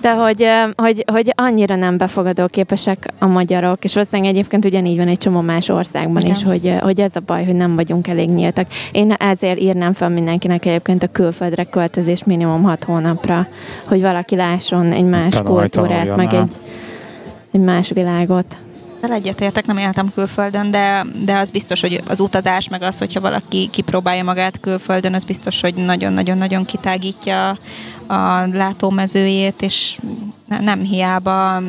De 0.00 0.12
hogy, 0.12 0.46
hogy, 0.76 1.04
hogy 1.06 1.32
annyira 1.36 1.76
nem 1.76 1.96
befogadó 1.96 2.46
képesek 2.46 3.06
a 3.18 3.26
magyarok, 3.26 3.84
és 3.84 3.94
valószínűleg 3.94 4.30
egyébként 4.30 4.64
ugyanígy 4.64 4.96
van 4.96 5.08
egy 5.08 5.18
csomó 5.18 5.40
más 5.40 5.68
országban 5.68 6.22
Igen. 6.22 6.34
is, 6.34 6.42
hogy, 6.42 6.74
hogy 6.80 7.00
ez 7.00 7.16
a 7.16 7.20
baj, 7.26 7.44
hogy 7.44 7.54
nem 7.54 7.74
vagyunk 7.74 8.08
elég 8.08 8.28
nyíltak. 8.28 8.66
Én 8.92 9.12
ezért 9.12 9.60
írnám 9.60 9.92
fel 9.92 10.08
mindenkinek 10.08 10.64
egyébként 10.64 11.02
a 11.02 11.06
külföldre 11.12 11.64
költözés 11.64 12.24
minimum 12.24 12.62
hat 12.62 12.84
hónapra, 12.84 13.46
hogy 13.84 14.00
valaki 14.00 14.36
lásson 14.36 14.92
egy 14.92 15.04
más 15.04 15.34
Tanulj, 15.34 15.54
kultúrát, 15.54 16.16
meg 16.16 16.34
egy, 16.34 16.56
egy 17.52 17.60
más 17.60 17.90
világot. 17.94 18.56
Ezzel 19.02 19.16
egyetértek, 19.16 19.66
nem 19.66 19.76
éltem 19.76 20.12
külföldön, 20.14 20.70
de, 20.70 21.06
de 21.24 21.38
az 21.38 21.50
biztos, 21.50 21.80
hogy 21.80 22.02
az 22.08 22.20
utazás, 22.20 22.68
meg 22.68 22.82
az, 22.82 22.98
hogyha 22.98 23.20
valaki 23.20 23.68
kipróbálja 23.70 24.24
magát 24.24 24.60
külföldön, 24.60 25.14
az 25.14 25.24
biztos, 25.24 25.60
hogy 25.60 25.74
nagyon-nagyon-nagyon 25.74 26.64
kitágítja 26.64 27.48
a 28.06 28.46
látómezőjét, 28.52 29.62
és 29.62 29.98
nem 30.60 30.80
hiába 30.80 31.62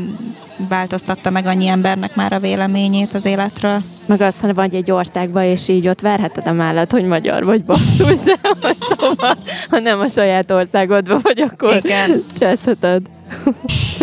változtatta 0.69 1.29
meg 1.29 1.45
annyi 1.45 1.67
embernek 1.67 2.15
már 2.15 2.33
a 2.33 2.39
véleményét 2.39 3.13
az 3.13 3.25
életről. 3.25 3.81
Meg 4.05 4.21
azt, 4.21 4.41
hogy 4.41 4.53
vagy 4.53 4.75
egy 4.75 4.91
országba, 4.91 5.43
és 5.43 5.67
így 5.67 5.87
ott 5.87 6.01
verheted 6.01 6.47
a 6.47 6.51
mellett, 6.51 6.91
hogy 6.91 7.05
magyar 7.05 7.43
vagy 7.43 7.63
basszus, 7.63 8.19
szóval, 8.89 9.37
ha 9.69 9.79
nem 9.79 9.99
a 9.99 10.07
saját 10.07 10.51
országodba 10.51 11.19
vagy, 11.21 11.41
akkor 11.41 11.75
Igen. 11.75 12.23
cseszheted. 12.35 13.01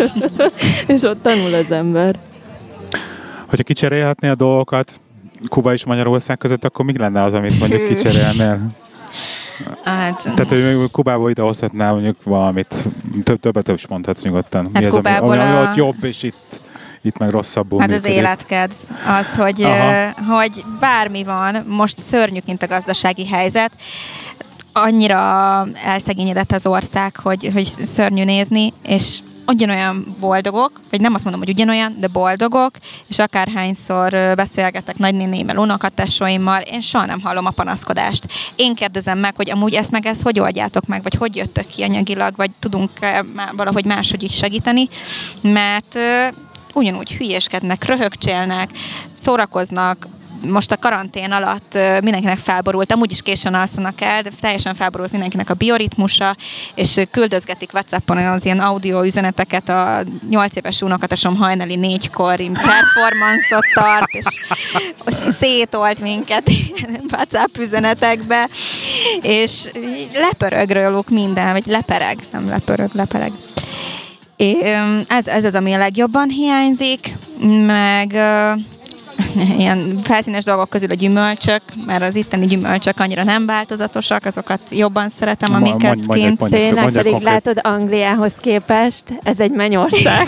és 0.87 1.01
ott 1.01 1.21
tanul 1.21 1.53
az 1.53 1.71
ember 1.71 2.15
hogyha 3.51 3.65
kicserélhetné 3.65 4.29
a 4.29 4.35
dolgokat 4.35 4.99
Kuba 5.47 5.73
és 5.73 5.85
Magyarország 5.85 6.37
között, 6.37 6.65
akkor 6.65 6.85
mi 6.85 6.97
lenne 6.97 7.23
az, 7.23 7.33
amit 7.33 7.59
mondjuk 7.59 7.87
kicserélnél? 7.95 8.71
Hát, 9.83 10.23
Tehát, 10.23 10.49
hogy 10.49 10.91
Kubából 10.91 11.29
ide 11.29 11.41
hozhatnál 11.41 11.93
mondjuk 11.93 12.23
valamit, 12.23 12.75
több, 13.23 13.39
többet 13.39 13.67
is 13.67 13.87
mondhatsz 13.87 14.23
nyugodtan. 14.23 14.69
Hát 14.73 14.81
mi 14.81 14.87
az, 14.87 14.95
ami, 14.95 15.09
ami, 15.09 15.37
ami 15.37 15.67
ott 15.67 15.75
jobb, 15.75 16.03
és 16.03 16.23
itt 16.23 16.61
itt 17.03 17.17
meg 17.17 17.29
rosszabbul 17.29 17.79
Hát 17.79 17.89
működik. 17.89 18.09
az 18.09 18.17
életkedv. 18.17 18.71
Az, 19.19 19.35
hogy, 19.35 19.61
uh, 19.61 20.27
hogy 20.27 20.63
bármi 20.79 21.23
van, 21.23 21.63
most 21.67 21.99
szörnyűként 21.99 22.61
a 22.63 22.67
gazdasági 22.67 23.27
helyzet, 23.27 23.71
annyira 24.73 25.17
elszegényedett 25.85 26.51
az 26.51 26.65
ország, 26.65 27.17
hogy, 27.17 27.49
hogy 27.53 27.65
szörnyű 27.65 28.23
nézni, 28.23 28.73
és 28.87 29.17
ugyanolyan 29.51 30.15
boldogok, 30.19 30.71
vagy 30.89 31.01
nem 31.01 31.13
azt 31.13 31.23
mondom, 31.23 31.41
hogy 31.41 31.51
ugyanolyan, 31.51 31.95
de 31.99 32.07
boldogok, 32.07 32.71
és 33.07 33.19
akárhányszor 33.19 34.09
beszélgetek 34.35 34.97
nagynénémmel, 34.97 35.57
unokatesóimmal, 35.57 36.61
én 36.61 36.81
soha 36.81 37.05
nem 37.05 37.21
hallom 37.21 37.45
a 37.45 37.49
panaszkodást. 37.49 38.27
Én 38.55 38.75
kérdezem 38.75 39.19
meg, 39.19 39.35
hogy 39.35 39.49
amúgy 39.49 39.73
ezt 39.73 39.91
meg 39.91 40.05
ezt 40.05 40.21
hogy 40.21 40.39
oldjátok 40.39 40.85
meg, 40.85 41.03
vagy 41.03 41.15
hogy 41.15 41.35
jöttök 41.35 41.67
ki 41.67 41.83
anyagilag, 41.83 42.35
vagy 42.35 42.51
tudunk 42.59 42.89
valahogy 43.55 43.85
máshogy 43.85 44.23
is 44.23 44.35
segíteni, 44.35 44.89
mert 45.41 45.99
ugyanúgy 46.73 47.11
hülyéskednek, 47.11 47.85
röhögcsélnek, 47.85 48.69
szórakoznak, 49.13 50.07
most 50.41 50.71
a 50.71 50.77
karantén 50.77 51.31
alatt 51.31 51.77
mindenkinek 52.01 52.37
felborult, 52.37 52.91
amúgy 52.91 53.11
is 53.11 53.21
későn 53.21 53.53
alszanak 53.53 54.01
el, 54.01 54.21
de 54.21 54.29
teljesen 54.39 54.73
felborult 54.73 55.11
mindenkinek 55.11 55.49
a 55.49 55.53
bioritmusa, 55.53 56.35
és 56.75 56.99
küldözgetik 57.11 57.73
Whatsappon 57.73 58.17
az 58.17 58.45
ilyen 58.45 58.59
audio 58.59 59.03
üzeneteket 59.03 59.69
a 59.69 60.03
8 60.29 60.55
éves 60.55 60.81
unokatesom 60.81 61.35
hajnali 61.35 61.75
négykor 61.75 62.35
performance-ot 62.35 63.65
tart, 63.73 64.11
és, 64.11 64.25
szétolt 65.39 65.99
minket 65.99 66.51
Whatsapp 67.11 67.57
üzenetekbe, 67.57 68.49
és 69.21 69.69
lepörög 70.13 70.69
róluk 70.69 71.09
minden, 71.09 71.51
vagy 71.51 71.65
lepereg, 71.65 72.17
nem 72.31 72.47
lepörög, 72.47 72.89
lepereg. 72.93 73.31
Ez, 75.07 75.27
ez 75.27 75.43
az, 75.43 75.53
ami 75.53 75.73
a 75.73 75.77
legjobban 75.77 76.29
hiányzik, 76.29 77.15
meg 77.65 78.17
ilyen 79.59 79.99
felszínes 80.03 80.43
dolgok 80.43 80.69
közül 80.69 80.89
a 80.91 80.93
gyümölcsök, 80.93 81.61
mert 81.85 82.01
az 82.01 82.15
itteni 82.15 82.45
gyümölcsök 82.45 82.99
annyira 82.99 83.23
nem 83.23 83.45
változatosak, 83.45 84.25
azokat 84.25 84.59
jobban 84.69 85.09
szeretem, 85.09 85.53
amiket 85.53 86.05
mondj, 86.05 86.23
kint. 86.23 86.49
Tényleg 86.49 86.91
pedig 86.91 87.11
konkrét. 87.11 87.31
látod 87.31 87.59
Angliához 87.61 88.33
képest, 88.33 89.03
ez 89.23 89.39
egy 89.39 89.51
mennyország. 89.51 90.27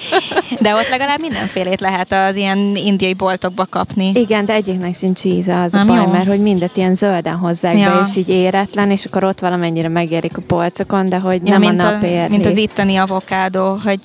de 0.60 0.74
ott 0.74 0.88
legalább 0.88 1.20
mindenfélét 1.20 1.80
lehet 1.80 2.12
az 2.12 2.36
ilyen 2.36 2.58
indiai 2.76 3.14
boltokba 3.14 3.66
kapni. 3.70 4.12
Igen, 4.14 4.44
de 4.44 4.52
egyiknek 4.52 4.94
sincs 4.94 5.24
íze 5.24 5.60
az 5.60 5.72
nem 5.72 5.90
a 5.90 5.94
baj, 5.94 6.04
jó. 6.04 6.12
mert 6.12 6.26
hogy 6.26 6.40
mindet 6.40 6.76
ilyen 6.76 6.94
zölden 6.94 7.36
hozzák 7.36 7.78
ja. 7.78 7.92
be, 7.92 8.00
és 8.08 8.16
így 8.16 8.28
éretlen, 8.28 8.90
és 8.90 9.04
akkor 9.04 9.24
ott 9.24 9.40
valamennyire 9.40 9.88
megérik 9.88 10.36
a 10.36 10.42
polcokon, 10.46 11.08
de 11.08 11.18
hogy 11.18 11.40
ja, 11.46 11.58
nem 11.58 11.78
a 11.78 11.82
napért. 11.82 12.28
Mint 12.28 12.46
az 12.46 12.56
itteni 12.56 12.96
avokádó, 12.96 13.78
hogy 13.84 14.00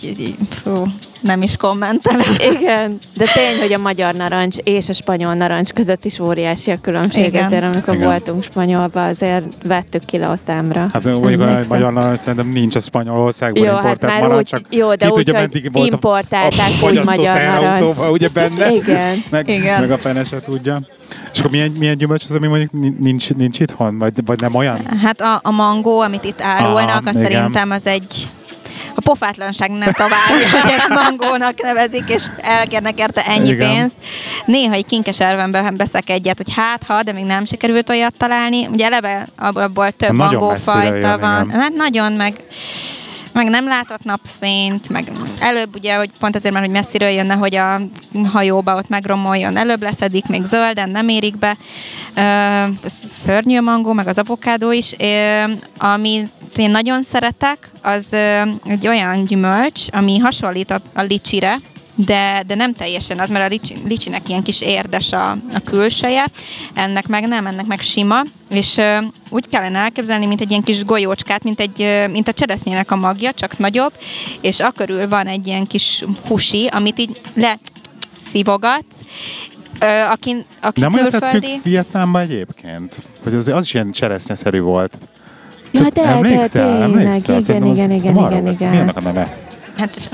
fú, 0.63 0.84
nem 1.26 1.41
is 1.41 1.57
kommentelem. 1.57 2.36
Igen, 2.59 2.97
de 3.17 3.26
tény, 3.34 3.59
hogy 3.59 3.73
a 3.73 3.78
magyar 3.78 4.13
narancs 4.13 4.57
és 4.57 4.89
a 4.89 4.93
spanyol 4.93 5.34
narancs 5.34 5.69
között 5.71 6.05
is 6.05 6.19
óriási 6.19 6.71
a 6.71 6.78
különbség, 6.82 7.26
Igen. 7.26 7.43
ezért 7.43 7.63
amikor 7.63 7.93
Igen. 7.95 8.07
voltunk 8.07 8.43
spanyolba, 8.43 9.01
azért 9.05 9.45
vettük 9.63 10.05
ki 10.05 10.17
a 10.17 10.36
számra. 10.45 10.88
Hát 10.93 11.03
mondjuk 11.03 11.41
a 11.41 11.59
magyar 11.69 11.93
narancs 11.93 12.19
szerintem 12.19 12.47
nincs 12.47 12.76
a 12.76 12.80
Spanyolországban 12.80 13.63
Jó, 13.63 13.69
hát 13.69 13.78
importált 13.84 14.11
már 14.13 14.21
marad, 14.21 14.38
úgy, 14.38 14.45
csak 14.45 14.61
jó, 14.69 14.95
de 14.95 15.05
itt 15.05 15.11
úgy, 15.11 15.30
ugye 15.30 15.39
hogy 15.39 15.71
volt 15.71 15.89
a- 15.89 15.93
importálták 15.93 16.69
a 16.82 16.86
úgy 16.86 17.01
magyar 17.05 17.41
narancs. 17.41 17.97
ugye 18.11 18.28
benne, 18.34 18.71
Igen. 18.71 19.23
meg, 19.30 19.49
Igen. 19.49 19.82
meg 19.82 19.91
a 19.91 19.97
fene 19.97 20.23
se 20.23 20.41
tudja. 20.41 20.80
És 21.34 21.39
akkor 21.39 21.51
milyen, 21.51 21.71
milyen 21.71 21.97
gyümölcs 21.97 22.23
az, 22.23 22.32
ami 22.36 22.47
mondjuk 22.47 22.99
nincs, 22.99 23.34
nincs 23.34 23.59
itthon? 23.59 23.97
Vagy, 23.97 24.13
vagy 24.26 24.39
nem 24.39 24.55
olyan? 24.55 24.78
Hát 25.01 25.21
a, 25.21 25.39
a 25.43 25.51
mangó, 25.51 25.99
amit 25.99 26.23
itt 26.23 26.41
árulnak, 26.41 26.89
Aha, 26.89 27.09
az 27.09 27.15
igen. 27.15 27.21
szerintem 27.32 27.71
az 27.71 27.88
egy 27.88 28.28
a 28.98 29.02
pofátlanság 29.02 29.72
nem 29.72 29.91
tovább, 29.91 30.28
hogy 30.30 30.72
ezt 30.72 30.88
mangónak 30.89 31.62
nevezik, 31.62 32.10
és 32.10 32.24
elkérnek 32.41 33.00
érte 33.00 33.26
ennyi 33.26 33.50
Igen. 33.50 33.70
pénzt. 33.70 33.96
Néha 34.46 34.74
egy 34.74 34.86
kinkeservenben 34.86 35.76
veszek 35.78 36.10
egyet, 36.10 36.38
hogy 36.38 36.54
hát 36.56 36.84
ha, 36.84 37.04
de 37.04 37.12
még 37.12 37.26
nem 37.26 37.46
sikerült 37.46 37.89
olyat 37.89 38.14
találni. 38.18 38.68
Ugye 38.68 38.86
eleve 38.86 39.28
abból, 39.38 39.62
abból 39.62 39.91
több 39.91 40.12
Nagyon 40.12 40.34
mangófajta 40.34 41.18
van. 41.18 41.52
Hát 41.52 41.74
nagyon, 41.74 42.12
meg 42.12 42.34
meg 43.36 43.49
nem 43.49 43.67
látott 43.67 44.03
napfényt, 44.03 44.89
meg 44.89 45.11
előbb 45.39 45.75
ugye, 45.75 45.95
hogy 45.95 46.09
pont 46.19 46.36
azért, 46.36 46.53
mert 46.53 46.65
hogy 46.65 46.75
messziről 46.75 47.09
jönne, 47.09 47.33
hogy 47.33 47.55
a 47.55 47.81
hajóba 48.31 48.75
ott 48.75 48.89
megromoljon, 48.89 49.57
előbb 49.57 49.81
leszedik, 49.81 50.25
még 50.25 50.43
zölden, 50.45 50.89
nem 50.89 51.09
érik 51.09 51.38
be. 51.38 51.57
Szörnyű 53.23 53.57
a 53.57 53.61
mangó, 53.61 53.93
meg 53.93 54.07
az 54.07 54.17
avokádó 54.17 54.71
is. 54.71 54.95
Amit 55.77 56.31
én 56.55 56.69
nagyon 56.69 57.03
szeretek, 57.03 57.71
az 57.81 58.13
egy 58.65 58.88
olyan 58.88 59.25
gyümölcs, 59.25 59.81
ami 59.91 60.17
hasonlít 60.17 60.71
a 60.71 61.01
licsire, 61.01 61.59
de, 61.96 62.43
de 62.48 62.56
nem 62.56 62.74
teljesen 62.74 63.20
az, 63.20 63.30
mert 63.30 63.46
a 63.46 63.48
licsi, 63.48 63.76
licsinek 63.88 64.30
ilyen 64.30 64.43
kis 64.43 64.62
érdes 64.62 65.12
a, 65.12 65.32
a 65.32 65.60
külseje, 65.66 66.26
ennek 66.74 67.08
meg 67.08 67.28
nem, 67.28 67.48
ennek 67.48 67.66
meg 67.66 67.82
sima, 67.82 68.22
és 68.50 68.78
ö, 68.78 68.98
úgy 69.30 69.48
kellene 69.48 69.80
elképzelni, 69.80 70.26
mint 70.26 70.41
egy 70.41 70.50
ilyen 70.50 70.64
kis 70.64 70.86
golyócskát, 70.86 71.43
mint, 71.43 71.60
egy, 71.60 71.82
ö, 71.82 72.08
mint 72.08 72.28
a 72.28 72.34
cseresznyének 72.34 72.91
a 72.91 72.96
magja, 72.96 73.34
csak 73.34 73.58
nagyobb, 73.58 73.93
és 74.41 74.60
a 74.60 74.72
körül 74.72 75.08
van 75.08 75.28
egy 75.28 75.48
ilyen 75.48 75.66
kis 75.66 76.04
husi, 76.28 76.70
amit 76.72 77.00
így 77.00 77.22
le 77.34 77.60
szívogat, 78.32 78.86
ö, 79.80 79.86
aki, 79.86 80.46
aki 80.62 80.80
Nem 80.80 80.93
külföldi. 80.93 81.39
tettük 81.39 81.64
Vietnámba 81.64 82.20
egyébként? 82.20 83.00
Hogy 83.24 83.34
az, 83.34 83.48
az 83.48 83.66
is 83.66 83.74
ilyen 83.74 83.91
cseresznyeszerű 83.91 84.60
volt. 84.60 84.98
Ja, 85.72 85.82
de, 85.82 85.89
de, 85.89 86.02
Emlékszel? 86.02 86.48
tényleg, 86.50 86.82
Emlékszel? 86.82 87.39
igen, 87.39 87.66
igen, 87.66 87.91
igen, 87.91 88.16
igen, 88.16 88.48
igen. 88.48 88.78
annak 88.78 88.98
a 88.98 89.02
neve? 89.02 89.38
Hát 89.78 90.10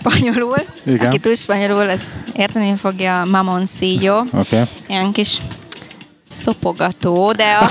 spanyolul, 0.00 0.64
Igen. 0.86 1.06
aki 1.06 1.18
tud 1.18 1.36
spanyolul, 1.36 1.90
ez 1.90 2.02
érteni 2.36 2.76
fogja 2.76 3.24
mamoncillo, 3.30 4.18
Oké. 4.18 4.38
Okay. 4.38 4.64
ilyen 4.86 5.12
kis 5.12 5.36
szopogató, 6.28 7.32
de 7.32 7.44
a... 7.60 7.68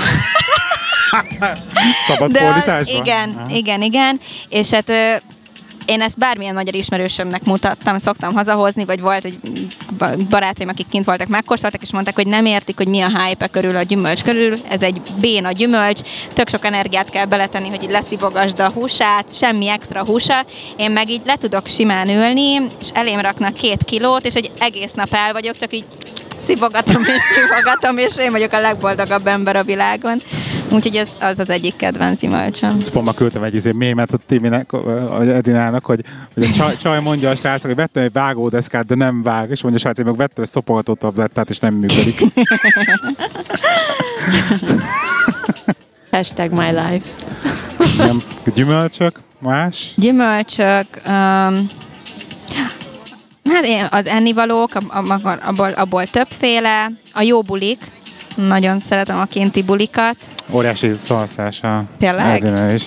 Szabad 2.08 2.32
De 2.32 2.38
fordításban? 2.38 3.02
igen, 3.02 3.46
igen, 3.48 3.82
igen, 3.82 4.20
és 4.48 4.70
hát 4.70 4.92
én 5.90 6.00
ezt 6.00 6.18
bármilyen 6.18 6.54
magyar 6.54 6.74
ismerősömnek 6.74 7.44
mutattam, 7.44 7.98
szoktam 7.98 8.34
hazahozni, 8.34 8.84
vagy 8.84 9.00
volt 9.00 9.24
egy 9.24 9.38
ba- 9.98 10.28
barátaim, 10.28 10.68
akik 10.68 10.88
kint 10.88 11.04
voltak, 11.04 11.28
megkóstoltak, 11.28 11.82
és 11.82 11.92
mondták, 11.92 12.14
hogy 12.14 12.26
nem 12.26 12.44
értik, 12.44 12.76
hogy 12.76 12.86
mi 12.86 13.00
a 13.00 13.18
hype 13.18 13.46
körül 13.46 13.76
a 13.76 13.82
gyümölcs 13.82 14.22
körül. 14.22 14.56
Ez 14.68 14.82
egy 14.82 15.00
béna 15.20 15.52
gyümölcs, 15.52 16.00
tök 16.32 16.48
sok 16.48 16.64
energiát 16.64 17.10
kell 17.10 17.24
beletenni, 17.24 17.68
hogy 17.68 17.82
így 17.82 17.90
leszivogasd 17.90 18.60
a 18.60 18.70
húsát, 18.70 19.36
semmi 19.36 19.68
extra 19.68 20.04
húsa. 20.04 20.46
Én 20.76 20.90
meg 20.90 21.10
így 21.10 21.22
le 21.24 21.36
tudok 21.36 21.66
simán 21.66 22.08
ülni, 22.08 22.54
és 22.80 22.88
elém 22.92 23.20
raknak 23.20 23.54
két 23.54 23.84
kilót, 23.84 24.26
és 24.26 24.34
egy 24.34 24.50
egész 24.58 24.92
nap 24.92 25.14
el 25.14 25.32
vagyok, 25.32 25.58
csak 25.58 25.74
így 25.74 25.84
szivogatom 26.38 27.02
és 27.02 27.22
szivogatom, 27.34 27.98
és 27.98 28.16
én 28.18 28.30
vagyok 28.30 28.52
a 28.52 28.60
legboldogabb 28.60 29.26
ember 29.26 29.56
a 29.56 29.62
világon. 29.62 30.22
Úgyhogy 30.70 30.96
ez 30.96 31.08
az 31.20 31.38
az 31.38 31.50
egyik 31.50 31.76
kedvenc 31.76 32.20
gyümölcsöm. 32.20 32.78
És 32.80 32.88
pont 32.90 33.06
ma 33.06 33.12
küldtem 33.12 33.42
egy 33.42 33.54
izé 33.54 33.72
mémet 33.72 34.12
a 34.12 34.18
Timinek, 34.26 34.70
vagy 35.16 35.28
Edinának, 35.28 35.84
hogy, 35.84 36.04
hogy 36.34 36.42
a 36.42 36.50
csaj, 36.50 36.76
csaj 36.76 37.00
mondja 37.00 37.30
a 37.30 37.34
srácnak, 37.36 37.66
hogy 37.66 37.74
vettem 37.74 38.02
egy 38.02 38.12
vágódeszkát, 38.12 38.86
de 38.86 38.94
nem 38.94 39.22
vág, 39.22 39.50
és 39.50 39.62
mondja 39.62 39.80
a 39.80 39.82
srác, 39.82 39.96
hogy 39.96 40.06
meg 40.06 40.16
vettem 40.16 40.44
egy 40.44 40.50
szopogató 40.50 40.94
tablettát, 40.94 41.50
és 41.50 41.58
nem 41.58 41.74
működik. 41.74 42.20
Hashtag 46.10 46.52
my 46.52 46.66
life. 46.66 47.08
Nem, 47.96 48.22
gyümölcsök, 48.54 49.20
más. 49.38 49.92
Gyümölcsök, 49.96 50.86
um, 51.06 51.68
hát 53.44 53.64
én, 53.64 53.86
az 53.90 54.06
ennivalók, 54.06 54.74
ab- 54.74 55.10
ab- 55.10 55.42
abból, 55.44 55.68
abból 55.68 56.06
többféle, 56.06 56.90
a 57.12 57.22
jó 57.22 57.42
bulik, 57.42 57.78
nagyon 58.34 58.80
szeretem 58.88 59.18
a 59.18 59.24
kinti 59.24 59.62
bulikat. 59.62 60.16
Óriási 60.50 60.94
szalszása. 60.94 61.82
Tényleg? 61.98 62.36
Edina 62.44 62.70
is. 62.72 62.82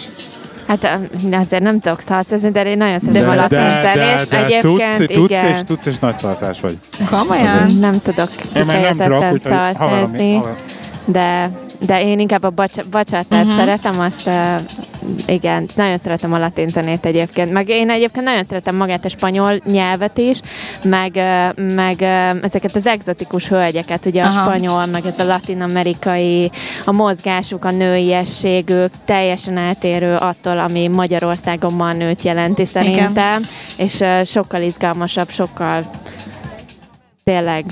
Hát 0.68 1.00
azért 1.40 1.64
nem 1.64 1.80
tudok 1.80 2.00
szalszezni, 2.02 2.52
de 2.52 2.64
én 2.66 2.78
nagyon 2.78 3.00
szeretem 3.00 3.36
De- 3.36 3.42
a 3.42 3.48
de- 3.48 3.60
latin 3.62 3.82
zenét. 3.82 4.60
tudsz, 4.60 4.82
Egyébként 4.82 5.12
tudsz, 5.12 5.30
igen. 5.30 5.46
és, 5.54 5.60
tudsz, 5.66 5.86
és 5.86 6.00
nagy 6.00 6.18
szalszás 6.18 6.60
vagy. 6.60 6.78
Komolyan? 7.10 7.72
Nem 7.80 8.02
tudok 8.02 8.30
kifejezetten 8.54 9.12
haverom- 9.78 10.46
de, 11.06 11.50
de 11.86 12.02
én 12.04 12.20
inkább 12.20 12.44
a 12.44 12.50
bacs- 12.50 12.86
bacsátát 12.90 13.46
Mhm. 13.46 13.56
szeretem, 13.56 14.00
azt 14.00 14.28
uh, 14.28 14.34
igen, 15.26 15.70
nagyon 15.76 15.98
szeretem 15.98 16.34
a 16.34 16.38
latin 16.38 16.70
zenét 16.70 17.06
egyébként. 17.06 17.52
Meg 17.52 17.70
én 17.70 17.90
egyébként 17.90 18.26
nagyon 18.26 18.44
szeretem 18.44 18.76
magát 18.76 19.06
a 19.06 19.10
spanyol 19.10 19.62
nyelvet 19.66 20.18
is, 20.18 20.40
meg, 20.84 21.16
ö, 21.16 21.62
meg 21.74 22.02
ö, 22.02 22.06
ezeket 22.42 22.76
az 22.76 22.88
egzotikus 22.88 23.48
hölgyeket, 23.48 24.06
ugye 24.06 24.24
Aha. 24.24 24.40
a 24.42 24.44
spanyol, 24.44 24.86
meg 24.86 25.06
ez 25.06 25.20
a 25.20 25.24
latin-amerikai, 25.24 26.52
a 26.86 26.92
mozgásuk, 26.92 27.66
a 27.66 27.72
nőiességük 27.72 28.92
teljesen 29.06 29.58
eltérő 29.58 30.16
attól, 30.16 30.60
ami 30.60 30.88
Magyarországon 30.88 31.74
ma 31.74 31.88
a 31.88 31.94
nőt 31.94 32.22
jelenti 32.22 32.66
szerintem, 32.66 33.44
és 33.78 34.00
ö, 34.00 34.22
sokkal 34.26 34.62
izgalmasabb, 34.62 35.30
sokkal 35.30 35.84
tényleg 37.24 37.66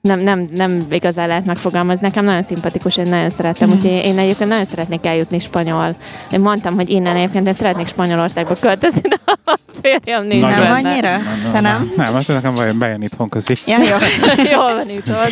nem, 0.00 0.18
nem, 0.20 0.46
nem 0.54 0.86
igazán 0.90 1.28
lehet 1.28 1.44
megfogalmazni. 1.44 2.06
Nekem 2.06 2.24
nagyon 2.24 2.42
szimpatikus, 2.42 2.96
én 2.96 3.08
nagyon 3.08 3.30
szeretem, 3.30 3.68
Mhm. 3.68 3.76
úgyhogy 3.76 3.90
én 3.92 4.18
egyébként 4.18 4.50
nagyon 4.50 4.64
szeretnék 4.64 5.06
eljutni 5.06 5.38
spanyol. 5.38 5.94
Én 6.32 6.40
mondtam, 6.40 6.74
hogy 6.74 6.90
innen 6.90 7.16
egyébként 7.16 7.46
én 7.46 7.52
szeretnék 7.54 7.86
Spanyolországba 7.86 8.54
költözni, 8.60 9.00
de 9.08 9.16
a 9.44 9.58
férjem 9.82 10.26
nincs. 10.26 10.40
Nem 10.42 10.50
benne. 10.60 10.70
annyira? 10.88 11.16
Te 11.52 11.60
nem? 11.60 11.92
Nem, 11.96 12.14
azt 12.14 12.28
nekem 12.28 12.54
bejön, 12.54 12.78
bejön 12.78 13.02
itthon 13.02 13.28
közi. 13.28 13.54
Ja, 13.66 13.78
jó. 13.78 13.96
Jól 14.54 14.74
van 14.74 14.88
itt 14.90 15.08
ott. 15.08 15.30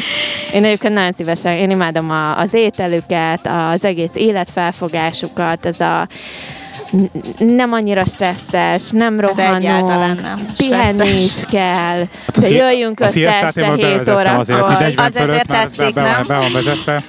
Én 0.52 0.64
egyébként 0.64 0.94
nagyon 0.94 1.12
szívesen, 1.12 1.52
én 1.56 1.70
imádom 1.70 2.10
a, 2.10 2.38
az 2.38 2.54
ételüket, 2.54 3.46
az 3.72 3.84
egész 3.84 4.14
életfelfogásukat, 4.14 5.66
ez 5.66 5.80
a 5.80 6.08
nem 7.38 7.72
annyira 7.72 8.04
stresszes, 8.04 8.90
nem 8.90 9.20
rohanunk, 9.20 10.20
nem. 10.22 10.46
pihenni 10.56 11.22
is 11.22 11.44
kell, 11.50 11.98
Hát 12.26 12.36
a 12.36 12.40
de 12.40 12.48
jöjjünk 12.48 13.00
össze 13.00 13.38
este 13.44 13.60
én 13.60 13.68
már 13.68 13.76
7 13.76 13.86
bevezettem 13.86 14.38
azért, 14.38 14.58
órakor. 14.60 14.74
hogy 14.76 14.84
40 14.84 15.06
Az 15.06 15.14
azért 15.14 15.24
fölött 15.30 15.48
már 15.48 15.68
be, 15.76 15.90
be, 15.90 16.02
nem? 16.02 16.22
be 16.26 16.36
van 16.38 16.52
vezetve. 16.52 17.02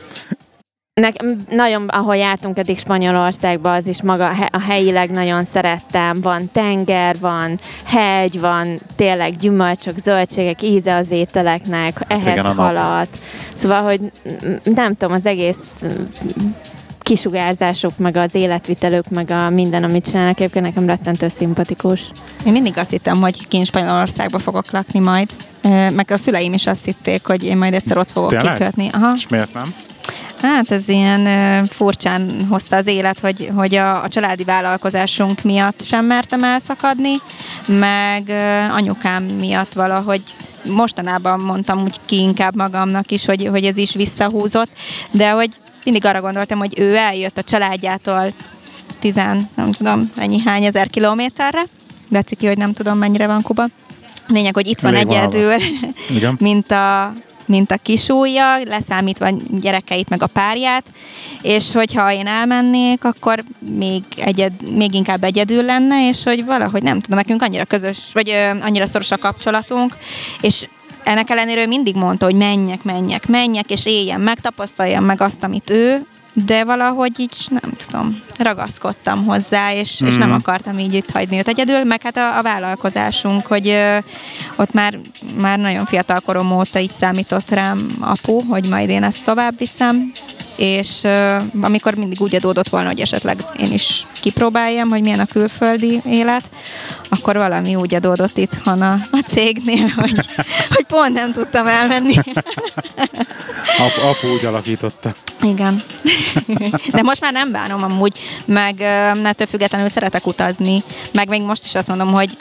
Nekem 0.94 1.44
nagyon, 1.50 1.88
ahol 1.88 2.16
jártunk 2.16 2.58
eddig 2.58 2.80
Spanyolországba, 2.80 3.74
az 3.74 3.88
is 3.88 4.02
maga 4.02 4.32
a 4.52 4.60
helyileg 4.62 5.12
nagyon 5.12 5.46
szerettem. 5.46 6.22
Van 6.22 6.50
tenger, 6.52 7.16
van 7.20 7.60
hegy, 7.86 8.40
van 8.40 8.80
tényleg 8.96 9.38
gyümölcsök, 9.38 9.98
zöldségek, 9.98 10.62
íze 10.62 10.96
az 10.96 11.12
ételeknek, 11.12 12.00
a 12.08 12.42
nap. 12.42 12.56
halat. 12.56 13.08
Szóval, 13.54 13.82
hogy 13.82 14.00
nem 14.64 14.96
tudom, 14.96 15.14
az 15.16 15.26
egész 15.26 15.82
kisugárzásuk, 17.10 17.98
meg 17.98 18.16
az 18.16 18.36
életvitelük, 18.36 19.10
meg 19.10 19.32
a 19.32 19.50
minden, 19.50 19.84
amit 19.84 20.10
csinálnak, 20.10 20.40
egyébként 20.40 20.66
nekem 20.66 20.86
rettentő 20.86 21.28
szimpatikus. 21.28 22.02
Én 22.46 22.52
mindig 22.52 22.78
azt 22.78 22.90
hittem, 22.90 23.22
hogy 23.22 23.48
kint 23.48 23.66
Spanyolországba 23.66 24.40
fogok 24.40 24.72
lakni 24.72 25.00
majd. 25.00 25.30
Meg 25.92 26.12
a 26.12 26.18
szüleim 26.18 26.54
is 26.54 26.68
azt 26.68 26.86
hitték, 26.86 27.26
hogy 27.26 27.44
én 27.44 27.58
majd 27.58 27.74
egyszer 27.74 27.98
ott 27.98 28.12
fogok 28.12 28.30
Tényleg? 28.30 28.58
kikötni. 28.58 28.90
Aha. 28.92 29.12
És 29.16 29.28
miért 29.28 29.54
nem? 29.54 29.74
Hát 30.42 30.72
ez 30.72 30.88
ilyen 30.88 31.26
ö, 31.26 31.66
furcsán 31.66 32.46
hozta 32.50 32.76
az 32.76 32.88
élet, 32.88 33.20
hogy, 33.20 33.52
hogy 33.56 33.76
a, 33.76 34.04
a 34.04 34.08
családi 34.08 34.44
vállalkozásunk 34.44 35.42
miatt 35.42 35.84
sem 35.84 36.06
mertem 36.06 36.44
elszakadni, 36.44 37.16
meg 37.66 38.24
ö, 38.28 38.74
anyukám 38.74 39.24
miatt 39.24 39.74
valahogy 39.74 40.22
mostanában 40.66 41.40
mondtam 41.40 41.84
úgy 41.84 41.96
ki 42.06 42.16
inkább 42.20 42.56
magamnak 42.56 43.12
is, 43.12 43.26
hogy, 43.26 43.46
hogy 43.46 43.66
ez 43.66 43.78
is 43.78 43.94
visszahúzott, 43.94 44.70
de 45.12 45.30
hogy 45.30 45.50
mindig 45.84 46.06
arra 46.06 46.22
gondoltam, 46.22 46.60
hogy 46.60 46.80
ő 46.80 46.96
eljött 46.96 47.38
a 47.38 47.44
családjától 47.44 48.34
tizen, 49.00 49.50
nem 49.56 49.72
tudom, 49.72 50.12
ennyi 50.18 50.40
hány 50.46 50.64
ezer 50.64 50.88
kilométerre, 50.88 51.64
de 52.08 52.22
ki, 52.22 52.48
hogy 52.48 52.58
nem 52.58 52.74
tudom 52.74 52.98
mennyire 52.98 53.28
van 53.28 53.42
Kuba. 53.42 53.66
Lényeg, 54.28 54.54
hogy 54.54 54.68
itt 54.68 54.80
van 54.80 54.96
Elég 54.96 55.08
van 55.08 55.18
egyedül, 55.18 55.54
mint 56.48 56.72
a 56.72 57.14
mint 57.50 57.72
a 57.72 57.78
kisújja, 57.78 58.58
leszámítva 58.66 59.30
gyerekeit 59.50 60.10
meg 60.10 60.24
a 60.24 60.28
párját, 60.28 60.84
és 61.42 61.74
hogyha 61.74 62.12
én 62.12 62.28
elmennék, 62.28 63.04
akkor 63.04 63.44
még, 63.60 64.04
egyed, 64.16 64.76
még 64.76 64.94
inkább 64.94 65.24
egyedül 65.24 65.64
lenne, 65.64 66.08
és 66.08 66.24
hogy 66.24 66.46
valahogy 66.46 66.84
nem 66.84 67.00
tudom, 67.00 67.18
nekünk 67.18 67.42
annyira 67.42 67.66
közös, 67.66 67.98
vagy 68.14 68.30
ö, 68.30 68.50
annyira 68.62 68.88
szoros 68.88 69.12
a 69.12 69.18
kapcsolatunk, 69.18 69.98
és 70.42 70.68
ennek 71.04 71.30
ellenére 71.30 71.62
ő 71.62 71.68
mindig 71.68 71.96
mondta, 71.96 72.26
hogy 72.26 72.36
menjek, 72.36 72.84
menjek, 72.84 73.28
menjek, 73.28 73.70
és 73.70 73.86
éljen 73.86 74.22
meg, 74.22 74.40
tapasztaljam 74.40 75.04
meg 75.04 75.22
azt, 75.22 75.44
amit 75.44 75.70
ő, 75.70 76.06
de 76.46 76.64
valahogy 76.64 77.20
így 77.20 77.36
nem 77.50 77.72
tudom, 77.86 78.22
ragaszkodtam 78.38 79.26
hozzá, 79.26 79.74
és, 79.74 80.00
mm. 80.04 80.08
és 80.08 80.16
nem 80.16 80.28
Mhm. 80.30 80.38
akartam 80.38 80.80
így 80.80 80.94
itt 80.94 81.10
hagyni 81.12 81.38
őt 81.38 81.48
egyedül, 81.48 81.84
meg 81.84 82.02
hát 82.02 82.18
a, 82.18 82.38
a 82.38 82.42
vállalkozásunk, 82.42 83.46
hogy 83.46 83.68
ö, 83.68 83.98
ott 84.56 84.74
már, 84.74 85.00
már 85.40 85.60
nagyon 85.60 85.86
fiatal 85.86 86.20
korom 86.20 86.52
óta 86.52 86.80
így 86.80 86.92
számított 86.92 87.50
rám 87.50 87.98
apu, 88.00 88.40
hogy 88.42 88.68
majd 88.68 88.90
én 88.90 89.04
ezt 89.04 89.24
tovább 89.24 89.58
viszem, 89.58 90.12
és 90.56 90.90
ö, 91.04 91.38
amikor 91.62 91.94
mindig 91.96 92.22
úgy 92.22 92.36
adódott 92.36 92.70
volna, 92.70 92.88
hogy 92.88 93.00
esetleg 93.00 93.44
én 93.60 93.72
is 93.74 94.06
kipróbáljam, 94.22 94.90
hogy 94.90 95.02
milyen 95.02 95.20
a 95.20 95.26
külföldi 95.26 96.02
élet, 96.06 96.50
akkor 97.10 97.36
valami 97.36 97.76
úgy 97.76 97.96
adódott 97.96 98.38
itthon 98.38 98.82
a, 98.82 98.92
a 99.12 99.20
cégnél, 99.28 99.88
hogy, 99.88 100.26
hogy 100.70 100.86
pont 100.88 101.14
nem 101.14 101.32
tudtam 101.32 101.68
elmenni. 101.68 102.16
Apu, 103.78 104.08
apu 104.08 104.28
úgy 104.28 104.46
alakította. 104.46 105.14
Igen. 105.42 105.84
De 106.92 107.02
most 107.02 107.22
már 107.22 107.32
nem 107.32 107.52
bánom 107.52 107.84
amúgy, 107.84 108.20
meg 108.46 108.82
ettől 109.24 109.48
függetlenül 109.48 109.90
szeretek 109.90 110.28
utazni, 110.28 110.84
meg 111.12 111.30
még 111.30 111.42
most 111.42 111.64
is 111.64 111.76
azt 111.76 111.88
mondom, 111.88 112.14
hogy 112.14 112.38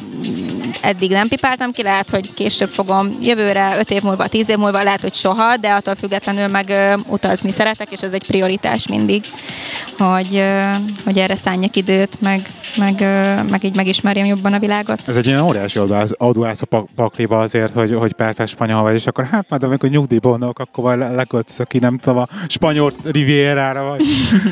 eddig 0.81 1.11
nem 1.11 1.29
pipáltam 1.29 1.73
ki, 1.73 1.83
lehet, 1.83 2.11
hogy 2.11 2.35
később 2.35 2.69
fogom 2.69 3.17
jövőre, 3.21 3.77
öt 3.79 3.91
év 3.91 4.03
múlva, 4.03 4.27
tíz 4.27 4.49
év 4.49 4.57
múlva, 4.57 4.83
lehet, 4.83 5.01
hogy 5.01 5.15
soha, 5.15 5.57
de 5.57 5.71
attól 5.71 5.95
függetlenül 5.95 6.47
meg 6.47 6.73
utazni 7.07 7.53
szeretek, 7.53 7.93
és 7.93 8.01
ez 8.01 8.13
egy 8.13 8.27
prioritás 8.27 8.87
mindig, 8.87 9.25
hogy, 9.99 10.45
hogy 11.05 11.19
erre 11.19 11.37
szálljak 11.37 11.77
időt, 11.77 12.21
meg, 12.21 12.49
meg, 12.77 13.01
meg 13.51 13.65
így 13.65 13.77
megismerjem 13.77 14.25
jobban 14.25 14.53
a 14.53 14.59
világot. 14.59 15.09
Ez 15.09 15.17
egy 15.17 15.27
ilyen 15.27 15.41
óriási 15.41 15.81
adóász 16.17 16.63
a 16.63 16.67
pak- 16.67 16.89
pakliba 16.95 17.39
azért, 17.39 17.73
hogy, 17.73 17.95
hogy 17.95 18.13
pertes 18.13 18.51
spanyol 18.51 18.83
vagy, 18.83 18.95
és 18.95 19.07
akkor 19.07 19.27
hát 19.27 19.47
majd 19.49 19.63
amikor 19.63 19.89
nyugdíjban 19.89 20.39
vannak, 20.39 20.59
akkor 20.59 20.85
majd 21.19 21.31
le- 21.31 21.43
leköltözök 21.43 21.67
ki, 21.69 21.79
nem 21.79 21.99
tudom, 21.99 22.19
a 22.19 22.27
spanyol 22.49 22.93
rivierára 23.05 23.85
vagy, 23.85 24.03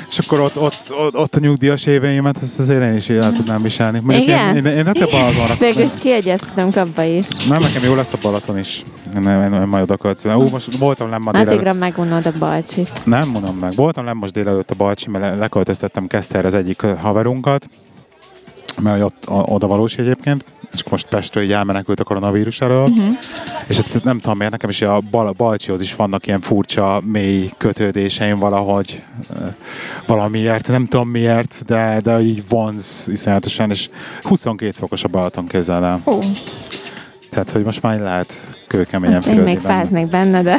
és 0.09 0.19
akkor 0.19 0.41
ott, 0.41 0.59
ott, 0.59 0.93
ott, 1.05 1.17
ott 1.17 1.35
a 1.35 1.39
nyugdíjas 1.39 1.87
éveimet, 1.87 2.39
azt 2.43 2.59
azért 2.59 2.83
én 2.83 2.95
is 2.95 3.09
el 3.09 3.33
tudnám 3.33 3.63
viselni. 3.63 4.01
Mondjuk 4.01 4.27
Igen? 4.27 4.57
Én, 4.57 4.65
én, 4.65 4.73
én, 4.73 4.85
nem 4.85 4.93
te 4.93 5.07
Balatonra. 5.11 5.55
Végül 5.59 5.83
is 5.83 5.91
kiegyeztetünk 6.01 6.77
abba 6.77 7.03
is. 7.03 7.27
Nem, 7.49 7.61
nekem 7.61 7.83
jó 7.83 7.95
lesz 7.95 8.13
a 8.13 8.19
Balaton 8.23 8.59
is. 8.59 8.85
Nem, 9.13 9.53
én, 9.53 9.61
én 9.61 9.67
majd 9.67 9.83
oda 9.83 9.97
költözöm. 9.97 10.37
Ú, 10.37 10.49
most 10.49 10.77
voltam 10.77 11.09
nem 11.09 11.23
ma 11.23 11.31
délelőtt. 11.31 11.53
Addigra 11.53 11.73
megunod 11.73 12.27
a 12.27 12.33
balcsit. 12.39 12.91
Nem 13.05 13.29
mondom 13.29 13.57
meg. 13.57 13.75
Voltam 13.75 14.05
nem 14.05 14.17
most 14.17 14.33
délelőtt 14.33 14.71
a 14.71 14.75
Balcsi, 14.77 15.11
mert 15.11 15.25
le- 15.25 15.35
leköltöztettem 15.35 16.07
Keszterre 16.07 16.47
az 16.47 16.55
egyik 16.55 16.81
haverunkat, 16.83 17.69
mert 18.83 19.03
ott 19.03 19.25
a- 19.25 19.43
oda 19.43 19.67
valós 19.67 19.97
egyébként, 19.97 20.45
és 20.73 20.85
most 20.91 21.07
Pestről 21.09 21.45
így 21.45 21.53
elmenekült 21.53 22.01
a 22.01 22.05
koronavírus 22.05 22.61
elől, 22.61 22.83
uh-huh. 22.89 23.17
és 23.67 23.77
hát 23.81 24.05
nem 24.05 24.19
tudom 24.19 24.37
miért, 24.37 24.53
nekem 24.53 24.71
is 24.71 24.83
a 24.83 25.01
Bal- 25.11 25.37
Balcsihoz 25.37 25.81
is 25.81 25.95
vannak 25.95 26.27
ilyen 26.27 26.41
furcsa, 26.41 27.01
mély 27.05 27.51
kötődéseim 27.57 28.39
valahogy, 28.39 29.03
valamiért, 30.07 30.69
nem 30.69 30.87
tudom 30.87 31.09
miért, 31.09 31.63
de, 31.67 32.01
de 32.03 32.21
így 32.21 32.43
vonz 32.49 33.05
iszonyatosan, 33.07 33.71
és 33.71 33.89
22 34.23 34.73
fokos 34.79 35.05
a 35.05 35.09
Balaton 35.09 35.47
kézzel 35.47 35.85
el. 35.85 36.01
Ó, 36.07 36.19
Tehát, 37.31 37.51
hogy 37.51 37.65
most 37.65 37.83
már 37.83 38.01
lehet 38.01 38.56
kőkeményen 38.67 39.15
Én 39.15 39.21
fürödni 39.23 39.43
még 39.45 39.61
benne. 39.61 39.75
fáznék 39.75 40.07
benne, 40.07 40.43
de 40.43 40.57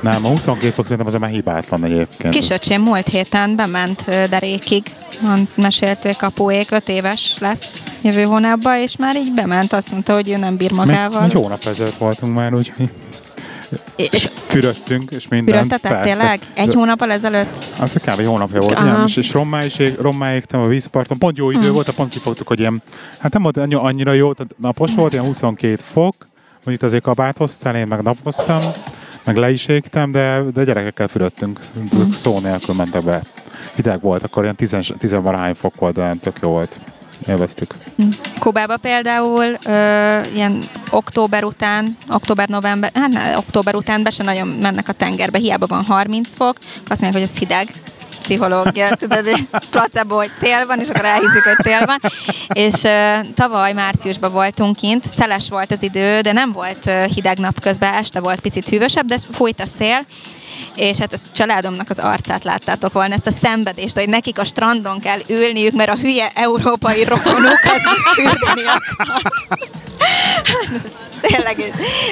Nem, 0.00 0.24
a 0.24 0.28
22 0.28 0.70
fok 0.70 0.84
szerintem 0.84 1.06
azért 1.06 1.22
már 1.22 1.30
hibátlan 1.30 1.84
egyébként. 1.84 2.34
Kisöcsém 2.34 2.82
múlt 2.82 3.06
héten 3.08 3.56
bement 3.56 4.04
derékig, 4.28 4.82
Mond- 5.22 5.48
mesélték 5.56 6.16
kapuék, 6.16 6.70
öt 6.70 6.88
éves 6.88 7.34
lesz 7.38 7.82
jövő 8.02 8.22
hónapban, 8.22 8.76
és 8.78 8.96
már 8.96 9.16
így 9.16 9.32
bement, 9.34 9.72
azt 9.72 9.90
mondta, 9.90 10.14
hogy 10.14 10.28
ő 10.30 10.36
nem 10.36 10.56
bír 10.56 10.72
magával. 10.72 11.20
Mi, 11.20 11.26
mi 11.26 11.40
hónap 11.40 11.64
ezelőtt 11.66 11.96
voltunk 11.98 12.34
már, 12.34 12.54
úgyhogy 12.54 12.90
És 13.96 14.30
fürödtünk, 14.46 15.10
és 15.10 15.28
minden. 15.28 15.54
fürödtetett 15.54 16.02
tényleg? 16.02 16.40
Egy 16.54 16.74
hónappal 16.74 17.12
ezelőtt? 17.12 17.64
Az 17.80 17.92
kb. 17.92 18.18
egy 18.20 18.26
hónapja 18.26 18.60
volt, 18.60 18.78
igen, 18.78 19.02
és, 19.06 19.16
és 19.16 19.32
rommáig, 19.32 19.94
rommáig 20.00 20.44
a 20.52 20.66
vízparton. 20.66 21.18
Pont 21.18 21.36
jó 21.38 21.50
idő 21.50 21.70
volt, 21.70 21.90
pont 21.90 22.10
kifogtuk, 22.10 22.46
hogy 22.48 22.58
ilyen, 22.58 22.82
hát 23.18 23.32
nem 23.32 23.42
volt 23.42 23.56
annyi- 23.56 23.74
annyira 23.74 24.12
jó, 24.12 24.32
tehát 24.32 24.54
napos 24.60 24.94
volt, 24.94 25.12
ilyen 25.12 25.24
22 25.24 25.78
fok, 25.92 26.14
mondjuk 26.66 26.82
azért 26.82 27.02
kabáthoztál, 27.02 27.76
én 27.76 27.86
meg 27.86 28.02
napoztam, 28.02 28.60
meg 29.24 29.36
le 29.36 29.50
is 29.50 29.66
égtem, 29.66 30.10
de, 30.10 30.42
de 30.54 30.64
gyerekekkel 30.64 31.08
fürödtünk, 31.08 31.60
azok 31.92 32.12
szó 32.12 32.38
nélkül 32.40 32.74
mentek 32.74 33.02
be. 33.02 33.22
Hideg 33.74 34.00
volt, 34.00 34.22
akkor 34.22 34.42
ilyen 34.42 34.56
10 34.56 34.76
tizenvalahány 34.98 35.54
fok 35.54 35.74
volt, 35.74 35.94
de 35.94 36.14
tök 36.20 36.38
jó 36.42 36.48
volt. 36.48 36.80
Élveztük. 37.28 37.74
Kubába 38.38 38.76
például 38.76 39.56
ö, 39.66 40.20
ilyen 40.34 40.58
október 40.90 41.44
után, 41.44 41.96
október-november, 42.08 42.90
hát 42.94 43.36
október 43.36 43.74
után 43.74 44.02
be 44.02 44.10
se 44.10 44.22
nagyon 44.22 44.48
mennek 44.48 44.88
a 44.88 44.92
tengerbe, 44.92 45.38
hiába 45.38 45.66
van 45.66 45.84
30 45.84 46.28
fok, 46.34 46.56
azt 46.88 47.00
mondják, 47.00 47.12
hogy 47.12 47.22
ez 47.22 47.38
hideg 47.38 47.68
pszichológia, 48.26 48.94
tudod, 48.94 49.28
placebo, 49.70 50.16
hogy 50.16 50.30
tél 50.40 50.66
van, 50.66 50.80
és 50.80 50.88
akkor 50.88 51.04
elhízik, 51.04 51.42
hogy 51.42 51.56
tél 51.62 51.86
van. 51.86 51.98
És 52.48 52.84
ö, 52.84 53.16
tavaly 53.34 53.72
márciusban 53.72 54.32
voltunk 54.32 54.76
kint, 54.76 55.04
szeles 55.16 55.48
volt 55.48 55.70
az 55.70 55.82
idő, 55.82 56.20
de 56.20 56.32
nem 56.32 56.52
volt 56.52 56.90
hideg 57.14 57.38
nap 57.38 57.60
közben, 57.60 57.94
este 57.94 58.20
volt 58.20 58.40
picit 58.40 58.68
hűvösebb, 58.68 59.06
de 59.06 59.18
fújt 59.32 59.60
a 59.60 59.66
szél, 59.78 60.06
és 60.74 60.98
hát 60.98 61.12
a 61.12 61.18
családomnak 61.32 61.90
az 61.90 61.98
arcát 61.98 62.44
láttátok 62.44 62.92
volna, 62.92 63.14
ezt 63.14 63.26
a 63.26 63.30
szenvedést, 63.30 63.98
hogy 63.98 64.08
nekik 64.08 64.38
a 64.38 64.44
strandon 64.44 65.00
kell 65.00 65.20
ülniük, 65.28 65.72
mert 65.72 65.90
a 65.90 65.96
hülye 65.96 66.30
európai 66.34 67.04
rokonuk 67.04 67.60
az 67.64 67.82
fürdeni 68.14 68.62
akar. 68.66 69.22
Tényleg 71.20 71.56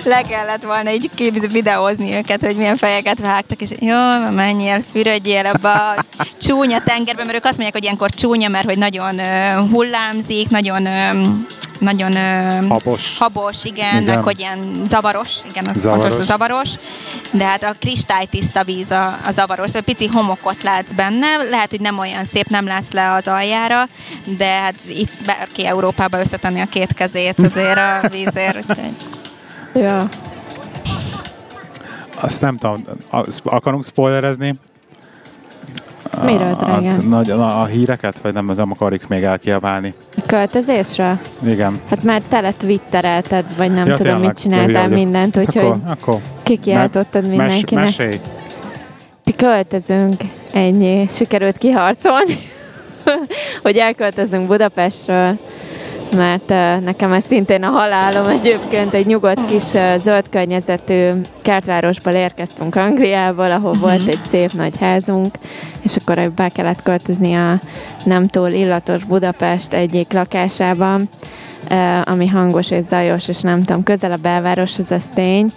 le 0.04 0.22
kellett 0.22 0.62
volna 0.62 0.92
így 0.92 1.10
videózni 1.52 2.14
őket, 2.14 2.40
hogy 2.40 2.56
milyen 2.56 2.76
fejeket 2.76 3.18
vágtak, 3.18 3.60
és 3.60 3.70
jó, 3.80 4.30
menjél, 4.30 4.84
fürödjél 4.92 5.46
ebbe 5.46 5.70
a 5.70 6.04
csúnya 6.42 6.82
tengerbe, 6.82 7.24
mert 7.24 7.36
ők 7.36 7.44
azt 7.44 7.52
mondják, 7.52 7.72
hogy 7.72 7.84
ilyenkor 7.84 8.10
csúnya, 8.10 8.48
mert 8.48 8.64
hogy 8.64 8.78
nagyon 8.78 9.20
hullámzik, 9.70 10.48
nagyon 10.48 10.88
nagyon 11.84 12.16
ö, 12.16 12.66
Habos. 12.68 13.18
habos 13.18 13.64
igen, 13.64 14.02
Igen. 14.02 14.14
meg 14.14 14.24
hogy 14.24 14.38
ilyen 14.38 14.82
zavaros, 14.86 15.30
igen, 15.50 15.66
az 15.68 15.76
Zavaros. 15.76 16.02
fontos, 16.02 16.16
hogy 16.18 16.26
zavaros, 16.26 16.68
de 17.30 17.44
hát 17.44 17.62
a 17.62 17.74
kristálytiszta 17.80 18.64
víz 18.64 18.90
a, 18.90 19.18
a 19.26 19.30
zavaros, 19.30 19.66
szóval 19.66 19.82
pici 19.82 20.06
homokot 20.06 20.62
látsz 20.62 20.92
benne, 20.92 21.26
lehet, 21.50 21.70
hogy 21.70 21.80
nem 21.80 21.98
olyan 21.98 22.24
szép, 22.24 22.46
nem 22.48 22.66
látsz 22.66 22.92
le 22.92 23.12
az 23.12 23.28
aljára, 23.28 23.84
de 24.36 24.46
hát 24.46 24.74
itt 24.88 25.12
bárki 25.26 25.66
Európába 25.66 26.20
összetenni 26.20 26.60
a 26.60 26.66
két 26.66 26.92
kezét 26.92 27.38
azért 27.38 27.78
a 27.78 28.08
vízért, 28.10 28.56
úgyhogy 28.56 28.94
ja. 29.74 30.08
Azt 32.20 32.40
nem 32.40 32.56
tudom, 32.56 32.84
azt 33.10 33.40
akarunk 33.44 33.84
spoilerezni? 33.84 34.54
Miről, 36.24 36.50
a, 36.60 36.64
drágám? 36.64 37.08
nagy, 37.08 37.30
a, 37.30 37.60
a 37.60 37.64
híreket, 37.64 38.18
vagy 38.18 38.32
nem, 38.32 38.52
nem 38.56 38.70
akarjuk 38.70 39.08
még 39.08 39.22
elkiabálni? 39.22 39.94
Költözésre? 40.26 41.20
Igen. 41.46 41.80
Hát 41.90 42.02
már 42.04 42.22
tele 42.28 42.52
twitterelted, 42.52 43.44
vagy 43.56 43.70
nem 43.70 43.86
Ja, 43.86 43.94
tudom, 43.94 44.12
tényleg. 44.12 44.26
mit 44.28 44.40
csináltál 44.40 44.88
ja. 44.88 44.94
mindent, 44.94 45.36
úgyhogy 45.36 45.64
Akkor, 45.64 45.78
akkor 45.86 46.18
kikiáltottad 46.42 47.22
mes, 47.28 47.36
mindenkinek. 47.36 47.84
mesélj. 47.84 48.20
Költözünk, 49.36 50.20
ennyi. 50.52 51.06
Sikerült 51.10 51.58
kiharcolni, 51.58 52.38
hogy 53.62 53.76
elköltözünk 53.76 54.46
Budapestről, 54.46 55.38
mert 56.16 56.48
nekem 56.84 57.12
ez 57.12 57.24
szintén 57.24 57.62
a 57.62 57.70
halálom 57.70 58.28
egyébként. 58.28 58.94
Egy 58.94 59.06
nyugodt 59.06 59.46
kis 59.46 59.64
zöld 59.98 60.28
környezetű 60.30 61.10
kertvárosból 61.42 62.12
érkeztünk 62.12 62.76
Angliából, 62.76 63.50
ahol 63.50 63.72
volt 63.72 64.08
egy 64.08 64.20
szép 64.30 64.52
nagy 64.52 64.76
házunk, 64.80 65.34
és 65.82 65.96
akkor 65.96 66.30
be 66.30 66.48
kellett 66.48 66.82
költözni 66.82 67.34
a 67.34 67.60
nem 68.04 68.26
túl 68.26 68.48
illatos 68.48 69.04
Budapest 69.04 69.72
egyik 69.72 70.12
lakásában, 70.12 71.08
ami 72.04 72.26
hangos 72.26 72.70
és 72.70 72.84
zajos, 72.84 73.28
és 73.28 73.40
nem 73.40 73.62
tudom, 73.64 73.82
közel 73.82 74.12
a 74.12 74.16
belvároshoz, 74.16 74.90
az 74.90 75.04
tény. 75.14 75.50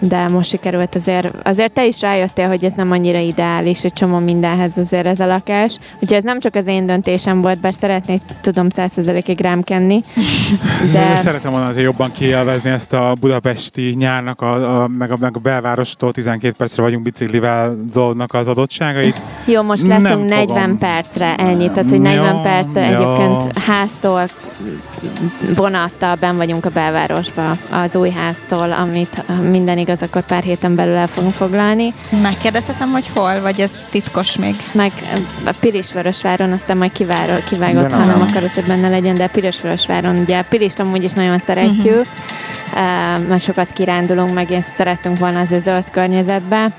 De 0.00 0.28
most 0.28 0.48
sikerült 0.48 0.94
azért, 0.94 1.34
azért 1.42 1.72
te 1.72 1.86
is 1.86 2.00
rájöttél, 2.00 2.48
hogy 2.48 2.64
ez 2.64 2.72
nem 2.72 2.90
annyira 2.90 3.18
ideális, 3.18 3.84
egy 3.84 3.92
csomó 3.92 4.18
mindenhez 4.18 4.78
azért 4.78 5.06
ez 5.06 5.20
a 5.20 5.26
lakás. 5.26 5.78
Úgyhogy 5.94 6.16
ez 6.16 6.24
nem 6.24 6.40
csak 6.40 6.54
az 6.54 6.66
én 6.66 6.86
döntésem 6.86 7.40
volt, 7.40 7.60
bár 7.60 7.74
szeretnék, 7.80 8.20
tudom, 8.40 8.70
százszerzelékig 8.70 9.40
rám 9.40 9.62
kenni, 9.62 10.00
De... 10.92 11.16
Szeretem 11.16 11.50
volna 11.52 11.66
azért 11.66 11.84
jobban 11.84 12.12
kielvezni 12.12 12.70
ezt 12.70 12.92
a 12.92 13.12
budapesti 13.20 13.94
nyárnak, 13.98 14.40
a, 14.40 14.82
a, 14.82 14.88
meg, 14.98 15.10
a, 15.10 15.16
meg 15.20 15.36
a 15.36 15.38
belvárostól 15.38 16.12
12 16.12 16.54
percre 16.58 16.82
vagyunk 16.82 17.02
biciklivel 17.02 17.76
dolgnak 17.92 18.34
az 18.34 18.48
adottságait. 18.48 19.22
jó, 19.46 19.62
most 19.62 19.86
Nem 19.86 20.02
leszünk 20.02 20.28
40 20.28 20.46
fogom. 20.46 20.78
percre, 20.78 21.34
ennyi, 21.36 21.70
tehát 21.70 21.90
hogy 21.90 22.00
40 22.00 22.34
Jó, 22.34 22.40
percre 22.40 22.90
jó. 22.90 22.94
egyébként 22.94 23.58
háztól, 23.58 24.28
vonattal 25.56 26.16
ben 26.20 26.36
vagyunk 26.36 26.64
a 26.64 26.70
belvárosba, 26.70 27.50
az 27.72 27.96
új 27.96 28.10
háztól, 28.10 28.72
amit 28.72 29.24
minden 29.50 29.78
igaz 29.88 30.02
akkor 30.02 30.22
pár 30.22 30.42
héten 30.42 30.74
belül 30.74 30.94
el 30.94 31.06
fogunk 31.06 31.32
foglalni. 31.32 31.92
Megkérdezhetem, 32.22 32.90
hogy 32.90 33.08
hol, 33.14 33.40
vagy 33.40 33.60
ez 33.60 33.70
titkos 33.90 34.36
még? 34.36 34.54
Meg 34.72 34.92
a 35.46 35.54
Pirisvörösváron, 35.60 36.52
aztán 36.52 36.76
majd 36.76 36.92
kivár, 36.92 37.44
kivágott, 37.44 37.92
ha 37.92 38.04
nem 38.04 38.20
akarod, 38.20 38.50
hogy 38.50 38.64
benne 38.64 38.88
legyen, 38.88 39.14
de 39.14 39.28
Pirisvörösváron, 39.28 40.16
ugye 40.16 40.42
Pirist 40.42 40.78
amúgy 40.78 41.04
is 41.04 41.12
nagyon 41.12 41.38
szeretjük, 41.38 42.06
uh-huh. 42.72 43.28
mert 43.28 43.42
sokat 43.42 43.72
kirándulunk, 43.72 44.34
meg 44.34 44.50
én 44.50 44.64
szerettünk 44.76 45.18
volna 45.18 45.38
az 45.38 45.52
ő 45.52 45.58
zöld 45.58 45.90
környezetbe, 45.90 46.72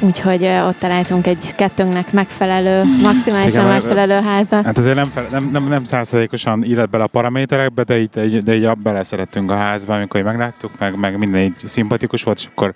úgyhogy 0.00 0.42
uh, 0.42 0.66
ott 0.66 0.78
találtunk 0.78 1.26
egy 1.26 1.52
kettőnknek 1.56 2.12
megfelelő, 2.12 2.82
maximálisan 3.02 3.64
Igen, 3.64 3.74
megfelelő 3.74 4.20
házat. 4.20 4.64
Hát 4.64 4.78
azért 4.78 4.94
nem, 4.94 5.12
nem, 5.30 5.48
nem, 5.52 5.68
nem 5.68 5.84
százszerékosan 5.84 6.64
illet 6.64 6.90
bele 6.90 7.04
a 7.04 7.06
paraméterekbe, 7.06 7.82
de 7.82 7.98
így, 7.98 8.10
de 8.14 8.24
így, 8.24 8.42
de 8.42 8.54
így 8.54 8.68
beleszerettünk 8.82 9.50
a 9.50 9.56
házba, 9.56 9.94
amikor 9.94 10.22
megláttuk, 10.22 10.70
meg, 10.78 10.98
meg 10.98 11.18
minden 11.18 11.40
így 11.40 11.56
szimpatikus 11.56 12.22
volt, 12.22 12.38
és 12.38 12.48
akkor 12.54 12.74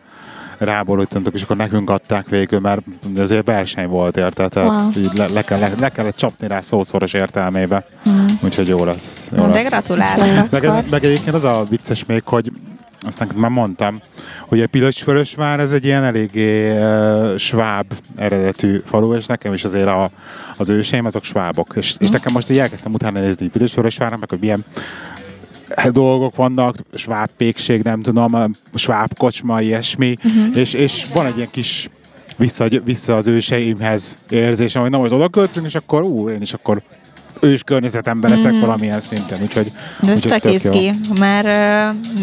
ráborultunk, 0.59 1.29
és 1.33 1.43
akkor 1.43 1.57
nekünk 1.57 1.91
adták 1.91 2.29
végül, 2.29 2.61
mert 2.61 2.81
azért 3.17 3.47
verseny 3.47 3.89
volt 3.89 4.17
érte, 4.17 4.49
tehát 4.49 4.71
Wow. 4.71 4.91
így 4.97 5.11
le, 5.15 5.29
le, 5.29 5.43
kell, 5.43 5.59
le, 5.59 5.71
le, 5.79 5.89
kellett 5.89 6.17
csapni 6.17 6.47
rá 6.47 6.61
szószoros 6.61 7.13
értelmébe. 7.13 7.87
Úgyhogy 8.41 8.69
jó 8.69 8.85
lesz. 8.85 9.29
Jó 9.37 9.47
De 9.47 9.63
gratulálok 9.63 10.51
Meg, 10.91 11.05
egyébként 11.05 11.35
az 11.35 11.45
a 11.45 11.65
vicces 11.69 12.05
még, 12.05 12.23
hogy 12.25 12.53
azt 13.01 13.19
neked 13.19 13.37
már 13.37 13.51
mondtam, 13.51 14.01
hogy 14.41 14.61
a 14.61 14.67
Pilisvörösvár 14.67 15.61
ez 15.61 15.73
egy 15.73 15.85
ilyen 15.85 16.05
eléggé 16.05 16.79
uh, 16.79 17.37
sváb 17.37 17.93
eredetű 18.17 18.83
falu, 18.87 19.15
és 19.15 19.27
nekem 19.27 19.53
is 19.53 19.65
azért 19.65 19.87
a, 19.87 20.11
az 20.57 20.71
őseim 20.71 21.05
azok 21.05 21.25
svábok. 21.25 21.73
És, 21.77 21.95
és 21.99 22.09
nekem 22.09 22.33
most 22.33 22.51
így 22.51 22.59
elkezdtem 22.59 22.93
utána 22.93 23.21
nézni 23.21 23.49
Pilisvörösvárnak, 23.49 24.21
meg 24.21 24.29
hogy 24.29 24.41
milyen 24.41 24.65
dolgok 25.93 26.37
vannak, 26.37 26.77
sváb 26.95 27.31
pékség, 27.37 27.83
nem 27.83 28.03
tudom, 28.03 28.55
sváb 28.75 29.17
kocsma, 29.17 29.61
ilyesmi, 29.61 30.17
uh-huh. 30.25 30.57
és, 30.57 30.73
és 30.73 31.07
van 31.13 31.27
egy 31.27 31.37
ilyen 31.37 31.51
kis 31.51 31.89
vissza, 32.37 32.69
vissza 32.85 33.17
az 33.17 33.27
őseimhez 33.27 34.19
érzésem, 34.31 34.83
hogy 34.83 34.91
na 34.91 34.99
most 34.99 35.13
oda 35.13 35.29
költünk, 35.29 35.67
és 35.67 35.75
akkor 35.75 36.03
ú, 36.03 36.29
én 36.29 36.43
is 36.43 36.53
akkor 36.53 36.83
ős 37.41 37.63
környezetemben 37.63 38.31
leszek 38.31 38.55
mm. 38.55 38.61
valamilyen 38.61 39.01
szinten, 39.01 39.39
úgyhogy, 39.43 39.73
De 40.01 40.13
ez 40.13 40.21
tök 40.21 40.45
izgi, 40.45 40.93
mert, 41.19 41.47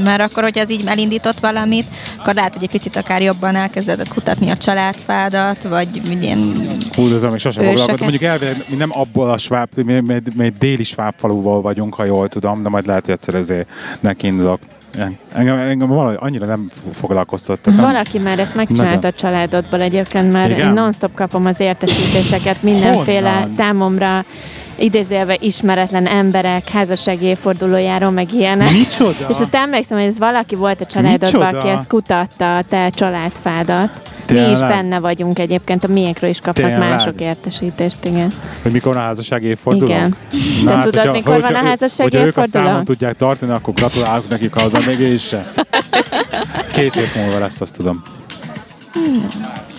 mert 0.03 0.21
akkor, 0.21 0.43
hogy 0.43 0.57
ez 0.57 0.69
így 0.69 0.83
elindított 0.85 1.39
valamit, 1.39 1.85
akkor 2.19 2.33
lehet, 2.33 2.53
hogy 2.53 2.63
egy 2.63 2.69
picit 2.69 2.95
akár 2.95 3.21
jobban 3.21 3.55
elkezded 3.55 4.07
kutatni 4.07 4.49
a 4.49 4.57
családfádat, 4.57 5.63
vagy 5.63 6.01
ilyen... 6.21 6.53
Hú, 6.95 7.01
még 7.01 7.19
sosem 7.19 7.31
Ősöket. 7.33 7.67
foglalkoztam. 7.67 7.97
Mondjuk 7.99 8.21
elvileg 8.21 8.65
mi 8.69 8.75
nem 8.75 8.89
abból 8.93 9.29
a 9.29 9.37
sváb, 9.37 9.69
mi, 9.75 9.83
mi, 9.83 9.99
mi, 9.99 10.21
mi 10.35 10.45
egy 10.45 10.57
déli 10.57 10.83
sváb 10.83 11.13
faluval 11.17 11.61
vagyunk, 11.61 11.93
ha 11.93 12.05
jól 12.05 12.27
tudom, 12.27 12.63
de 12.63 12.69
majd 12.69 12.85
lehet, 12.85 13.05
hogy 13.05 13.13
egyszer 13.13 13.35
ezért 13.35 13.71
nekiindulok. 13.99 14.59
Engem, 15.33 15.57
engem 15.57 15.87
valahogy 15.87 16.17
annyira 16.19 16.45
nem 16.45 16.69
foglalkoztat. 16.93 17.65
nem- 17.65 17.75
Valaki 17.75 18.19
már 18.19 18.39
ezt 18.39 18.55
megcsinálta 18.55 19.07
a 19.07 19.11
családodból 19.11 19.81
egyébként, 19.81 20.31
mert 20.31 20.49
Igen? 20.49 20.73
non-stop 20.73 21.13
kapom 21.13 21.45
az 21.45 21.59
értesítéseket 21.59 22.63
mindenféle 22.63 23.31
Honnan? 23.31 23.53
számomra 23.57 24.23
idézőjelve 24.79 25.37
ismeretlen 25.39 26.07
emberek 26.07 26.69
házassági 26.69 27.25
évfordulójáról, 27.25 28.11
meg 28.11 28.33
ilyenek. 28.33 28.71
Micsoda? 28.71 29.27
És 29.29 29.39
azt 29.39 29.55
emlékszem, 29.55 29.97
hogy 29.97 30.07
ez 30.07 30.17
valaki 30.17 30.55
volt 30.55 30.81
a 30.81 30.85
családodban, 30.85 31.29
Micsoda? 31.29 31.59
aki 31.59 31.67
ezt 31.67 31.87
kutatta, 31.87 32.55
a 32.55 32.61
te 32.61 32.89
családfádat. 32.89 34.01
Mi 34.31 34.39
is 34.39 34.45
Tényleg? 34.45 34.69
benne 34.69 34.99
vagyunk 34.99 35.39
egyébként, 35.39 35.83
a 35.83 35.87
miénkről 35.87 36.29
is 36.29 36.39
kapnak 36.41 36.69
Tényleg? 36.69 36.89
mások 36.89 37.21
értesítést, 37.21 38.05
igen. 38.05 38.31
Hogy 38.61 38.71
mikor 38.71 38.97
a 38.97 38.99
házasság 38.99 39.43
évforduló? 39.43 39.91
Igen. 39.91 40.15
Te 40.65 40.79
tudod, 40.83 41.11
mikor 41.11 41.41
van 41.41 41.53
a 41.53 41.63
házasság 41.65 42.07
hogyha 42.09 42.25
ők 42.25 42.37
a 42.37 42.41
évforduló? 42.41 42.65
számon 42.65 42.85
tudják 42.85 43.15
tartani, 43.15 43.51
akkor 43.51 43.73
gratulálok 43.73 44.29
nekik, 44.29 44.53
ha 44.53 44.61
az 44.61 44.85
még 44.85 44.99
is 44.99 45.21
se. 45.21 45.51
Két 46.73 46.93
hét 46.93 47.15
múlva 47.15 47.39
lesz, 47.39 47.61
azt 47.61 47.73
tudom. 47.75 48.01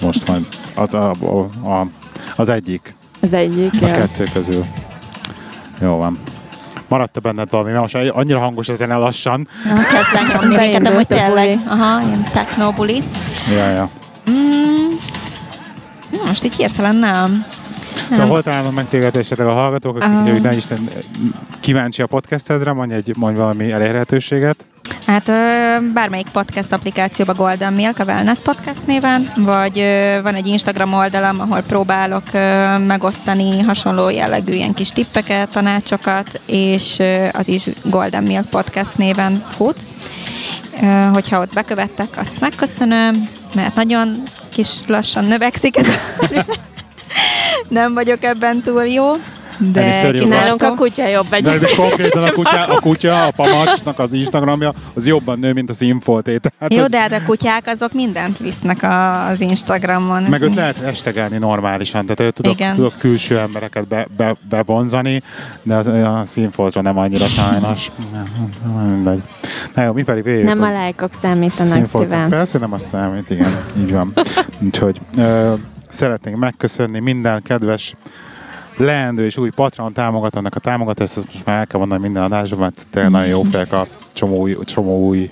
Most 0.00 0.28
majd 0.28 0.46
az, 0.74 0.94
a, 0.94 1.10
a, 1.10 1.68
a, 1.68 1.86
az 2.36 2.48
egyik 2.48 2.94
Az 3.20 3.32
egyik. 3.32 3.72
a 3.82 3.86
jó. 3.86 3.92
kettő 3.92 4.24
közül. 4.32 4.64
Jó 5.80 5.96
van. 5.96 6.18
Maradt-e 6.88 7.20
benned 7.20 7.50
valami? 7.50 7.70
Mert 7.70 7.80
most 7.80 8.10
annyira 8.10 8.38
hangos 8.38 8.68
a 8.68 8.74
zene 8.74 8.96
lassan. 8.96 9.48
Na, 9.64 9.74
kezd 9.74 10.12
lenyomni 10.12 10.56
minket, 10.56 10.86
amúgy 10.86 11.06
tényleg. 11.06 11.60
Aha, 11.68 12.00
ilyen 12.02 12.22
technobuli. 12.32 13.02
Ja, 13.50 13.68
ja. 13.68 13.88
Mm, 14.30 14.86
na, 16.10 16.18
most 16.26 16.44
így 16.44 16.54
hirtelen 16.54 16.96
nem. 16.96 17.44
Szóval 18.10 18.26
hol 18.26 18.42
találnak 18.42 18.74
meg 18.74 18.88
téged 18.88 19.16
esetleg 19.16 19.46
a 19.46 19.52
hallgatók, 19.52 19.96
akik 19.96 20.34
uh. 20.34 20.40
ne 20.40 20.56
Isten 20.56 20.88
kíváncsi 21.60 22.02
a 22.02 22.06
podcastedre, 22.06 22.72
mondj, 22.72 22.94
egy, 22.94 23.16
mondj 23.16 23.38
valami 23.38 23.72
elérhetőséget. 23.72 24.64
Hát 25.06 25.30
bármelyik 25.92 26.28
podcast 26.28 26.72
applikációba 26.72 27.34
Golden 27.34 27.72
Milk, 27.72 27.98
a 27.98 28.04
Wellness 28.04 28.38
Podcast 28.38 28.86
néven, 28.86 29.28
vagy 29.36 29.84
van 30.22 30.34
egy 30.34 30.46
Instagram 30.46 30.92
oldalam, 30.92 31.40
ahol 31.40 31.60
próbálok 31.60 32.22
megosztani 32.86 33.60
hasonló 33.60 34.08
jellegű 34.08 34.52
ilyen 34.52 34.74
kis 34.74 34.90
tippeket, 34.90 35.48
tanácsokat, 35.50 36.40
és 36.46 36.98
az 37.32 37.48
is 37.48 37.68
Golden 37.84 38.22
Milk 38.22 38.48
Podcast 38.48 38.96
néven 38.96 39.44
fut. 39.48 39.86
Hogyha 41.12 41.40
ott 41.40 41.52
bekövettek, 41.54 42.08
azt 42.16 42.40
megköszönöm, 42.40 43.28
mert 43.54 43.74
nagyon 43.74 44.22
kis 44.48 44.68
lassan 44.86 45.24
növekszik 45.24 45.76
ez 45.76 45.88
a 45.88 46.26
Nem 47.68 47.94
vagyok 47.94 48.22
ebben 48.22 48.60
túl 48.60 48.86
jó, 48.86 49.12
de. 49.58 50.12
Nálunk 50.28 50.62
a 50.62 50.74
kutya 50.74 51.06
jobb 51.06 51.28
De, 51.28 51.36
egy. 51.36 51.42
de 51.42 51.68
konkrétan 51.76 52.24
a 52.24 52.32
kutya, 52.32 52.64
a 52.64 52.80
kutya, 52.80 53.24
a 53.26 53.30
pamacsnak 53.30 53.98
az 53.98 54.12
Instagramja, 54.12 54.72
az 54.94 55.06
jobban 55.06 55.38
nő, 55.38 55.52
mint 55.52 55.70
a 55.70 55.72
színfolté. 55.72 56.36
Tehát, 56.36 56.74
Jó, 56.74 56.86
de 56.86 57.00
hát 57.00 57.12
a 57.12 57.22
kutyák 57.26 57.66
azok 57.66 57.92
mindent 57.92 58.38
visznek 58.38 58.82
a, 58.82 59.26
az 59.26 59.40
Instagramon. 59.40 60.22
Meg 60.22 60.42
ott 60.42 60.54
lehet 60.54 60.80
estegelni 60.80 61.38
normálisan, 61.38 62.06
tehát 62.06 62.34
tudok, 62.34 62.52
Igen. 62.52 62.74
tudok 62.74 62.98
külső 62.98 63.38
embereket 63.38 63.88
be, 63.88 64.06
be, 64.16 64.36
bevonzani, 64.48 65.22
de 65.62 65.74
az, 65.74 65.86
a 65.86 66.22
színfoltra 66.24 66.80
nem 66.80 66.98
annyira 66.98 67.26
sajnos. 67.26 67.90
Mindegy. 68.86 69.22
Na 69.74 69.82
jó, 69.82 69.92
mi 69.92 70.02
pedig 70.02 70.22
végül. 70.22 70.44
Nem 70.44 70.62
a 70.62 70.72
lájkok 70.72 71.10
számítanak 71.22 71.86
szívem. 71.86 72.28
Persze 72.28 72.58
nem 72.58 72.72
azt 72.72 72.86
számít, 72.86 73.30
igen, 73.30 73.56
így 73.78 73.92
van. 73.92 74.12
Úgyhogy 74.60 75.00
ö, 75.16 75.52
szeretnénk 75.88 76.38
megköszönni 76.38 76.98
minden 76.98 77.42
kedves 77.42 77.94
leendő 78.76 79.24
és 79.24 79.36
új 79.36 79.50
Patreon 79.50 79.92
támogatónak 79.92 80.54
a 80.54 80.60
támogatást, 80.60 81.16
ezt 81.16 81.32
most 81.32 81.46
már 81.46 81.58
el 81.58 81.66
kell 81.66 81.78
mondani 81.78 82.02
minden 82.02 82.22
adásban, 82.22 82.58
mert 82.58 82.86
tényleg 82.90 83.10
nagyon 83.10 83.28
jó 83.28 83.42
fejek 83.42 83.72
a 83.72 83.86
csomó 84.12 84.40
új, 84.40 84.56
csomó 84.64 85.06
új 85.06 85.30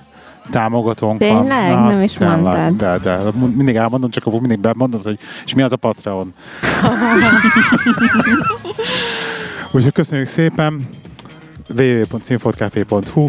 támogatónk 0.50 1.20
van. 1.20 1.38
Tényleg? 1.38 1.70
Nem 1.70 2.02
is 2.02 2.18
mondtad. 2.18 2.76
De, 2.76 2.98
de, 2.98 3.18
mindig 3.55 3.76
elmondom, 3.76 4.11
csak 4.11 4.26
akkor 4.26 4.40
mindig 4.40 4.61
bemondod, 4.61 5.02
hogy 5.02 5.18
és 5.44 5.55
mi 5.55 5.62
az 5.62 5.72
a 5.72 5.76
Patreon. 5.76 6.32
Úgyhogy 9.72 9.92
köszönjük 9.92 10.28
szépen 10.28 10.88
www.színfoltcafé.hu 11.68 13.28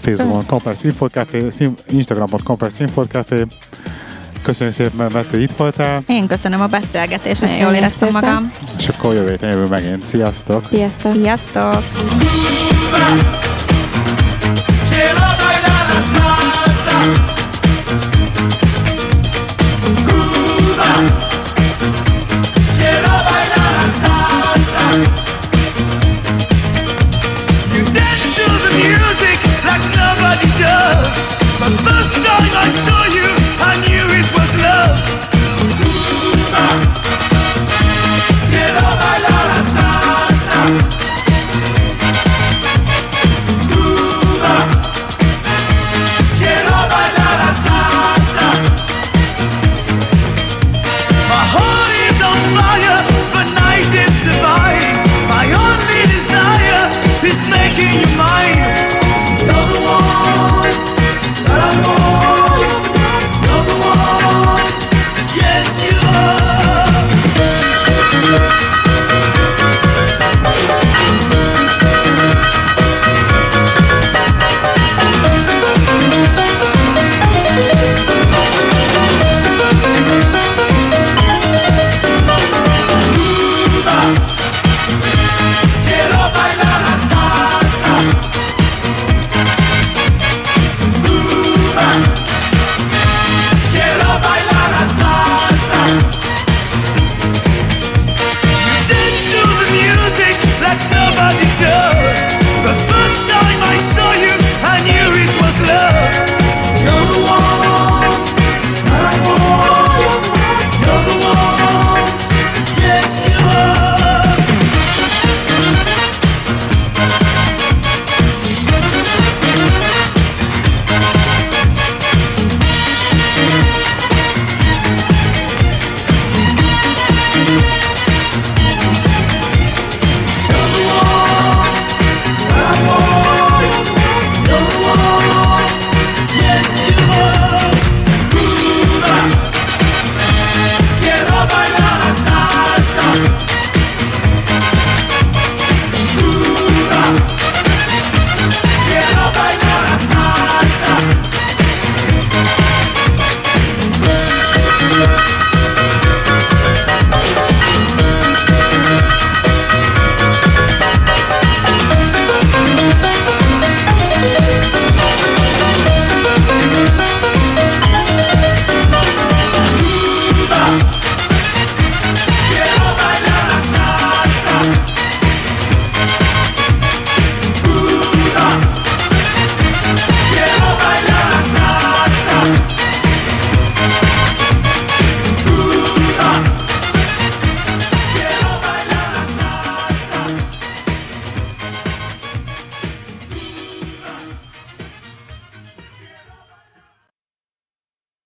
Facebookon 0.00 0.46
Compass 0.46 0.78
Színfoltcafé, 0.78 1.50
szín- 1.50 1.84
Instagramon 1.88 2.40
Compass 2.44 2.72
Színfoltcafé 2.72 3.46
Köszönjük 4.44 4.74
szépen, 4.76 5.10
mert 5.12 5.30
te 5.30 5.40
itt 5.40 5.56
voltál, 5.56 6.02
Én 6.06 6.26
köszönöm 6.26 6.60
a 6.60 6.66
beszélgetést, 6.66 7.40
nagyon 7.40 7.56
jól 7.56 7.72
éreztem 7.72 8.08
szépen. 8.08 8.22
magam. 8.24 8.52
és 8.78 8.88
akkor 8.88 9.14
jövő 9.14 9.28
héten 9.28 9.50
jövő 9.50 9.66
megint. 9.66 10.02
Sziasztok! 10.02 10.64
Sziasztok! 10.70 11.12
Sziasztok! 11.12 11.82